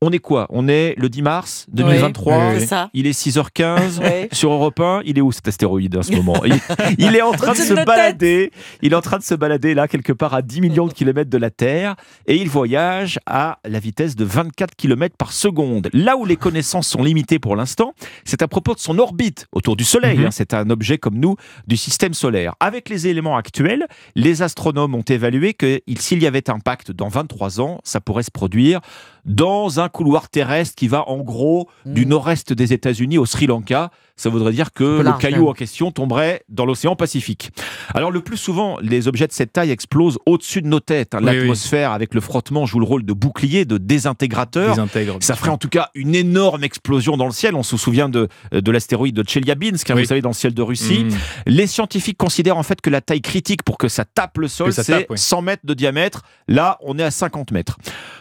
[0.04, 0.48] On est quoi?
[0.50, 2.36] On est le 10 mars 2023.
[2.54, 2.90] Oui, c'est ça.
[2.96, 4.28] Il est 6h15 Oui.
[4.32, 5.02] sur Europe 1.
[5.06, 6.44] Il est où cet astéroïde en ce moment?
[6.44, 6.60] Il,
[6.98, 8.52] il est en train de se balader.
[8.82, 11.30] Il est en train de se balader là quelque part à 10 millions de kilomètres
[11.30, 11.96] de la Terre
[12.26, 15.88] et il voyage à la vitesse de 24 kilomètres par seconde.
[15.94, 17.94] Là où les connaissances sont limitées pour l'instant,
[18.26, 20.18] c'est à propos de son orbite autour du Soleil.
[20.18, 20.26] Mhm.
[20.26, 20.32] hein.
[20.32, 21.36] C'est un objet comme nous
[21.68, 22.56] du système solaire.
[22.60, 27.08] Avec les éléments actuels, les astronomes ont évalué que il- s'il y avait impact dans
[27.08, 28.82] 23 ans, ça pourrait se produire
[29.26, 33.92] dans un couloir terrestre qui va en gros du nord-est des États-Unis au Sri Lanka.
[34.22, 37.50] Ça voudrait dire que le caillou en question tomberait dans l'océan Pacifique.
[37.96, 41.14] Alors le plus souvent, les objets de cette taille explosent au-dessus de nos têtes.
[41.20, 41.36] Oui, oui.
[41.38, 44.70] L'atmosphère avec le frottement joue le rôle de bouclier, de désintégrateur.
[44.76, 47.56] Désintègre, Ça ferait en tout cas une énorme explosion dans le ciel.
[47.56, 50.02] On se souvient de, de l'astéroïde de Chelyabinsk, hein, Oui.
[50.04, 51.06] vous savez, dans le ciel de Russie.
[51.06, 51.18] Mhm.
[51.48, 54.72] Les scientifiques considèrent en fait que la taille critique pour que ça tape le sol,
[54.72, 55.18] c'est tape, oui.
[55.18, 56.22] 100 mètres de diamètre.
[56.48, 57.78] Là, on est à 50 mètres.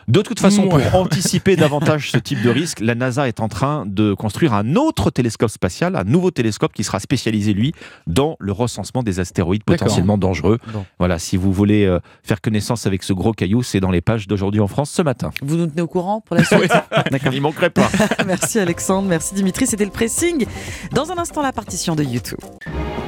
[0.08, 0.82] De toute façon, Ouais.
[0.90, 4.76] pour anticiper davantage ce type de risque, la NASA est en train de construire un
[4.76, 7.72] autre télescope spatial, un nouveau télescope qui sera spécialisé, lui,
[8.06, 10.58] dans le recensement des astéroïdes potentiellement dangereux.
[10.72, 10.84] Bon.
[10.98, 14.26] Voilà, si vous voulez euh, faire connaissance avec ce gros caillou, c'est dans les pages
[14.26, 15.30] d'aujourd'hui en France ce matin.
[15.42, 16.72] Vous nous tenez au courant pour la suite
[17.10, 17.32] D'accord.
[17.32, 17.88] Il manquerait pas.
[18.26, 20.46] Merci Alexandre, merci Dimitri, c'était le pressing.
[20.92, 22.38] Dans un instant, la partition de YouTube.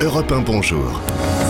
[0.00, 1.00] Europe 1, bonjour.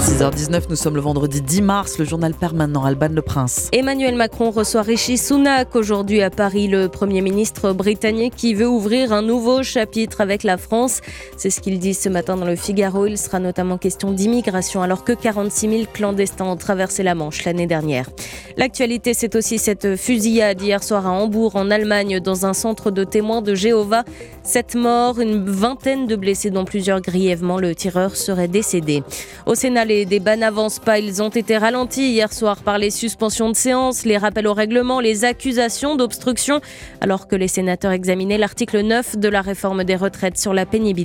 [0.03, 3.69] 6h19, nous sommes le vendredi 10 mars, le journal permanent Alban Le Prince.
[3.73, 9.13] Emmanuel Macron reçoit Rishi Sunak aujourd'hui à Paris, le Premier ministre britannique qui veut ouvrir
[9.13, 11.01] un nouveau chapitre avec la France.
[11.37, 13.07] C'est ce qu'il dit ce matin dans le Figaro.
[13.07, 17.67] Il sera notamment question d'immigration alors que 46 000 clandestins ont traversé la Manche l'année
[17.67, 18.09] dernière.
[18.57, 23.05] L'actualité, c'est aussi cette fusillade hier soir à Hambourg en Allemagne dans un centre de
[23.05, 24.05] témoins de Jéhovah.
[24.43, 27.59] Sept morts, une vingtaine de blessés dont plusieurs grièvement.
[27.59, 29.03] Le tireur serait décédé.
[29.47, 30.99] Au Sénat, les débats n'avancent pas.
[30.99, 35.01] Ils ont été ralentis hier soir par les suspensions de séance, les rappels au règlement,
[35.01, 36.61] les accusations d'obstruction,
[37.01, 41.02] alors que les sénateurs examinaient l'article 9 de la réforme des retraites sur la pénibilité.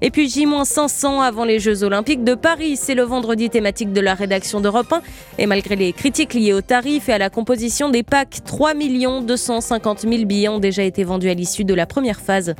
[0.00, 2.76] Et puis J-500 avant les Jeux Olympiques de Paris.
[2.76, 5.02] C'est le vendredi thématique de la rédaction d'Europe 1.
[5.38, 8.74] Et malgré les critiques liées aux tarifs et à la composition des packs, 3
[9.22, 12.54] 250 000 billets ont déjà été vendus à l'issue de la première phase.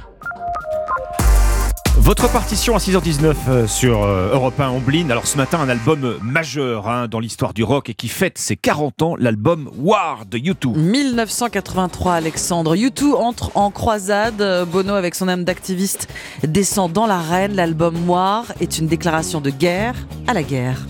[2.09, 5.11] Votre partition à 6h19 euh, sur euh, Europe 1 Omblin.
[5.11, 8.39] Alors ce matin, un album euh, majeur hein, dans l'histoire du rock et qui fête
[8.39, 10.75] ses 40 ans, l'album War de U2.
[10.75, 12.77] 1983, Alexandre.
[12.77, 14.43] U2 entre en croisade.
[14.73, 16.09] Bono, avec son âme d'activiste,
[16.45, 17.55] descend dans l'arène.
[17.55, 19.95] L'album Noir est une déclaration de guerre
[20.27, 20.87] à la guerre.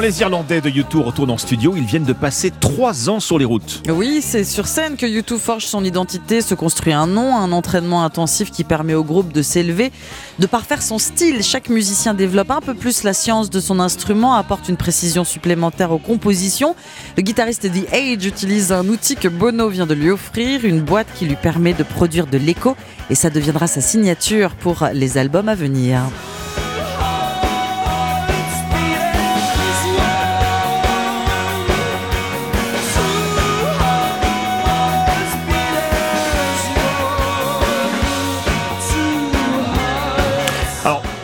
[0.00, 3.38] Quand les Irlandais de U2 retournent en studio, ils viennent de passer 3 ans sur
[3.38, 3.82] les routes.
[3.86, 8.02] Oui, c'est sur scène que U2 forge son identité, se construit un nom, un entraînement
[8.02, 9.92] intensif qui permet au groupe de s'élever,
[10.38, 11.42] de parfaire son style.
[11.42, 15.92] Chaque musicien développe un peu plus la science de son instrument, apporte une précision supplémentaire
[15.92, 16.74] aux compositions.
[17.18, 21.08] Le guitariste The Age utilise un outil que Bono vient de lui offrir, une boîte
[21.14, 22.74] qui lui permet de produire de l'écho,
[23.10, 26.00] et ça deviendra sa signature pour les albums à venir.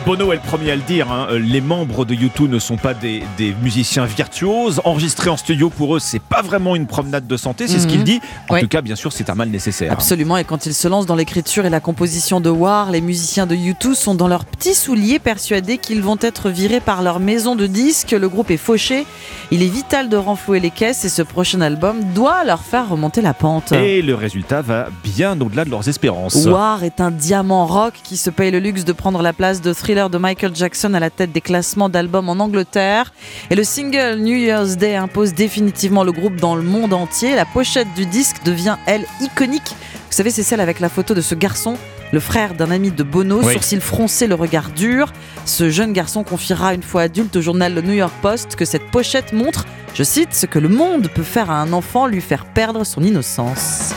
[0.07, 2.93] Bono est le premier à le dire, hein, les membres de U2 ne sont pas
[2.93, 4.79] des, des musiciens virtuoses.
[4.85, 7.97] Enregistrer en studio pour eux, c'est pas vraiment une promenade de santé, c'est ce qu'il
[7.99, 8.03] Mhm.
[8.05, 8.21] dit.
[8.47, 8.61] En Oui.
[8.61, 9.91] tout cas, bien sûr, c'est un mal nécessaire.
[9.91, 13.45] Absolument, et quand ils se lancent dans l'écriture et la composition de War, les musiciens
[13.47, 17.57] de U2 sont dans leurs petits souliers persuadés qu'ils vont être virés par leur maison
[17.57, 18.11] de disques.
[18.11, 19.05] Le groupe est fauché,
[19.51, 23.19] il est vital de renflouer les caisses et ce prochain album doit leur faire remonter
[23.21, 23.73] la pente.
[23.73, 26.45] Et le résultat va bien au-delà de leurs espérances.
[26.45, 29.73] War est un diamant rock qui se paye le luxe de prendre la place de
[29.73, 33.11] Thriller de Michael Jackson à la tête des classements d'albums en Angleterre.
[33.49, 37.35] Et le single New Year's Day impose définitivement le groupe dans le monde entier.
[37.35, 39.75] La pochette du disque devient, elle, iconique.
[40.09, 41.77] Vous savez, c'est celle avec la photo de ce garçon,
[42.13, 43.53] le frère d'un ami de Bono, Oui.
[43.53, 45.11] sourcil froncé, le regard dur.
[45.45, 48.85] Ce jeune garçon confiera une fois adulte au journal Le New York Post que cette
[48.91, 49.65] pochette montre,
[49.95, 53.01] je cite, ce que le monde peut faire à un enfant, lui faire perdre son
[53.03, 53.93] innocence.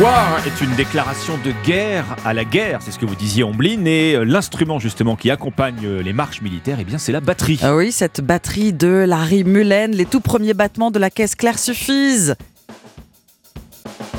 [0.00, 3.84] War est une déclaration de guerre à la guerre, c'est ce que vous disiez Omblin,
[3.84, 7.60] et euh, l'instrument justement qui accompagne euh, les marches militaires, eh bien c'est la batterie.
[7.62, 11.60] Ah oui, cette batterie de Larry Mullen, les tout premiers battements de la caisse claire
[11.60, 12.34] suffisent.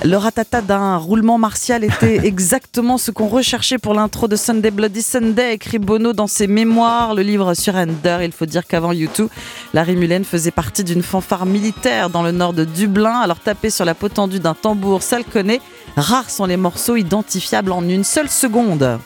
[0.04, 5.02] Le ratata d'un roulement martial était exactement ce qu'on recherchait pour l'intro de Sunday Bloody
[5.02, 8.20] Sunday, écrit Bono dans ses mémoires, le livre Surrender.
[8.24, 9.30] Il faut dire qu'avant U2,
[9.74, 13.20] Larry Mullen faisait partie d'une fanfare militaire dans le nord de Dublin.
[13.20, 15.62] Alors taper sur la peau tendue d'un tambour, ça le connaît.
[15.96, 19.00] Rares sont les morceaux identifiables en une seule seconde.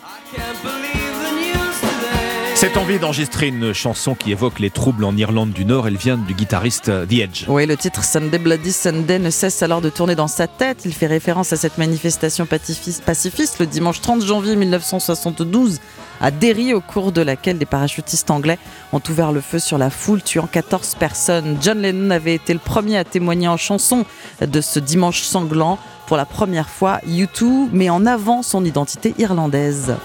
[2.56, 6.18] Cette envie d'enregistrer une chanson qui évoque les troubles en Irlande du Nord, elle vient
[6.18, 7.46] du guitariste The Edge.
[7.48, 10.82] Oui, le titre Sunday Bloody Sunday ne cesse alors de tourner dans sa tête.
[10.86, 15.80] Il fait référence à cette manifestation pacifiste, pacifiste le dimanche 30 janvier 1972
[16.22, 18.60] à Derry, au cours de laquelle des parachutistes anglais
[18.92, 21.58] ont ouvert le feu sur la foule, tuant 14 personnes.
[21.62, 24.06] John Lennon avait été le premier à témoigner en chanson
[24.42, 25.80] de ce dimanche sanglant.
[26.08, 29.96] Pour la première fois, U2 met en avant son identité irlandaise.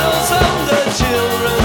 [0.00, 1.59] bottles on the children.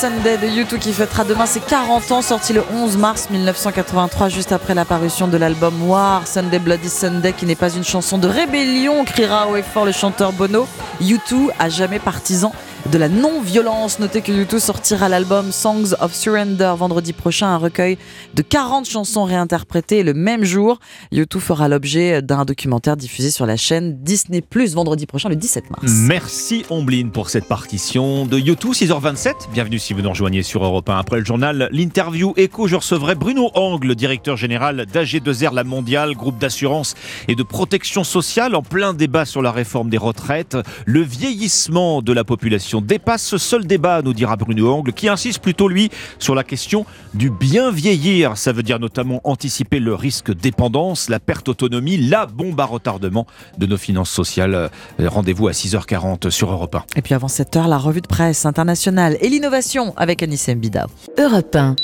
[0.00, 4.52] Sunday, de U2 qui fêtera demain ses 40 ans, sorti le 11 mars 1983, juste
[4.52, 6.24] après l'apparition de l'album War.
[6.24, 9.90] Sunday, Bloody Sunday qui n'est pas une chanson de rébellion, criera haut et fort le
[9.90, 10.68] chanteur Bono.
[11.02, 12.52] U2 a jamais partisan
[12.90, 13.98] de la non-violence.
[13.98, 17.98] Notez que U2 sortira l'album Songs of Surrender vendredi prochain, un recueil
[18.34, 20.78] de 40 chansons réinterprétées le même jour.
[21.12, 25.70] U2 fera l'objet d'un documentaire diffusé sur la chaîne Disney Plus vendredi prochain, le 17
[25.70, 25.82] mars.
[26.06, 29.50] Merci Omblin pour cette partition de YouTube 6h27.
[29.52, 30.98] Bienvenue si vous nous rejoignez sur Europe 1.
[30.98, 36.38] Après le journal, l'interview écho, je recevrai Bruno Angle, directeur général d'AG2R La Mondiale, groupe
[36.38, 36.94] d'assurance
[37.28, 40.56] et de protection sociale en plein débat sur la réforme des retraites.
[40.86, 45.40] Le vieillissement de la population dépasse ce seul débat, nous dira Bruno Angle, qui insiste
[45.40, 48.36] plutôt lui sur la question du bien vieillir.
[48.36, 53.26] Ça veut dire notamment anticiper le risque dépendance, la perte d'autonomie, la bombe à retardement
[53.56, 54.54] de nos finances sociales.
[54.54, 54.68] Euh,
[54.98, 56.84] Rendez-vous à 6h40 sur Europe 1.
[56.96, 60.86] Et puis avant 7h, la revue de presse internationale et l'innovation avec Anissé Mbida.
[61.18, 61.76] Europe 1.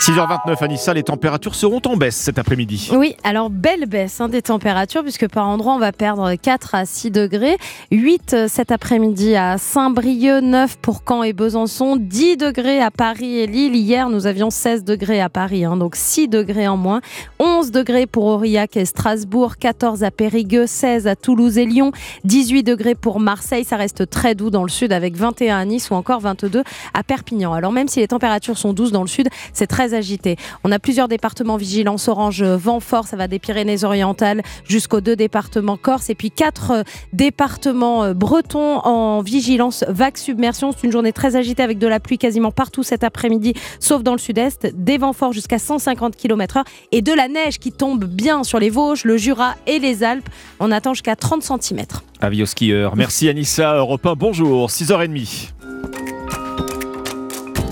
[0.00, 2.90] 6h29 Anissa, les températures seront en baisse cet après-midi.
[2.92, 6.84] Oui, alors belle baisse hein, des températures puisque par endroit on va perdre 4 à
[6.84, 7.56] 6 degrés.
[7.90, 13.38] 8 euh, cet après-midi à Saint-Brieuc, 9 pour Caen et Besançon, 10 degrés à Paris
[13.38, 13.74] et Lille.
[13.74, 17.00] Hier nous avions 16 degrés à Paris, hein, donc 6 degrés en moins.
[17.38, 21.92] 11 degrés pour Aurillac et Strasbourg, 14 à Périgueux, 16 à Toulouse et Lyon,
[22.24, 23.64] 18 degrés pour Marseille.
[23.64, 27.02] Ça reste très doux dans le sud avec 21 à Nice ou encore 22 à
[27.02, 27.54] Perpignan.
[27.54, 30.36] Alors même si les températures sont douces dans le sud, c'est très agité.
[30.64, 35.76] On a plusieurs départements vigilance orange vent fort, ça va des Pyrénées-Orientales jusqu'aux deux départements
[35.76, 36.82] Corse et puis quatre euh,
[37.12, 40.72] départements euh, bretons en vigilance vague submersion.
[40.72, 44.12] C'est une journée très agitée avec de la pluie quasiment partout cet après-midi, sauf dans
[44.12, 48.44] le sud-est, des vents forts jusqu'à 150 km/h et de la neige qui tombe bien
[48.44, 50.28] sur les Vosges, le Jura et les Alpes.
[50.60, 51.84] On attend jusqu'à 30 cm.
[52.20, 52.96] Avis aux skieurs.
[52.96, 55.50] Merci Anissa, Europe 1, bonjour, 6h30.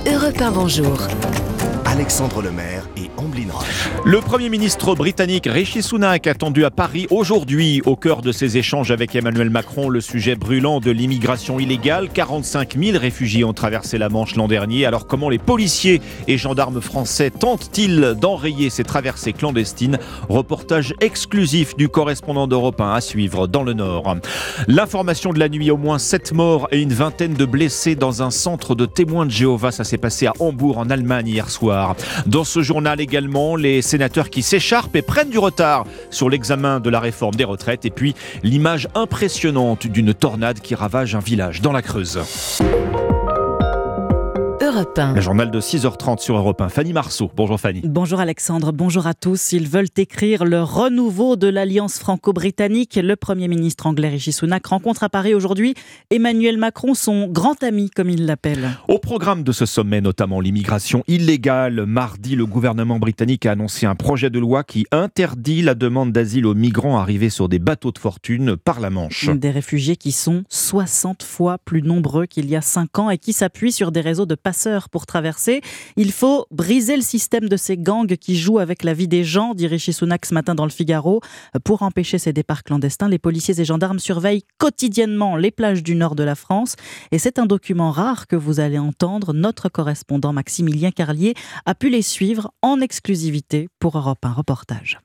[0.07, 0.99] Europe 1, bonjour.
[1.95, 3.45] Alexandre Lemaire et Amblin.
[4.05, 8.91] Le Premier ministre britannique Rishi Sunak attendu à Paris aujourd'hui au cœur de ses échanges
[8.91, 12.09] avec Emmanuel Macron, le sujet brûlant de l'immigration illégale.
[12.13, 14.87] 45 000 réfugiés ont traversé la Manche l'an dernier.
[14.87, 19.99] Alors comment les policiers et gendarmes français tentent-ils d'enrayer ces traversées clandestines?
[20.29, 24.17] Reportage exclusif du correspondant d'Europe 1 à suivre dans le Nord.
[24.67, 28.33] L'information de la nuit, au moins 7 morts et une vingtaine de blessés dans un
[28.33, 29.71] centre de témoins de Jéhovah.
[29.71, 31.84] Ça s'est passé à Hambourg en Allemagne hier soir.
[32.27, 36.91] Dans ce journal également, les sénateurs qui s'écharpent et prennent du retard sur l'examen de
[36.91, 41.73] la réforme des retraites et puis l'image impressionnante d'une tornade qui ravage un village dans
[41.73, 42.21] la Creuse.
[44.75, 45.15] Europe 1.
[45.15, 46.69] Le journal de 6h30 sur Europe 1.
[46.69, 47.31] Fanny Marceau.
[47.37, 47.81] Bonjour Fanny.
[47.85, 49.53] Bonjour Alexandre, bonjour à tous.
[49.53, 52.99] Ils veulent écrire le renouveau de l'alliance franco-britannique.
[53.01, 55.75] Le Premier ministre anglais Rishi Sunak rencontre à Paris aujourd'hui
[56.11, 58.71] Emmanuel Macron, son grand ami comme il l'appelle.
[58.89, 61.87] Au programme de ce sommet, notamment l'immigration illégale.
[61.87, 66.47] Mardi, le gouvernement britannique a annoncé un projet de loi qui interdit la demande d'asile
[66.47, 69.31] aux migrants arrivés sur des bateaux de fortune par la Manche.
[69.31, 73.33] Des réfugiés qui sont 60 fois plus nombreux qu'il y a 5 ans et qui
[73.33, 75.61] s'appuient sur des réseaux de passeurs pour traverser.
[75.97, 79.55] Il faut briser le système de ces gangs qui jouent avec la vie des gens,
[79.55, 81.21] dit Rishi Sunak ce matin dans le Figaro.
[81.65, 86.15] Pour empêcher ces départs clandestins, les policiers et gendarmes surveillent quotidiennement les plages du nord
[86.15, 86.77] de la France.
[87.13, 89.33] Et c'est un document rare que vous allez entendre.
[89.33, 91.35] Notre correspondant Maximilien Carlier
[91.67, 94.99] a pu les suivre en exclusivité pour Europe 1 reportage.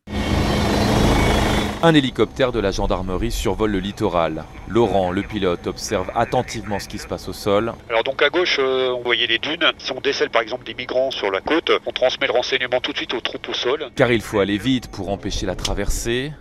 [1.81, 4.43] Un hélicoptère de la gendarmerie survole le littoral.
[4.67, 7.71] Laurent, le pilote, observe attentivement ce qui se passe au sol.
[7.89, 9.63] Alors donc à gauche, euh, on voyait les dunes.
[9.77, 12.91] Si on décèle par exemple des migrants sur la côte, on transmet le renseignement tout
[12.91, 13.91] de suite aux troupes au sol.
[13.95, 16.33] Car il faut aller vite pour empêcher la traversée.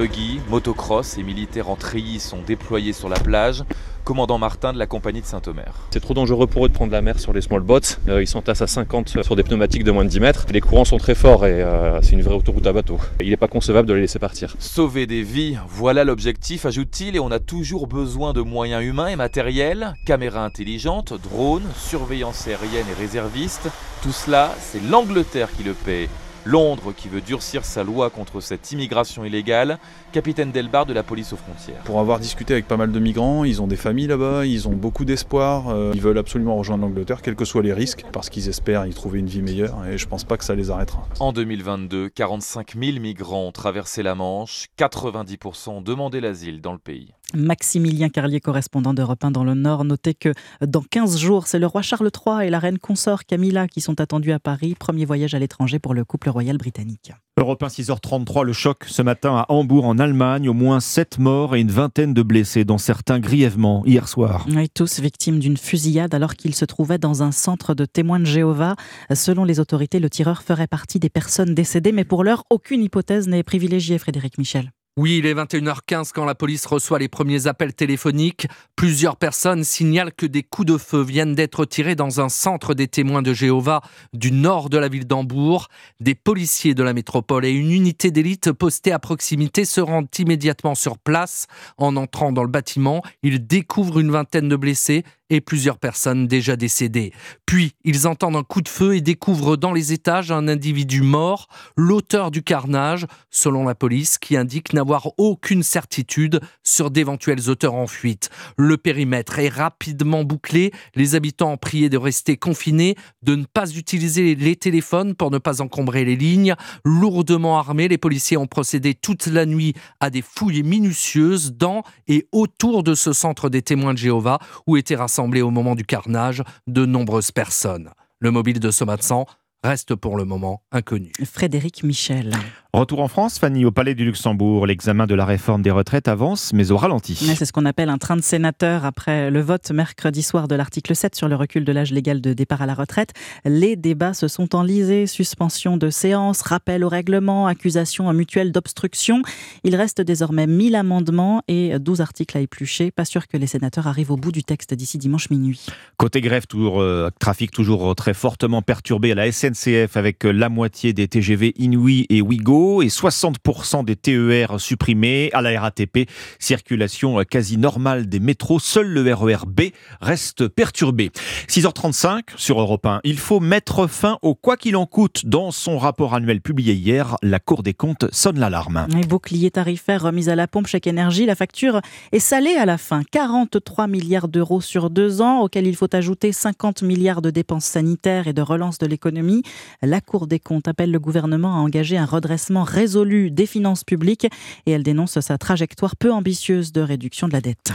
[0.00, 3.64] Buggy, motocross et militaires en treillis sont déployés sur la plage.
[4.02, 5.74] Commandant Martin de la compagnie de Saint-Omer.
[5.90, 7.80] C'est trop dangereux pour eux de prendre la mer sur les small boats.
[8.08, 10.46] Euh, ils sont à 50 sur des pneumatiques de moins de 10 mètres.
[10.50, 12.98] Les courants sont très forts et euh, c'est une vraie autoroute à bateau.
[13.20, 14.56] Il n'est pas concevable de les laisser partir.
[14.58, 19.16] Sauver des vies, voilà l'objectif, ajoute-t-il, et on a toujours besoin de moyens humains et
[19.16, 23.68] matériels, caméras intelligentes, drones, surveillance aérienne et réservistes.
[24.02, 26.08] Tout cela, c'est l'Angleterre qui le paie.
[26.44, 29.78] Londres qui veut durcir sa loi contre cette immigration illégale,
[30.12, 31.82] capitaine Delbar de la police aux frontières.
[31.84, 34.72] Pour avoir discuté avec pas mal de migrants, ils ont des familles là-bas, ils ont
[34.72, 38.48] beaucoup d'espoir, euh, ils veulent absolument rejoindre l'Angleterre, quels que soient les risques, parce qu'ils
[38.48, 41.06] espèrent y trouver une vie meilleure, et je pense pas que ça les arrêtera.
[41.20, 46.78] En 2022, 45 000 migrants ont traversé la Manche, 90% ont demandé l'asile dans le
[46.78, 47.12] pays.
[47.34, 50.32] Maximilien Carlier, correspondant d'Europe 1 dans le Nord, notez que
[50.66, 54.00] dans 15 jours, c'est le roi Charles III et la reine consort Camilla qui sont
[54.00, 54.74] attendus à Paris.
[54.78, 57.12] Premier voyage à l'étranger pour le couple royal britannique.
[57.38, 61.56] Europe 1 6h33, le choc ce matin à Hambourg en Allemagne, au moins 7 morts
[61.56, 64.46] et une vingtaine de blessés, dont certains grièvement hier soir.
[64.50, 68.26] Oui, tous victimes d'une fusillade alors qu'ils se trouvaient dans un centre de témoins de
[68.26, 68.76] Jéhovah.
[69.14, 73.26] Selon les autorités, le tireur ferait partie des personnes décédées, mais pour l'heure, aucune hypothèse
[73.26, 74.70] n'est privilégiée, Frédéric Michel.
[74.96, 78.48] Oui, il est 21h15 quand la police reçoit les premiers appels téléphoniques.
[78.74, 82.88] Plusieurs personnes signalent que des coups de feu viennent d'être tirés dans un centre des
[82.88, 85.68] témoins de Jéhovah du nord de la ville d'Hambourg.
[86.00, 90.74] Des policiers de la métropole et une unité d'élite postée à proximité se rendent immédiatement
[90.74, 91.46] sur place.
[91.78, 96.56] En entrant dans le bâtiment, ils découvrent une vingtaine de blessés et plusieurs personnes déjà
[96.56, 97.12] décédées.
[97.46, 101.48] Puis, ils entendent un coup de feu et découvrent dans les étages un individu mort,
[101.76, 107.86] l'auteur du carnage, selon la police, qui indique n'avoir aucune certitude sur d'éventuels auteurs en
[107.86, 108.30] fuite.
[108.56, 113.70] Le périmètre est rapidement bouclé, les habitants ont prié de rester confinés, de ne pas
[113.70, 116.54] utiliser les téléphones pour ne pas encombrer les lignes.
[116.84, 122.26] Lourdement armés, les policiers ont procédé toute la nuit à des fouilles minutieuses dans et
[122.32, 126.42] autour de ce centre des témoins de Jéhovah où étaient rassemblés au moment du carnage
[126.66, 127.90] de nombreuses personnes.
[128.20, 129.26] Le mobile de Somatsan
[129.62, 131.12] reste pour le moment inconnu.
[131.24, 132.34] Frédéric Michel.
[132.72, 134.64] Retour en France, Fanny, au Palais du Luxembourg.
[134.64, 137.16] L'examen de la réforme des retraites avance, mais au ralenti.
[137.16, 140.94] C'est ce qu'on appelle un train de sénateurs après le vote mercredi soir de l'article
[140.94, 143.10] 7 sur le recul de l'âge légal de départ à la retraite.
[143.44, 149.22] Les débats se sont enlisés, suspension de séance, rappel au règlement, accusation mutuelle d'obstruction.
[149.64, 152.92] Il reste désormais 1000 amendements et 12 articles à éplucher.
[152.92, 155.66] Pas sûr que les sénateurs arrivent au bout du texte d'ici dimanche minuit.
[155.96, 160.92] Côté grève, toujours, euh, trafic toujours très fortement perturbé à la SNCF avec la moitié
[160.92, 165.30] des TGV Inouï et Ouigo et 60% des TER supprimés.
[165.32, 166.08] À la RATP,
[166.38, 168.58] circulation quasi normale des métros.
[168.58, 169.60] Seul le RER B
[170.00, 171.10] reste perturbé.
[171.48, 173.00] 6h35 sur Europe 1.
[173.04, 175.26] Il faut mettre fin au quoi qu'il en coûte.
[175.26, 178.86] Dans son rapport annuel publié hier, la Cour des comptes sonne l'alarme.
[178.94, 181.80] Les boucliers tarifaires remis à la pompe chaque énergie, la facture
[182.12, 183.02] est salée à la fin.
[183.10, 188.28] 43 milliards d'euros sur deux ans, auxquels il faut ajouter 50 milliards de dépenses sanitaires
[188.28, 189.42] et de relance de l'économie.
[189.82, 194.26] La Cour des comptes appelle le gouvernement à engager un redressement résolu des finances publiques
[194.66, 197.72] et elle dénonce sa trajectoire peu ambitieuse de réduction de la dette.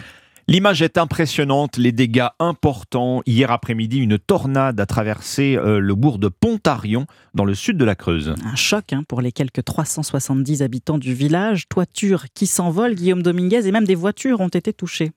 [0.47, 3.23] L'image est impressionnante, les dégâts importants.
[3.26, 7.85] Hier après-midi, une tornade a traversé euh, le bourg de Pontarion, dans le sud de
[7.85, 8.35] la Creuse.
[8.45, 11.68] Un choc hein, pour les quelques 370 habitants du village.
[11.68, 15.14] Toitures qui s'envolent, Guillaume Dominguez, et même des voitures ont été touchées.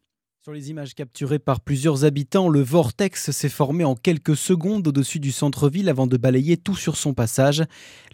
[0.49, 5.21] Sur les images capturées par plusieurs habitants, le vortex s'est formé en quelques secondes au-dessus
[5.21, 7.65] du centre-ville avant de balayer tout sur son passage.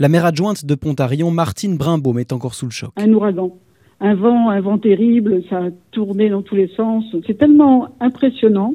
[0.01, 2.91] La maire adjointe de Pontarion, Martine Brimbaume, est encore sous le choc.
[2.97, 3.57] Un ouragan,
[4.01, 7.05] un vent, un vent terrible, ça a tourné dans tous les sens.
[7.25, 8.75] C'est tellement impressionnant.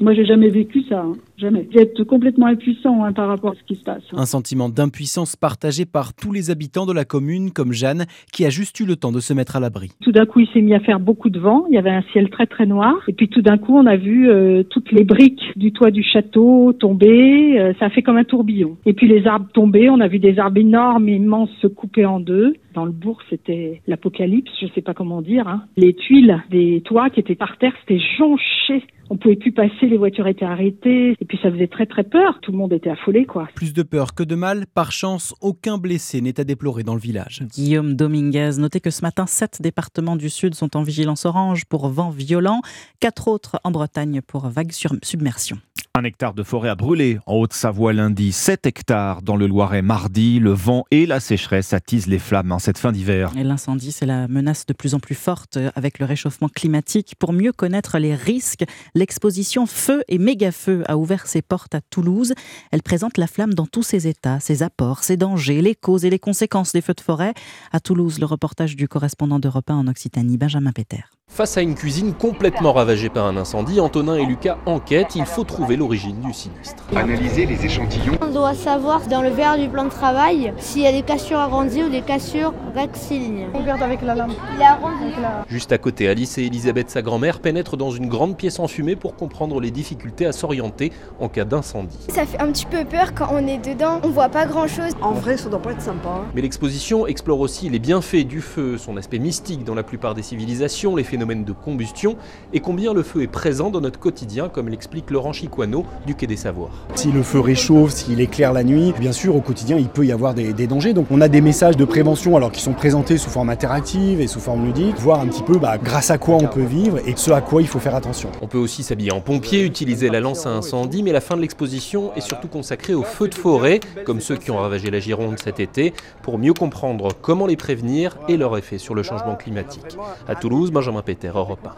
[0.00, 1.12] Moi, j'ai jamais vécu ça, hein.
[1.38, 1.68] Jamais.
[1.72, 4.02] J'être complètement impuissant hein, par rapport à ce qui se passe.
[4.12, 8.50] Un sentiment d'impuissance partagé par tous les habitants de la commune, comme Jeanne, qui a
[8.50, 9.92] juste eu le temps de se mettre à l'abri.
[10.02, 11.64] Tout d'un coup, il s'est mis à faire beaucoup de vent.
[11.68, 12.94] Il y avait un ciel très très noir.
[13.08, 16.02] Et puis tout d'un coup, on a vu euh, toutes les briques du toit du
[16.02, 17.58] château tomber.
[17.58, 18.76] Euh, ça a fait comme un tourbillon.
[18.86, 19.90] Et puis les arbres tomber.
[19.90, 22.54] On a vu des arbres énormes, immenses, se couper en deux.
[22.74, 24.50] Dans le bourg, c'était l'apocalypse.
[24.60, 25.46] Je sais pas comment dire.
[25.48, 25.62] Hein.
[25.76, 29.96] Les tuiles des toits qui étaient par terre, c'était jonché on pouvait plus passer, les
[29.96, 32.38] voitures étaient arrêtées, et puis ça faisait très très peur.
[32.42, 33.48] Tout le monde était affolé, quoi.
[33.54, 34.66] Plus de peur que de mal.
[34.74, 37.44] Par chance, aucun blessé n'est à déplorer dans le village.
[37.50, 41.88] Guillaume Dominguez, notez que ce matin, sept départements du Sud sont en vigilance orange pour
[41.88, 42.60] vent violent,
[43.00, 45.56] quatre autres en Bretagne pour vague sur submersion.
[45.96, 50.40] Un hectare de forêt a brûlé en Haute-Savoie lundi, 7 hectares dans le Loiret mardi.
[50.40, 53.30] Le vent et la sécheresse attisent les flammes en cette fin d'hiver.
[53.38, 57.14] Et l'incendie, c'est la menace de plus en plus forte avec le réchauffement climatique.
[57.16, 58.64] Pour mieux connaître les risques,
[58.96, 62.34] l'exposition Feu et Méga-Feu a ouvert ses portes à Toulouse.
[62.70, 66.10] Elle présente la flamme dans tous ses états, ses apports, ses dangers, les causes et
[66.10, 67.34] les conséquences des feux de forêt.
[67.72, 71.04] À Toulouse, le reportage du correspondant d'Europe 1 en Occitanie, Benjamin Péter.
[71.30, 75.16] Face à une cuisine complètement ravagée par un incendie, Antonin et Lucas enquêtent.
[75.16, 76.84] Il faut trouver l'origine du sinistre.
[76.94, 78.16] Analyser les échantillons.
[78.20, 81.38] On doit savoir dans le verre du plan de travail s'il y a des cassures
[81.38, 83.48] arrondies ou des cassures rectilignes.
[83.52, 84.30] On regarde avec la lampe.
[84.54, 85.12] Il est arrondi.
[85.48, 89.16] Juste à côté, Alice et Elisabeth, sa grand-mère, pénètrent dans une grande pièce enfumée pour
[89.16, 91.98] comprendre les difficultés à s'orienter en cas d'incendie.
[92.10, 93.98] Ça fait un petit peu peur quand on est dedans.
[94.04, 94.92] On voit pas grand-chose.
[95.00, 96.10] En vrai, ça doit pas être sympa.
[96.10, 96.24] hein.
[96.36, 100.22] Mais l'exposition explore aussi les bienfaits du feu, son aspect mystique dans la plupart des
[100.22, 102.16] civilisations, les phénomènes de combustion
[102.52, 106.26] et combien le feu est présent dans notre quotidien, comme l'explique Laurent Chiquano, du Quai
[106.26, 106.72] des Savoirs.
[106.96, 110.10] Si le feu réchauffe, s'il éclaire la nuit, bien sûr, au quotidien, il peut y
[110.10, 110.92] avoir des, des dangers.
[110.92, 114.26] Donc, on a des messages de prévention, alors qui sont présentés sous forme interactive et
[114.26, 117.14] sous forme ludique, voir un petit peu bah, grâce à quoi on peut vivre et
[117.14, 118.30] ce à quoi il faut faire attention.
[118.42, 121.42] On peut aussi s'habiller en pompier, utiliser la lance à incendie, mais la fin de
[121.42, 125.38] l'exposition est surtout consacrée aux feux de forêt, comme ceux qui ont ravagé la Gironde
[125.38, 129.96] cet été, pour mieux comprendre comment les prévenir et leur effet sur le changement climatique.
[130.26, 131.76] À Toulouse, Benjamin Péter, Europe 1.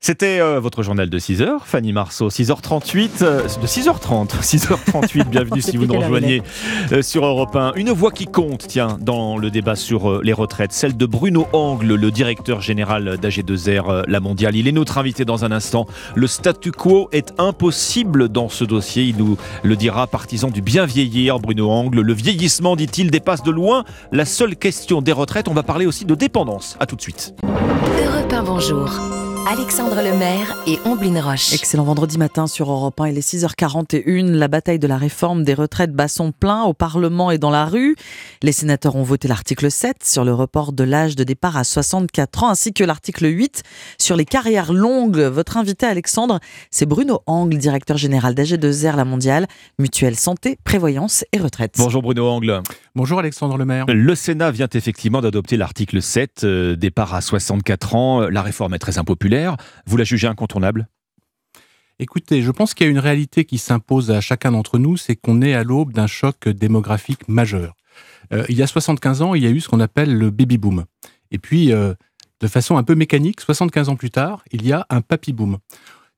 [0.00, 5.76] C'était euh, votre journal de 6h, Fanny Marceau, 6h38, euh, de 6h30, 6h38, bienvenue si
[5.76, 6.40] vous nous rejoignez
[6.92, 7.72] euh, sur Europe 1.
[7.74, 11.48] Une voix qui compte, tiens, dans le débat sur euh, les retraites, celle de Bruno
[11.52, 14.54] Angle, le directeur général d'AG2R euh, La Mondiale.
[14.54, 15.84] Il est notre invité dans un instant.
[16.14, 20.86] Le statu quo est impossible dans ce dossier, il nous le dira, partisan du bien
[20.86, 22.02] vieillir, Bruno Angle.
[22.02, 25.48] Le vieillissement, dit-il, dépasse de loin la seule question des retraites.
[25.48, 26.76] On va parler aussi de dépendance.
[26.78, 27.34] À tout de suite.
[27.42, 29.27] Europe 1, bonjour.
[29.50, 31.54] Alexandre Lemaire et Omblin Roche.
[31.54, 34.30] Excellent vendredi matin sur Europe 1, il est 6h41.
[34.32, 37.64] La bataille de la réforme des retraites bat son plein au Parlement et dans la
[37.64, 37.96] rue.
[38.42, 42.44] Les sénateurs ont voté l'article 7 sur le report de l'âge de départ à 64
[42.44, 43.62] ans ainsi que l'article 8
[43.96, 45.16] sur les carrières longues.
[45.16, 49.46] Votre invité Alexandre, c'est Bruno Angle, directeur général d'AG2R La Mondiale,
[49.78, 51.76] mutuelle santé, prévoyance et retraite.
[51.78, 52.60] Bonjour Bruno Angle.
[52.94, 53.86] Bonjour Alexandre Lemaire.
[53.88, 58.28] Le Sénat vient effectivement d'adopter l'article 7, euh, départ à 64 ans.
[58.28, 59.37] La réforme est très impopulaire.
[59.86, 60.88] Vous la jugez incontournable?
[62.00, 65.16] Écoutez, je pense qu'il y a une réalité qui s'impose à chacun d'entre nous, c'est
[65.16, 67.74] qu'on est à l'aube d'un choc démographique majeur.
[68.32, 70.58] Euh, il y a 75 ans, il y a eu ce qu'on appelle le baby
[70.58, 70.84] boom.
[71.32, 71.94] Et puis, euh,
[72.40, 75.58] de façon un peu mécanique, 75 ans plus tard, il y a un papy boom.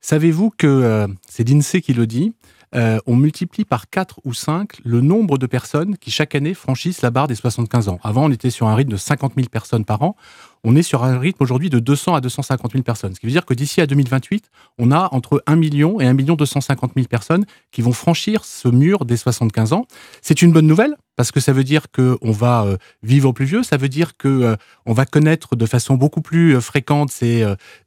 [0.01, 2.33] Savez-vous que, euh, c'est l'INSEE qui le dit,
[2.75, 7.01] euh, on multiplie par 4 ou 5 le nombre de personnes qui chaque année franchissent
[7.01, 7.99] la barre des 75 ans.
[8.03, 10.15] Avant, on était sur un rythme de 50 000 personnes par an.
[10.63, 13.13] On est sur un rythme aujourd'hui de 200 à 250 000 personnes.
[13.15, 16.13] Ce qui veut dire que d'ici à 2028, on a entre 1 million et 1
[16.13, 19.85] million 250 000 personnes qui vont franchir ce mur des 75 ans.
[20.21, 20.95] C'est une bonne nouvelle?
[21.21, 24.27] Parce que ça veut dire qu'on va euh, vivre plus vieux, ça veut dire que
[24.27, 24.55] euh,
[24.87, 27.45] va connaître de façon beaucoup plus euh, fréquente ses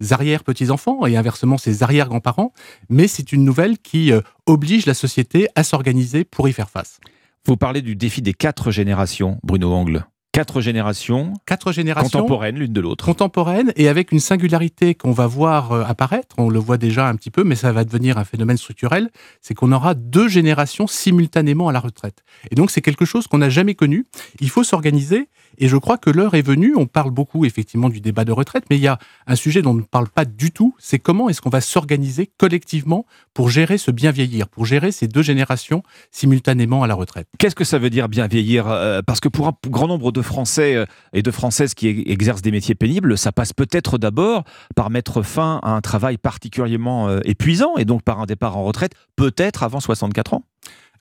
[0.08, 2.52] arrière-petits-enfants et inversement ses arrière-grands-parents,
[2.90, 4.12] mais c'est une nouvelle qui
[4.46, 7.00] oblige la société à s'organiser pour y faire face.
[7.44, 10.06] Vous parlez du défi des quatre générations, Bruno Angle.
[10.34, 13.04] Quatre générations, Quatre générations contemporaines l'une de l'autre.
[13.04, 17.14] contemporaines et avec une singularité qu'on va voir euh, apparaître, on le voit déjà un
[17.14, 21.68] petit peu, mais ça va devenir un phénomène structurel, c'est qu'on aura deux générations simultanément
[21.68, 22.24] à la retraite.
[22.50, 24.06] Et donc c'est quelque chose qu'on n'a jamais connu.
[24.40, 25.28] Il faut s'organiser
[25.58, 26.74] et je crois que l'heure est venue.
[26.76, 29.70] On parle beaucoup effectivement du débat de retraite, mais il y a un sujet dont
[29.70, 33.78] on ne parle pas du tout, c'est comment est-ce qu'on va s'organiser collectivement pour gérer
[33.78, 37.26] ce bien vieillir, pour gérer ces deux générations simultanément à la retraite.
[37.38, 40.22] Qu'est-ce que ça veut dire bien vieillir Euh, Parce que pour un grand nombre de
[40.22, 44.44] Français euh, et de Françaises qui exercent des métiers pénibles, ça passe peut-être d'abord
[44.74, 48.64] par mettre fin à un travail particulièrement euh, épuisant et donc par un départ en
[48.64, 50.44] retraite, peut-être avant 64 ans?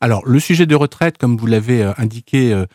[0.03, 2.65] Alors, le sujet de retraite, comme vous l'avez euh, indiqué euh,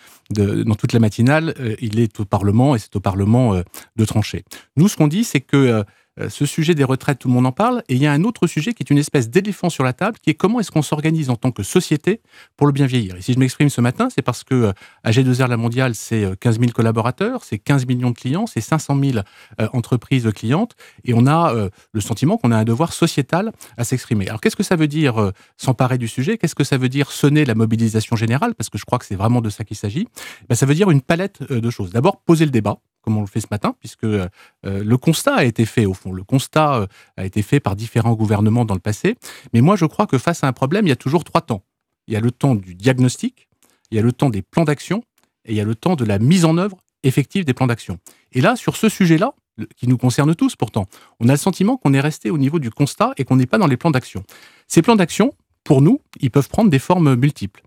[0.64, 3.60] dans toute la matinale, euh, il est au Parlement et c'est au Parlement
[3.96, 4.44] de trancher.
[4.78, 5.84] Nous, ce qu'on dit, c'est que
[6.28, 8.46] ce sujet des retraites, tout le monde en parle, et il y a un autre
[8.46, 11.30] sujet qui est une espèce d'éléphant sur la table, qui est comment est-ce qu'on s'organise
[11.30, 12.20] en tant que société
[12.56, 13.16] pour le bien vieillir.
[13.16, 14.72] Et si je m'exprime ce matin, c'est parce que euh,
[15.04, 18.98] AG2R La Mondiale, c'est euh, 15 000 collaborateurs, c'est 15 millions de clients, c'est 500
[19.00, 19.18] 000
[19.60, 20.74] euh, entreprises clientes,
[21.04, 24.28] et on a euh, le sentiment qu'on a un devoir sociétal à s'exprimer.
[24.28, 26.38] Alors qu'est-ce que ça veut dire euh, s'emparer du sujet?
[26.38, 28.54] Qu'est-ce que ça veut dire sonner la mobilisation générale?
[28.54, 30.08] Parce que je crois que c'est vraiment de ça qu'il s'agit.
[30.48, 31.90] Ben, ça veut dire une palette euh, de choses.
[31.90, 32.78] D'abord, poser le débat
[33.08, 34.28] comme on le fait ce matin, puisque euh,
[34.62, 36.12] le constat a été fait, au fond.
[36.12, 36.86] Le constat euh,
[37.16, 39.16] a été fait par différents gouvernements dans le passé.
[39.54, 41.62] Mais moi, je crois que face à un problème, il y a toujours trois temps.
[42.06, 43.48] Il y a le temps du diagnostic,
[43.90, 45.02] il y a le temps des plans d'action,
[45.46, 47.98] et il y a le temps de la mise en œuvre effective des plans d'action.
[48.32, 49.32] Et là, sur ce sujet-là,
[49.74, 50.84] qui nous concerne tous pourtant,
[51.18, 53.56] on a le sentiment qu'on est resté au niveau du constat et qu'on n'est pas
[53.56, 54.22] dans les plans d'action.
[54.66, 55.32] Ces plans d'action,
[55.64, 57.62] pour nous, ils peuvent prendre des formes multiples.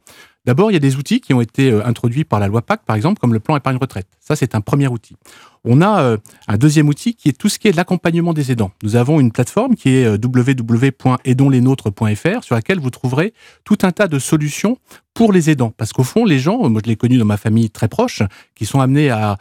[0.45, 2.84] D'abord, il y a des outils qui ont été euh, introduits par la loi PAC,
[2.84, 4.07] par exemple, comme le plan épargne retraite.
[4.19, 5.15] Ça, c'est un premier outil.
[5.63, 8.72] On a euh, un deuxième outil qui est tout ce qui est l'accompagnement des aidants.
[8.81, 14.07] Nous avons une plateforme qui est euh, www.aidonslesnôtres.fr sur laquelle vous trouverez tout un tas
[14.07, 14.80] de solutions
[15.13, 15.72] pour les aidants.
[15.77, 18.23] Parce qu'au fond, les gens, moi je l'ai connu dans ma famille très proche,
[18.55, 19.38] qui sont amenés à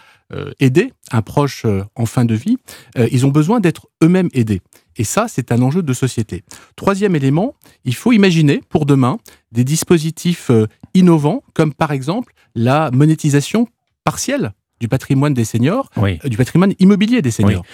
[0.61, 1.67] aider un proche
[1.97, 2.57] en fin de vie,
[2.97, 4.61] ils ont besoin d'être eux-mêmes aidés.
[5.01, 6.45] Et ça, c'est un enjeu de société.
[6.77, 7.55] Troisième élément,
[7.87, 9.17] il faut imaginer pour demain
[9.51, 13.67] des dispositifs euh, innovants, comme par exemple la monétisation
[14.05, 17.65] partielle du patrimoine des seniors, euh, du patrimoine immobilier des seniors.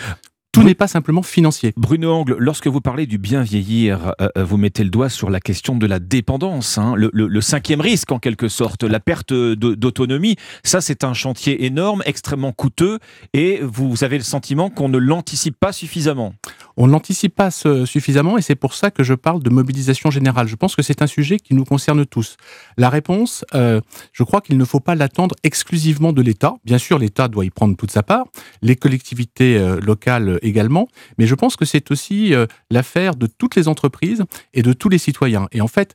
[0.56, 1.74] Tout n'est pas simplement financier.
[1.76, 5.28] Bruno Angle, lorsque vous parlez du bien vieillir, euh, euh, vous mettez le doigt sur
[5.28, 8.98] la question de la dépendance, hein, le, le- le cinquième risque en quelque sorte, la
[8.98, 10.36] perte d'autonomie.
[10.64, 13.00] Ça, c'est un chantier énorme, extrêmement coûteux,
[13.34, 16.32] et vous avez le sentiment qu'on ne l'anticipe pas suffisamment.
[16.78, 20.46] On ne l'anticipe pas suffisamment et c'est pour ça que je parle de mobilisation générale.
[20.46, 22.36] Je pense que c'est un sujet qui nous concerne tous.
[22.76, 23.80] La réponse, euh,
[24.12, 26.54] je crois qu'il ne faut pas l'attendre exclusivement de l'État.
[26.64, 28.24] Bien sûr, l'État doit y prendre toute sa part,
[28.62, 33.56] les collectivités euh, locales également, mais je pense que c'est aussi euh, l'affaire de toutes
[33.56, 34.24] les entreprises
[34.54, 35.48] et de tous les citoyens.
[35.52, 35.92] Et en fait,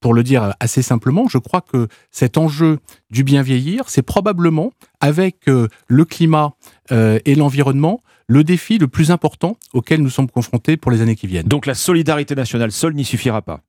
[0.00, 4.72] pour le dire assez simplement, je crois que cet enjeu du bien vieillir, c'est probablement
[5.00, 6.54] avec euh, le climat
[6.90, 8.02] euh, et l'environnement
[8.32, 11.46] le défi le plus important auquel nous sommes confrontés pour les années qui viennent.
[11.46, 13.60] Donc la solidarité nationale seule n'y suffira pas.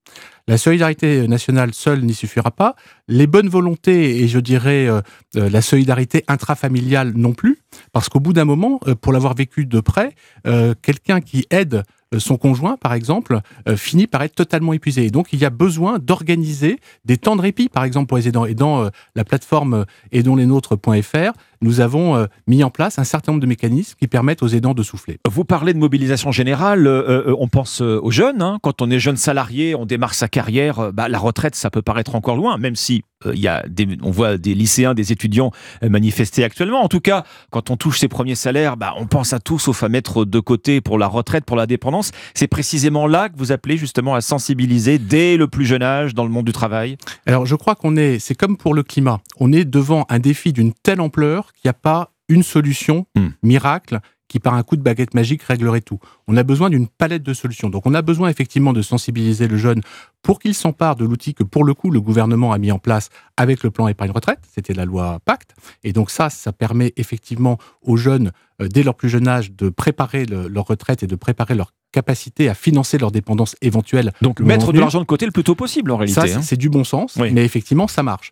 [0.48, 2.76] La solidarité nationale seule n'y suffira pas.
[3.10, 5.02] Les bonnes volontés et je dirais euh,
[5.36, 7.60] euh, la solidarité intrafamiliale non plus,
[7.92, 10.16] parce qu'au bout d'un moment, euh, pour l'avoir vécu de près,
[10.48, 11.84] euh, quelqu'un qui aide
[12.20, 15.06] son conjoint, par exemple, euh, finit par être totalement épuisé.
[15.06, 18.28] Et donc, il y a besoin d'organiser des temps de répit, par exemple, pour les
[18.28, 18.46] aidants.
[18.46, 21.34] Et dans euh, la plateforme aidonslesnôtres.fr,
[21.64, 24.74] nous avons euh, mis en place un certain nombre de mécanismes qui permettent aux aidants
[24.74, 25.18] de souffler.
[25.28, 28.42] Vous parlez de mobilisation générale, euh, euh, on pense aux jeunes.
[28.42, 28.60] hein.
[28.62, 32.16] Quand on est jeune salarié, on démarre sa carrière, bah, la retraite, ça peut paraître
[32.16, 33.04] encore loin, même si
[33.34, 36.84] il y a des, on voit des lycéens, des étudiants manifester actuellement.
[36.84, 39.82] En tout cas, quand on touche ses premiers salaires, bah, on pense à tout sauf
[39.84, 42.12] à mettre de côté pour la retraite, pour la dépendance.
[42.34, 46.26] C'est précisément là que vous appelez justement à sensibiliser dès le plus jeune âge dans
[46.26, 46.98] le monde du travail?
[47.26, 50.52] Alors, je crois qu'on est, c'est comme pour le climat, on est devant un défi
[50.52, 53.06] d'une telle ampleur qu'il n'y a pas une solution
[53.42, 54.00] miracle
[54.30, 56.00] qui par un coup de baguette magique réglerait tout.
[56.28, 57.70] On a besoin d'une palette de solutions.
[57.70, 59.82] Donc on a besoin effectivement de sensibiliser le jeune
[60.24, 63.10] pour qu'il s'empare de l'outil que pour le coup le gouvernement a mis en place
[63.38, 65.54] avec le plan épargne retraite, c'était la loi Pacte.
[65.84, 68.32] Et donc ça, ça permet effectivement aux jeunes,
[68.62, 71.72] euh, dès leur plus jeune âge, de préparer le- leur retraite et de préparer leur
[71.92, 74.14] capacité à financer leur dépendance éventuelle.
[74.22, 76.20] Donc mettre de l'argent de côté le plus tôt possible en réalité.
[76.20, 76.42] Ça, c'est- hein.
[76.42, 77.30] c'est du bon sens, Oui.
[77.32, 78.32] mais effectivement, ça marche.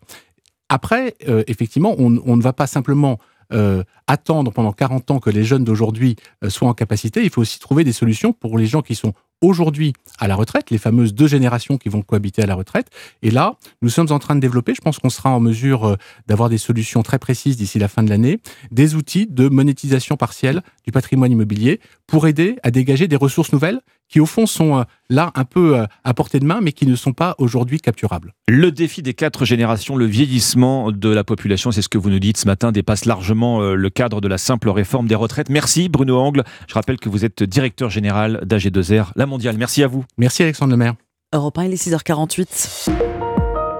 [0.72, 3.18] Après, euh, effectivement, on, ne va pas simplement
[3.52, 7.22] euh, attendre pendant 40 ans que les jeunes d'aujourd'hui euh, soient en capacité.
[7.22, 9.12] Il faut aussi trouver des solutions pour les gens qui sont
[9.42, 12.86] aujourd'hui à la retraite, les fameuses deux générations qui vont cohabiter à la retraite.
[13.20, 16.48] Et là, nous sommes en train de développer, je pense qu'on sera en mesure d'avoir
[16.48, 18.40] des solutions très précises d'ici la fin de l'année,
[18.70, 23.80] des outils de monétisation partielle du patrimoine immobilier pour aider à dégager des ressources nouvelles
[24.08, 26.86] qui, au fond, sont euh, là un peu euh, à portée de main, mais qui
[26.86, 28.34] ne sont pas aujourd'hui capturables.
[28.48, 32.18] Le défi des quatre générations, le vieillissement de la population, c'est ce que vous nous
[32.18, 35.48] dites ce matin, dépasse largement euh, le cadre de la simple réforme des retraites.
[35.48, 36.44] Merci Bruno Angle.
[36.68, 39.56] Je rappelle que vous êtes directeur général d'AG2R, la mondiale.
[39.58, 40.04] Merci à vous.
[40.18, 40.94] Merci Alexandre Lemaire.
[41.34, 42.90] Europe 1, il est 6h48.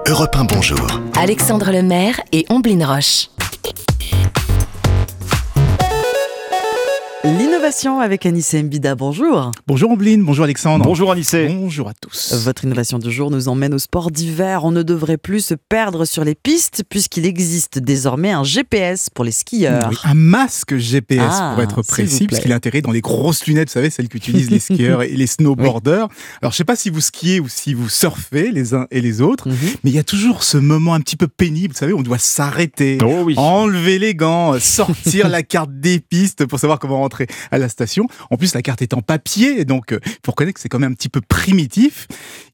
[0.07, 1.01] Europe 1, bonjour.
[1.15, 3.29] Alexandre Lemaire et Omblin Roche.
[7.83, 9.49] Avec Anissé Mbida, bonjour.
[9.65, 10.85] Bonjour Ombline, bonjour Alexandre.
[10.85, 11.47] Bonjour Anissé.
[11.47, 12.31] Bonjour à tous.
[12.45, 14.63] Votre innovation du jour nous emmène au sport d'hiver.
[14.63, 19.25] On ne devrait plus se perdre sur les pistes puisqu'il existe désormais un GPS pour
[19.25, 19.87] les skieurs.
[19.89, 23.69] Oui, un masque GPS Ah, pour être précis, puisqu'il est intégré dans les grosses lunettes,
[23.69, 26.09] vous savez, celles qu'utilisent les skieurs et les snowboarders.
[26.43, 29.19] Alors, je sais pas si vous skiez ou si vous surfez les uns et les
[29.19, 29.55] autres, Mhm.
[29.83, 32.19] mais il y a toujours ce moment un petit peu pénible, vous savez, on doit
[32.19, 37.57] s'arrêter, Oh enlever les gants, sortir la carte des pistes pour savoir comment rentrer à
[37.57, 38.07] la station.
[38.29, 40.79] En plus, la carte est en papier, donc euh, il faut reconnaître que c'est quand
[40.79, 42.07] même un petit peu primitif.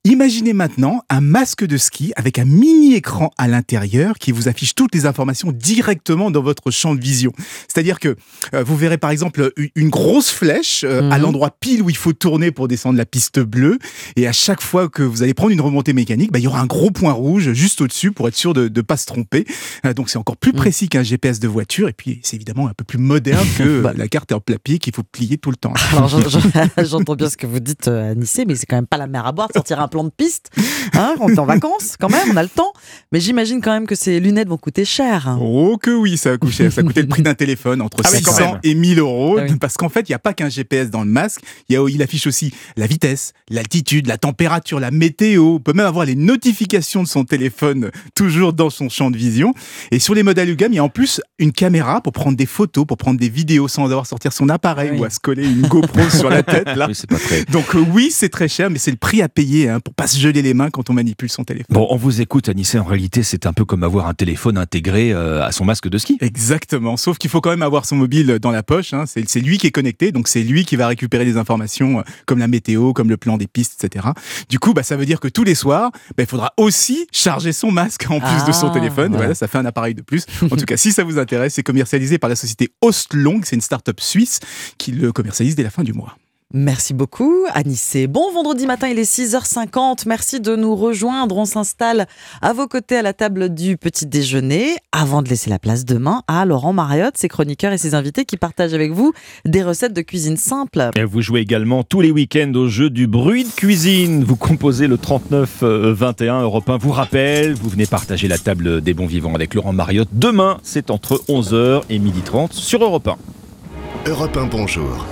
[0.09, 4.73] Imaginez maintenant un masque de ski avec un mini écran à l'intérieur qui vous affiche
[4.73, 7.33] toutes les informations directement dans votre champ de vision.
[7.67, 8.15] C'est-à-dire que
[8.53, 11.23] euh, vous verrez par exemple une- une grosse flèche euh, à Mhm.
[11.23, 13.77] l'endroit pile où il faut tourner pour descendre la piste bleue.
[14.15, 16.61] Et à chaque fois que vous allez prendre une remontée mécanique, bah, il y aura
[16.61, 19.45] un gros point rouge juste au-dessus pour être sûr de ne pas se tromper.
[19.85, 21.89] Euh, donc c'est encore plus précis qu'un GPS de voiture.
[21.89, 23.91] Et puis c'est évidemment un peu plus moderne que Bah.
[23.97, 25.73] la carte en papier qu'il faut plier tout le temps.
[25.91, 26.39] Alors j'en- j'en-
[26.85, 29.25] j'entends bien ce que vous dites euh, Anissé, mais c'est quand même pas la mer
[29.27, 30.49] à boire de sortir un plan de piste.
[30.93, 32.71] Hein, on est en vacances quand même, on a le temps.
[33.11, 35.37] Mais j'imagine quand même que ces lunettes vont coûter cher.
[35.41, 38.09] Oh que oui, ça a coûté, ça a coûté le prix d'un téléphone entre Ah
[38.13, 38.59] oui, quand 600 même.
[38.63, 39.37] et 1000 euros.
[39.39, 39.55] Ah oui.
[39.59, 41.41] Parce qu'en fait, il n'y a pas qu'un GPS dans le masque.
[41.67, 45.55] Il, y a, il affiche aussi la vitesse, l'altitude, la température, la météo.
[45.55, 49.53] On peut même avoir les notifications de son téléphone toujours dans son champ de vision.
[49.91, 52.45] Et sur les modèles UGAM, il y a en plus une caméra pour prendre des
[52.45, 54.99] photos, pour prendre des vidéos sans avoir sortir son appareil Ah oui.
[55.01, 56.67] ou à se coller une GoPro sur la tête.
[56.75, 56.87] Là.
[56.87, 57.43] Oui, c'est pas très.
[57.45, 59.93] Donc euh, oui, c'est très cher, mais c'est le prix à payer hein, hein, pour
[59.93, 61.67] pas se geler les mains quand on manipule son téléphone.
[61.73, 62.77] Bon, on vous écoute, Anissé.
[62.79, 65.97] En réalité, c'est un peu comme avoir un téléphone intégré euh, à son masque de
[65.97, 66.17] ski.
[66.21, 66.97] Exactement.
[66.97, 68.93] Sauf qu'il faut quand même avoir son mobile dans la poche.
[68.93, 69.05] hein.
[69.07, 72.03] C'est c'est lui qui est connecté, donc c'est lui qui va récupérer des informations euh,
[72.25, 74.07] comme la météo, comme le plan des pistes, etc.
[74.49, 77.51] Du coup, bah, ça veut dire que tous les soirs, bah, il faudra aussi charger
[77.53, 79.11] son masque en plus de son Ah, téléphone.
[79.11, 79.17] ouais.
[79.17, 80.25] Voilà, ça fait un appareil de plus.
[80.43, 83.41] En tout cas, si ça vous intéresse, c'est commercialisé par la société Ostlong.
[83.43, 84.39] C'est une start-up suisse
[84.77, 86.17] qui le commercialise dès la fin du mois.
[86.51, 88.07] Merci beaucoup, Anissé.
[88.07, 90.05] Bon vendredi matin, il est 6h50.
[90.07, 91.37] Merci de nous rejoindre.
[91.37, 92.07] On s'installe
[92.41, 96.23] à vos côtés à la table du petit déjeuner avant de laisser la place demain
[96.27, 99.13] à Laurent Mariotte, ses chroniqueurs et ses invités qui partagent avec vous
[99.45, 100.89] des recettes de cuisine simple.
[100.95, 104.23] Et vous jouez également tous les week-ends au jeu du bruit de cuisine.
[104.23, 107.53] Vous composez le 39 euh, 21 Europe 1 vous rappelle.
[107.53, 110.09] Vous venez partager la table des bons vivants avec Laurent Mariotte.
[110.13, 114.09] Demain, c'est entre 11h et 12h30 sur Europe 1.
[114.09, 115.05] Europe 1 Bonjour.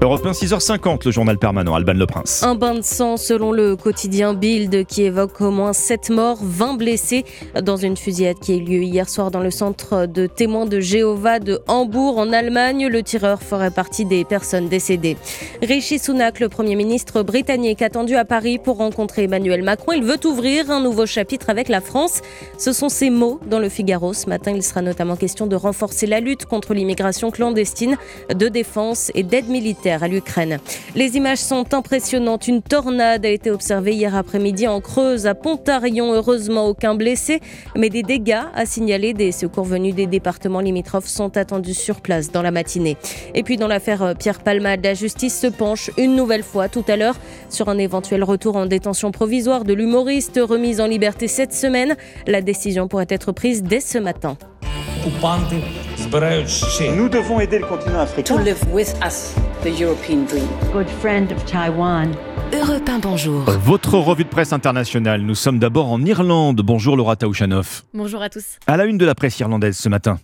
[0.00, 2.44] Europe 1, 6h50, le journal permanent, Alban Le Prince.
[2.44, 6.74] Un bain de sang selon le quotidien Bild qui évoque au moins 7 morts, 20
[6.74, 7.24] blessés
[7.60, 10.78] dans une fusillade qui a eu lieu hier soir dans le centre de témoins de
[10.78, 12.86] Jéhovah de Hambourg en Allemagne.
[12.86, 15.16] Le tireur ferait partie des personnes décédées.
[15.62, 19.94] Rishi Sunak, le Premier ministre britannique, attendu à Paris pour rencontrer Emmanuel Macron.
[19.94, 22.20] Il veut ouvrir un nouveau chapitre avec la France.
[22.56, 24.12] Ce sont ses mots dans le Figaro.
[24.12, 27.96] Ce matin, il sera notamment question de renforcer la lutte contre l'immigration clandestine,
[28.32, 30.58] de défense et d'aide militaire à l'Ukraine.
[30.94, 32.48] Les images sont impressionnantes.
[32.48, 36.12] Une tornade a été observée hier après-midi en Creuse, à Pontarion.
[36.12, 37.40] Heureusement, aucun blessé,
[37.76, 39.14] mais des dégâts à signaler.
[39.14, 42.96] Des secours venus des départements limitrophes sont attendus sur place dans la matinée.
[43.34, 46.84] Et puis, dans l'affaire euh, Pierre Palmade, la justice se penche une nouvelle fois tout
[46.88, 47.16] à l'heure
[47.48, 51.96] sur un éventuel retour en détention provisoire de l'humoriste remis en liberté cette semaine.
[52.26, 54.36] La décision pourrait être prise dès ce matin.
[56.10, 58.36] Nous devons aider le continent africain.
[58.36, 60.46] to live with us the European dream.
[60.72, 62.14] Good friend of Taiwan.
[62.50, 63.44] Europe 1 Bonjour.
[63.44, 65.20] Votre revue de presse internationale.
[65.20, 66.62] Nous sommes d'abord en Irlande.
[66.64, 67.84] Bonjour Laura Taouchanoff.
[67.92, 68.56] Bonjour à tous.
[68.66, 70.18] À la une de la presse irlandaise ce matin.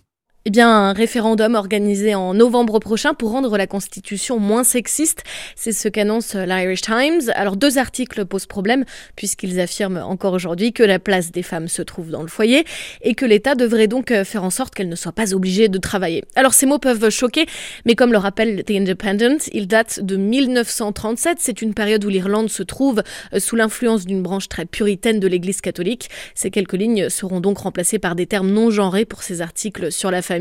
[0.47, 5.23] Eh bien, un référendum organisé en novembre prochain pour rendre la Constitution moins sexiste,
[5.55, 7.31] c'est ce qu'annonce l'Irish Times.
[7.33, 8.85] Alors, deux articles posent problème,
[9.15, 12.63] puisqu'ils affirment encore aujourd'hui que la place des femmes se trouve dans le foyer
[13.01, 15.79] et que l'État devrait donc euh, faire en sorte qu'elles ne soient pas obligées de
[15.79, 16.23] travailler.
[16.35, 17.47] Alors, ces mots peuvent choquer,
[17.87, 21.39] mais comme le rappelle The Independent, ils datent de 1937.
[21.39, 23.01] C'est une période où l'Irlande se trouve
[23.33, 26.11] euh, sous l'influence d'une branche très puritaine de l'Église catholique.
[26.35, 30.11] Ces quelques lignes seront donc remplacées par des termes non genrés pour ces articles sur
[30.11, 30.34] la famille.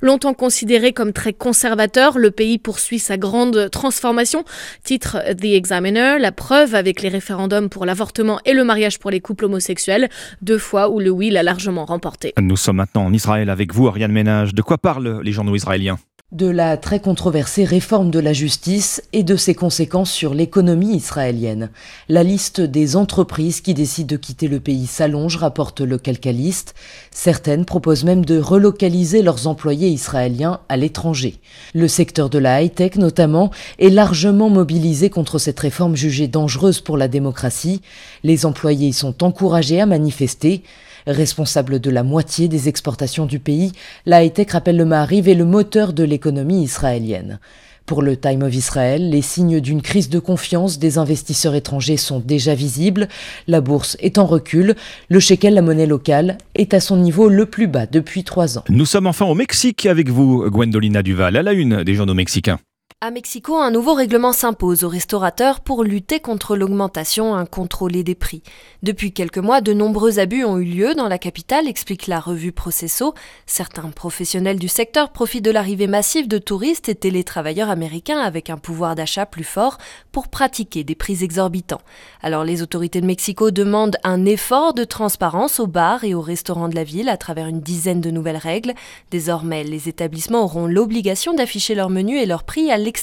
[0.00, 4.44] Longtemps considéré comme très conservateur, le pays poursuit sa grande transformation.
[4.82, 9.20] Titre The Examiner, la preuve avec les référendums pour l'avortement et le mariage pour les
[9.20, 10.08] couples homosexuels,
[10.42, 12.34] deux fois où le oui l'a largement remporté.
[12.40, 14.54] Nous sommes maintenant en Israël avec vous, Ariane Ménage.
[14.54, 15.98] De quoi parlent les journaux israéliens?
[16.34, 21.70] De la très controversée réforme de la justice et de ses conséquences sur l'économie israélienne.
[22.08, 26.74] La liste des entreprises qui décident de quitter le pays s'allonge, rapporte le calcaliste.
[27.12, 31.38] Certaines proposent même de relocaliser leurs employés israéliens à l'étranger.
[31.72, 36.96] Le secteur de la high-tech notamment est largement mobilisé contre cette réforme jugée dangereuse pour
[36.96, 37.80] la démocratie.
[38.24, 40.64] Les employés y sont encouragés à manifester.
[41.06, 43.72] Responsable de la moitié des exportations du pays,
[44.06, 47.40] la high-tech rappelle le Maariv est le moteur de l'économie israélienne.
[47.84, 52.20] Pour le Time of Israel, les signes d'une crise de confiance des investisseurs étrangers sont
[52.20, 53.08] déjà visibles.
[53.46, 54.74] La bourse est en recul.
[55.10, 58.64] Le shekel, la monnaie locale, est à son niveau le plus bas depuis trois ans.
[58.70, 62.58] Nous sommes enfin au Mexique avec vous, Gwendolina Duval, à la une des journaux mexicains.
[63.06, 68.42] À Mexico, un nouveau règlement s'impose aux restaurateurs pour lutter contre l'augmentation incontrôlée des prix.
[68.82, 72.50] Depuis quelques mois, de nombreux abus ont eu lieu dans la capitale, explique la revue
[72.50, 73.12] Processo.
[73.44, 78.56] Certains professionnels du secteur profitent de l'arrivée massive de touristes et télétravailleurs américains avec un
[78.56, 79.76] pouvoir d'achat plus fort
[80.10, 81.82] pour pratiquer des prix exorbitants.
[82.22, 86.70] Alors les autorités de Mexico demandent un effort de transparence aux bars et aux restaurants
[86.70, 88.72] de la ville à travers une dizaine de nouvelles règles.
[89.10, 92.93] Désormais, les établissements auront l'obligation d'afficher leurs menus et leurs prix à l'extérieur,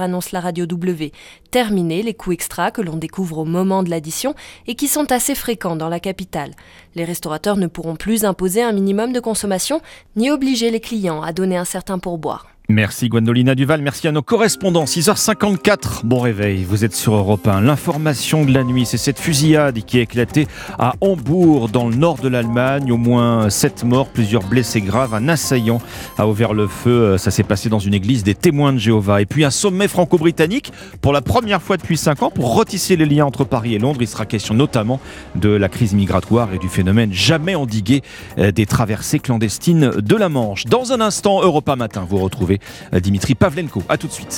[0.00, 1.12] annonce la radio W.
[1.50, 4.34] Terminer les coûts extra que l'on découvre au moment de l'addition
[4.66, 6.52] et qui sont assez fréquents dans la capitale.
[6.94, 9.80] Les restaurateurs ne pourront plus imposer un minimum de consommation
[10.16, 12.57] ni obliger les clients à donner un certain pourboire.
[12.70, 14.84] Merci Gwendolina Duval, merci à nos correspondants.
[14.84, 17.62] 6h54, bon réveil, vous êtes sur Europe 1.
[17.62, 20.46] L'information de la nuit, c'est cette fusillade qui a éclaté
[20.78, 22.92] à Hambourg, dans le nord de l'Allemagne.
[22.92, 25.14] Au moins 7 morts, plusieurs blessés graves.
[25.14, 25.80] Un assaillant
[26.18, 27.16] a ouvert le feu.
[27.16, 29.22] Ça s'est passé dans une église des témoins de Jéhovah.
[29.22, 30.70] Et puis un sommet franco-britannique
[31.00, 34.02] pour la première fois depuis 5 ans pour retisser les liens entre Paris et Londres.
[34.02, 35.00] Il sera question notamment
[35.36, 38.02] de la crise migratoire et du phénomène jamais endigué
[38.36, 40.66] euh, des traversées clandestines de la Manche.
[40.66, 42.57] Dans un instant, Europa Matin, vous retrouvez
[43.00, 43.82] Dimitri Pavlenko.
[43.88, 44.36] A tout de suite.